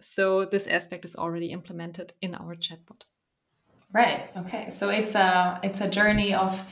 So 0.00 0.44
this 0.44 0.66
aspect 0.66 1.04
is 1.04 1.16
already 1.16 1.46
implemented 1.46 2.12
in 2.20 2.34
our 2.34 2.54
chatbot. 2.54 3.02
Right. 3.92 4.28
Okay. 4.36 4.68
So 4.68 4.90
it's 4.90 5.14
a 5.14 5.60
it's 5.62 5.80
a 5.80 5.88
journey 5.88 6.34
of 6.34 6.62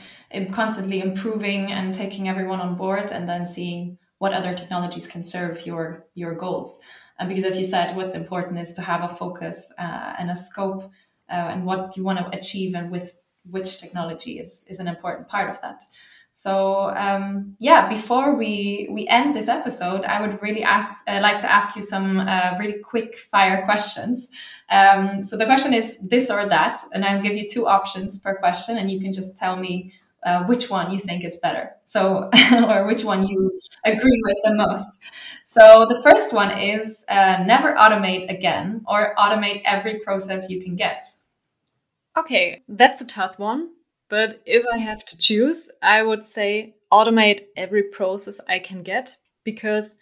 constantly 0.51 1.01
improving 1.01 1.71
and 1.71 1.93
taking 1.93 2.29
everyone 2.29 2.59
on 2.59 2.75
board, 2.75 3.11
and 3.11 3.27
then 3.27 3.45
seeing 3.45 3.97
what 4.19 4.33
other 4.33 4.53
technologies 4.53 5.07
can 5.07 5.23
serve 5.23 5.65
your 5.65 6.05
your 6.13 6.35
goals. 6.35 6.79
And 7.19 7.27
because, 7.27 7.45
as 7.45 7.57
you 7.57 7.65
said, 7.65 7.95
what's 7.95 8.13
important 8.13 8.59
is 8.59 8.73
to 8.73 8.81
have 8.83 9.03
a 9.03 9.07
focus 9.07 9.73
uh, 9.79 10.13
and 10.19 10.29
a 10.29 10.35
scope 10.35 10.91
uh, 11.29 11.51
and 11.51 11.65
what 11.65 11.95
you 11.97 12.03
want 12.03 12.19
to 12.19 12.37
achieve 12.37 12.75
and 12.75 12.91
with 12.91 13.17
which 13.49 13.79
technology 13.79 14.39
is, 14.39 14.65
is 14.69 14.79
an 14.79 14.87
important 14.87 15.27
part 15.27 15.49
of 15.49 15.61
that. 15.61 15.83
So 16.31 16.93
um, 16.95 17.55
yeah, 17.57 17.87
before 17.89 18.35
we 18.35 18.87
we 18.91 19.07
end 19.07 19.35
this 19.35 19.47
episode, 19.47 20.03
I 20.03 20.21
would 20.21 20.39
really 20.41 20.61
ask 20.61 21.03
uh, 21.07 21.19
like 21.19 21.39
to 21.39 21.51
ask 21.51 21.75
you 21.75 21.81
some 21.81 22.19
uh, 22.19 22.55
really 22.59 22.79
quick 22.79 23.15
fire 23.15 23.65
questions. 23.65 24.29
Um, 24.69 25.23
so 25.23 25.35
the 25.35 25.45
question 25.45 25.73
is 25.73 25.97
this 26.07 26.29
or 26.29 26.45
that, 26.45 26.79
and 26.93 27.03
I'll 27.03 27.23
give 27.23 27.35
you 27.35 27.47
two 27.47 27.65
options 27.65 28.19
per 28.19 28.35
question, 28.35 28.77
and 28.77 28.91
you 28.91 28.99
can 28.99 29.13
just 29.13 29.35
tell 29.37 29.55
me 29.55 29.93
uh, 30.25 30.43
which 30.45 30.69
one 30.69 30.91
you 30.91 30.99
think 30.99 31.23
is 31.23 31.39
better. 31.41 31.71
So, 31.83 32.29
or 32.67 32.85
which 32.85 33.03
one 33.03 33.27
you 33.27 33.57
agree 33.85 34.21
with 34.25 34.37
the 34.43 34.53
most. 34.53 34.99
So, 35.43 35.85
the 35.89 36.01
first 36.03 36.33
one 36.33 36.51
is 36.57 37.05
uh, 37.09 37.43
never 37.45 37.73
automate 37.73 38.29
again 38.29 38.83
or 38.87 39.13
automate 39.17 39.61
every 39.65 39.99
process 39.99 40.49
you 40.49 40.61
can 40.61 40.75
get. 40.75 41.03
Okay, 42.17 42.63
that's 42.67 43.01
a 43.01 43.05
tough 43.05 43.37
one. 43.37 43.69
But 44.09 44.41
if 44.45 44.65
I 44.73 44.77
have 44.77 45.03
to 45.05 45.17
choose, 45.17 45.69
I 45.81 46.01
would 46.01 46.25
say 46.25 46.75
automate 46.91 47.41
every 47.55 47.83
process 47.83 48.39
I 48.47 48.59
can 48.59 48.81
get 48.81 49.17
because 49.43 49.95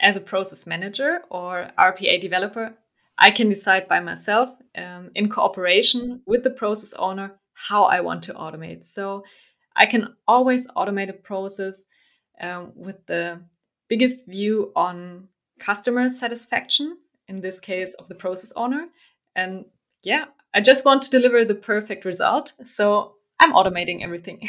as 0.00 0.16
a 0.16 0.20
process 0.20 0.66
manager 0.66 1.20
or 1.30 1.70
RPA 1.78 2.20
developer, 2.20 2.74
I 3.18 3.30
can 3.30 3.48
decide 3.48 3.88
by 3.88 4.00
myself 4.00 4.50
um, 4.76 5.10
in 5.14 5.28
cooperation 5.28 6.22
with 6.26 6.42
the 6.42 6.50
process 6.50 6.94
owner 6.94 7.36
how 7.54 7.84
I 7.84 8.00
want 8.00 8.24
to 8.24 8.34
automate. 8.34 8.84
So 8.84 9.24
I 9.76 9.86
can 9.86 10.14
always 10.26 10.68
automate 10.68 11.08
a 11.08 11.14
process 11.14 11.84
um, 12.40 12.72
with 12.74 13.04
the 13.06 13.40
biggest 13.88 14.26
view 14.26 14.72
on 14.74 15.28
customer 15.58 16.08
satisfaction, 16.08 16.98
in 17.28 17.40
this 17.40 17.60
case 17.60 17.94
of 17.94 18.08
the 18.08 18.14
process 18.14 18.52
owner. 18.56 18.86
And 19.36 19.64
yeah, 20.02 20.26
I 20.54 20.60
just 20.60 20.84
want 20.84 21.02
to 21.02 21.10
deliver 21.10 21.44
the 21.44 21.54
perfect 21.54 22.04
result. 22.04 22.52
So 22.66 23.14
I'm 23.40 23.52
automating 23.52 24.02
everything. 24.02 24.48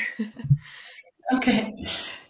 okay. 1.35 1.73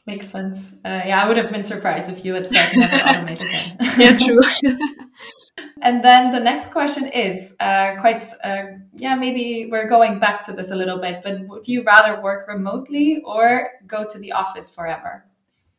Makes 0.05 0.29
sense. 0.29 0.73
Uh, 0.83 1.01
yeah, 1.05 1.23
I 1.23 1.27
would 1.27 1.37
have 1.37 1.49
been 1.51 1.63
surprised 1.63 2.09
if 2.11 2.25
you 2.25 2.33
had 2.33 2.45
said 2.45 2.75
never 2.75 2.97
automate 2.97 3.41
again. 3.41 3.99
yeah, 3.99 4.17
true. 4.17 4.41
and 5.81 6.03
then 6.03 6.31
the 6.31 6.39
next 6.39 6.71
question 6.71 7.07
is 7.07 7.55
uh, 7.59 7.95
quite, 7.99 8.23
uh, 8.43 8.63
yeah, 8.93 9.15
maybe 9.15 9.67
we're 9.69 9.87
going 9.87 10.19
back 10.19 10.43
to 10.43 10.53
this 10.53 10.71
a 10.71 10.75
little 10.75 10.99
bit, 10.99 11.21
but 11.23 11.41
would 11.47 11.67
you 11.67 11.83
rather 11.83 12.21
work 12.21 12.47
remotely 12.47 13.21
or 13.25 13.71
go 13.85 14.07
to 14.07 14.17
the 14.17 14.31
office 14.31 14.73
forever? 14.73 15.25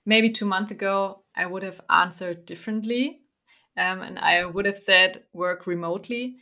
Maybe 0.07 0.31
two 0.31 0.47
months 0.47 0.71
ago, 0.71 1.23
I 1.35 1.47
would 1.47 1.63
have 1.63 1.81
answered 1.89 2.45
differently. 2.45 3.21
Um, 3.77 4.03
and 4.03 4.19
I 4.19 4.45
would 4.45 4.67
have 4.67 4.79
said 4.79 5.25
work 5.33 5.67
remotely. 5.67 6.37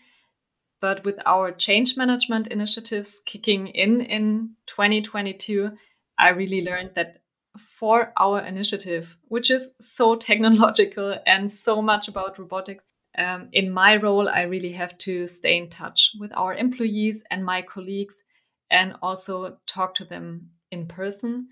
But 0.81 1.05
with 1.05 1.19
our 1.25 1.53
change 1.53 1.97
management 1.97 2.49
initiatives 2.49 3.23
kicking 3.25 3.69
in 3.69 4.01
in 4.01 4.57
2022, 4.67 5.71
I 6.19 6.31
really 6.31 6.65
learned 6.65 6.91
that 6.97 7.19
for 7.57 8.13
our 8.17 8.41
initiative, 8.41 9.17
which 9.29 9.51
is 9.51 9.71
so 9.81 10.17
technological 10.29 11.17
and 11.27 11.51
so 11.51 11.81
much 11.81 12.09
about 12.09 12.39
robotics. 12.39 12.85
Um, 13.17 13.49
in 13.53 13.71
my 13.71 13.97
role, 13.97 14.29
I 14.29 14.43
really 14.43 14.73
have 14.73 14.97
to 14.99 15.27
stay 15.27 15.57
in 15.59 15.69
touch 15.69 16.13
with 16.19 16.33
our 16.35 16.55
employees 16.55 17.25
and 17.31 17.45
my 17.45 17.63
colleagues 17.63 18.23
and 18.71 18.95
also 19.03 19.59
talk 19.67 19.95
to 19.97 20.05
them 20.05 20.51
in 20.71 20.87
person. 20.87 21.49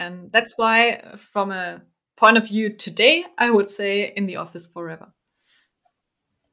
And 0.00 0.32
that's 0.32 0.56
why, 0.56 1.16
from 1.32 1.50
a 1.50 1.82
point 2.16 2.38
of 2.38 2.48
view 2.48 2.74
today, 2.74 3.24
I 3.36 3.50
would 3.50 3.68
say 3.68 4.12
in 4.16 4.26
the 4.26 4.36
office 4.36 4.66
forever. 4.66 5.12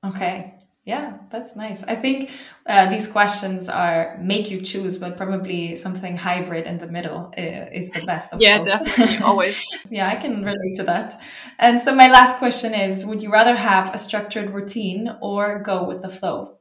Okay. 0.06 0.58
Yeah, 0.90 1.20
that's 1.30 1.56
nice. 1.56 1.84
I 1.84 1.94
think 1.94 2.32
uh, 2.66 2.90
these 2.90 3.08
questions 3.08 3.70
are 3.70 4.18
make 4.20 4.50
you 4.50 4.60
choose, 4.60 4.98
but 4.98 5.18
probably 5.18 5.76
something 5.76 6.18
hybrid 6.18 6.66
in 6.66 6.80
the 6.80 6.88
middle 6.88 7.32
uh, 7.38 7.80
is 7.80 7.92
the 7.92 8.04
best. 8.08 8.34
yeah, 8.40 8.58
both. 8.58 8.66
definitely, 8.66 9.18
always. 9.30 9.64
yeah, 9.92 10.10
I 10.10 10.16
can 10.16 10.44
relate 10.44 10.74
to 10.78 10.84
that. 10.86 11.14
And 11.60 11.80
so, 11.80 11.94
my 11.94 12.10
last 12.10 12.38
question 12.38 12.74
is: 12.74 13.06
Would 13.06 13.22
you 13.22 13.32
rather 13.32 13.56
have 13.56 13.94
a 13.94 14.00
structured 14.00 14.50
routine 14.50 15.16
or 15.22 15.60
go 15.60 15.84
with 15.84 16.02
the 16.02 16.10
flow? 16.10 16.58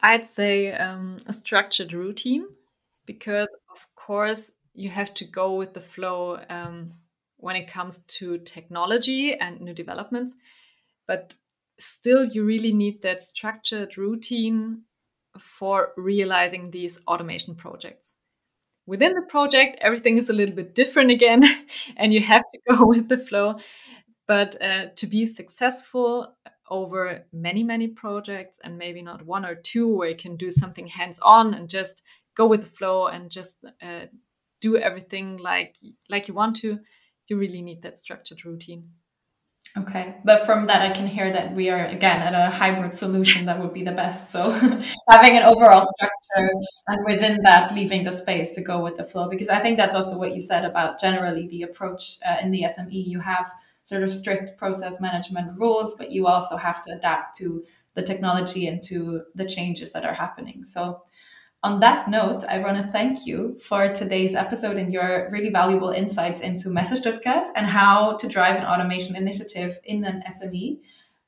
I'd 0.00 0.24
say 0.24 0.72
um, 0.72 1.18
a 1.26 1.34
structured 1.34 1.92
routine, 1.92 2.46
because 3.04 3.50
of 3.70 3.86
course 3.94 4.52
you 4.72 4.88
have 4.88 5.12
to 5.20 5.26
go 5.26 5.56
with 5.56 5.74
the 5.74 5.82
flow 5.82 6.40
um, 6.48 6.94
when 7.36 7.56
it 7.56 7.68
comes 7.68 7.98
to 8.20 8.38
technology 8.38 9.34
and 9.34 9.60
new 9.60 9.74
developments. 9.74 10.34
But 11.06 11.34
still 11.80 12.24
you 12.24 12.44
really 12.44 12.72
need 12.72 13.02
that 13.02 13.24
structured 13.24 13.96
routine 13.96 14.82
for 15.38 15.92
realizing 15.96 16.70
these 16.70 17.00
automation 17.06 17.54
projects. 17.54 18.14
Within 18.86 19.14
the 19.14 19.22
project, 19.22 19.78
everything 19.80 20.18
is 20.18 20.28
a 20.28 20.32
little 20.32 20.54
bit 20.54 20.74
different 20.74 21.10
again, 21.10 21.42
and 21.96 22.12
you 22.12 22.20
have 22.20 22.42
to 22.52 22.60
go 22.74 22.86
with 22.94 23.08
the 23.08 23.18
flow. 23.18 23.58
But 24.26 24.60
uh, 24.62 24.86
to 24.96 25.06
be 25.06 25.26
successful 25.26 26.36
over 26.70 27.26
many, 27.32 27.64
many 27.64 27.88
projects, 27.88 28.60
and 28.62 28.78
maybe 28.78 29.02
not 29.02 29.26
one 29.26 29.44
or 29.44 29.54
two 29.56 29.88
where 29.88 30.10
you 30.10 30.16
can 30.16 30.36
do 30.36 30.50
something 30.50 30.86
hands 30.86 31.18
on 31.20 31.54
and 31.54 31.68
just 31.68 32.02
go 32.36 32.46
with 32.46 32.62
the 32.62 32.70
flow 32.70 33.06
and 33.06 33.30
just 33.30 33.56
uh, 33.82 34.06
do 34.60 34.76
everything 34.76 35.36
like 35.38 35.76
like 36.08 36.28
you 36.28 36.34
want 36.34 36.56
to, 36.56 36.78
you 37.28 37.36
really 37.36 37.62
need 37.62 37.82
that 37.82 37.98
structured 37.98 38.44
routine. 38.44 38.90
Okay, 39.76 40.16
but 40.24 40.44
from 40.44 40.64
that, 40.64 40.82
I 40.82 40.92
can 40.92 41.06
hear 41.06 41.32
that 41.32 41.54
we 41.54 41.70
are 41.70 41.86
again 41.86 42.20
at 42.22 42.34
a 42.34 42.50
hybrid 42.50 42.96
solution 42.96 43.46
that 43.46 43.60
would 43.60 43.72
be 43.72 43.84
the 43.84 43.92
best. 43.92 44.32
So, 44.32 44.50
having 45.08 45.36
an 45.36 45.44
overall 45.44 45.82
structure 45.82 46.50
and 46.88 47.04
within 47.06 47.38
that, 47.44 47.72
leaving 47.72 48.02
the 48.02 48.10
space 48.10 48.52
to 48.56 48.62
go 48.62 48.82
with 48.82 48.96
the 48.96 49.04
flow, 49.04 49.28
because 49.28 49.48
I 49.48 49.60
think 49.60 49.76
that's 49.76 49.94
also 49.94 50.18
what 50.18 50.34
you 50.34 50.40
said 50.40 50.64
about 50.64 50.98
generally 50.98 51.46
the 51.46 51.62
approach 51.62 52.18
uh, 52.28 52.38
in 52.42 52.50
the 52.50 52.62
SME. 52.62 53.06
You 53.06 53.20
have 53.20 53.48
sort 53.84 54.02
of 54.02 54.10
strict 54.10 54.58
process 54.58 55.00
management 55.00 55.56
rules, 55.56 55.94
but 55.96 56.10
you 56.10 56.26
also 56.26 56.56
have 56.56 56.82
to 56.86 56.92
adapt 56.92 57.38
to 57.38 57.64
the 57.94 58.02
technology 58.02 58.66
and 58.66 58.82
to 58.84 59.22
the 59.36 59.46
changes 59.46 59.92
that 59.92 60.04
are 60.04 60.14
happening. 60.14 60.64
So, 60.64 61.04
on 61.62 61.80
that 61.80 62.08
note, 62.08 62.42
I 62.48 62.58
want 62.58 62.78
to 62.78 62.82
thank 62.82 63.26
you 63.26 63.56
for 63.60 63.92
today's 63.92 64.34
episode 64.34 64.76
and 64.76 64.92
your 64.92 65.28
really 65.30 65.50
valuable 65.50 65.90
insights 65.90 66.40
into 66.40 66.70
Messe 66.70 66.98
Stuttgart 66.98 67.48
and 67.54 67.66
how 67.66 68.16
to 68.16 68.28
drive 68.28 68.56
an 68.56 68.64
automation 68.64 69.14
initiative 69.14 69.78
in 69.84 70.04
an 70.04 70.22
SME. 70.30 70.78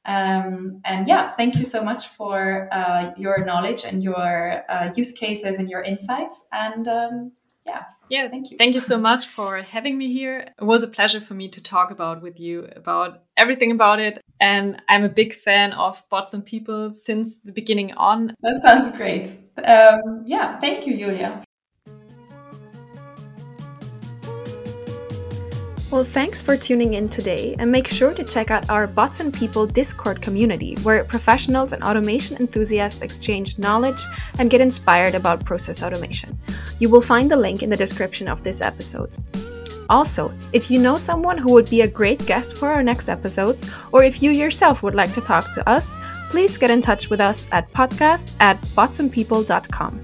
Um, 0.04 0.80
and 0.84 1.06
yeah, 1.06 1.30
thank 1.32 1.56
you 1.56 1.64
so 1.64 1.84
much 1.84 2.08
for 2.08 2.68
uh, 2.72 3.12
your 3.16 3.44
knowledge 3.44 3.84
and 3.84 4.02
your 4.02 4.64
uh, 4.68 4.90
use 4.96 5.12
cases 5.12 5.58
and 5.58 5.68
your 5.68 5.82
insights. 5.82 6.48
And 6.50 6.88
um, 6.88 7.32
yeah, 7.66 7.84
yeah, 8.08 8.28
thank 8.28 8.50
you. 8.50 8.58
Thank 8.58 8.74
you 8.74 8.80
so 8.80 8.98
much 8.98 9.26
for 9.26 9.62
having 9.62 9.96
me 9.96 10.12
here. 10.12 10.48
It 10.60 10.64
was 10.64 10.82
a 10.82 10.88
pleasure 10.88 11.20
for 11.20 11.34
me 11.34 11.48
to 11.48 11.62
talk 11.62 11.90
about 11.90 12.20
with 12.22 12.40
you 12.40 12.68
about 12.76 13.22
everything 13.36 13.70
about 13.70 14.00
it. 14.00 14.20
And 14.40 14.82
I'm 14.88 15.04
a 15.04 15.08
big 15.08 15.32
fan 15.32 15.72
of 15.72 16.02
bots 16.10 16.34
and 16.34 16.44
people 16.44 16.92
since 16.92 17.38
the 17.38 17.52
beginning 17.52 17.92
on. 17.94 18.34
That 18.42 18.60
sounds 18.62 18.90
great. 18.90 19.30
Um, 19.64 20.24
yeah, 20.26 20.58
thank 20.60 20.86
you, 20.86 20.96
Julia. 20.96 21.42
Well, 25.92 26.04
thanks 26.04 26.40
for 26.40 26.56
tuning 26.56 26.94
in 26.94 27.10
today, 27.10 27.54
and 27.58 27.70
make 27.70 27.86
sure 27.86 28.14
to 28.14 28.24
check 28.24 28.50
out 28.50 28.70
our 28.70 28.86
Bots 28.86 29.20
and 29.20 29.30
People 29.30 29.66
Discord 29.66 30.22
community, 30.22 30.74
where 30.76 31.04
professionals 31.04 31.74
and 31.74 31.84
automation 31.84 32.38
enthusiasts 32.38 33.02
exchange 33.02 33.58
knowledge 33.58 34.02
and 34.38 34.48
get 34.48 34.62
inspired 34.62 35.14
about 35.14 35.44
process 35.44 35.82
automation. 35.82 36.38
You 36.78 36.88
will 36.88 37.02
find 37.02 37.30
the 37.30 37.36
link 37.36 37.62
in 37.62 37.68
the 37.68 37.76
description 37.76 38.26
of 38.26 38.42
this 38.42 38.62
episode. 38.62 39.18
Also, 39.90 40.32
if 40.54 40.70
you 40.70 40.78
know 40.78 40.96
someone 40.96 41.36
who 41.36 41.52
would 41.52 41.68
be 41.68 41.82
a 41.82 41.86
great 41.86 42.24
guest 42.24 42.56
for 42.56 42.72
our 42.72 42.82
next 42.82 43.10
episodes, 43.10 43.70
or 43.92 44.02
if 44.02 44.22
you 44.22 44.30
yourself 44.30 44.82
would 44.82 44.94
like 44.94 45.12
to 45.12 45.20
talk 45.20 45.52
to 45.52 45.68
us, 45.68 45.98
please 46.30 46.56
get 46.56 46.70
in 46.70 46.80
touch 46.80 47.10
with 47.10 47.20
us 47.20 47.46
at 47.52 47.70
podcast 47.72 48.32
at 48.40 48.58
botsandpeople.com. 48.68 50.02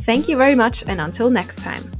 Thank 0.00 0.28
you 0.28 0.36
very 0.36 0.56
much, 0.56 0.82
and 0.88 1.00
until 1.00 1.30
next 1.30 1.62
time. 1.62 1.99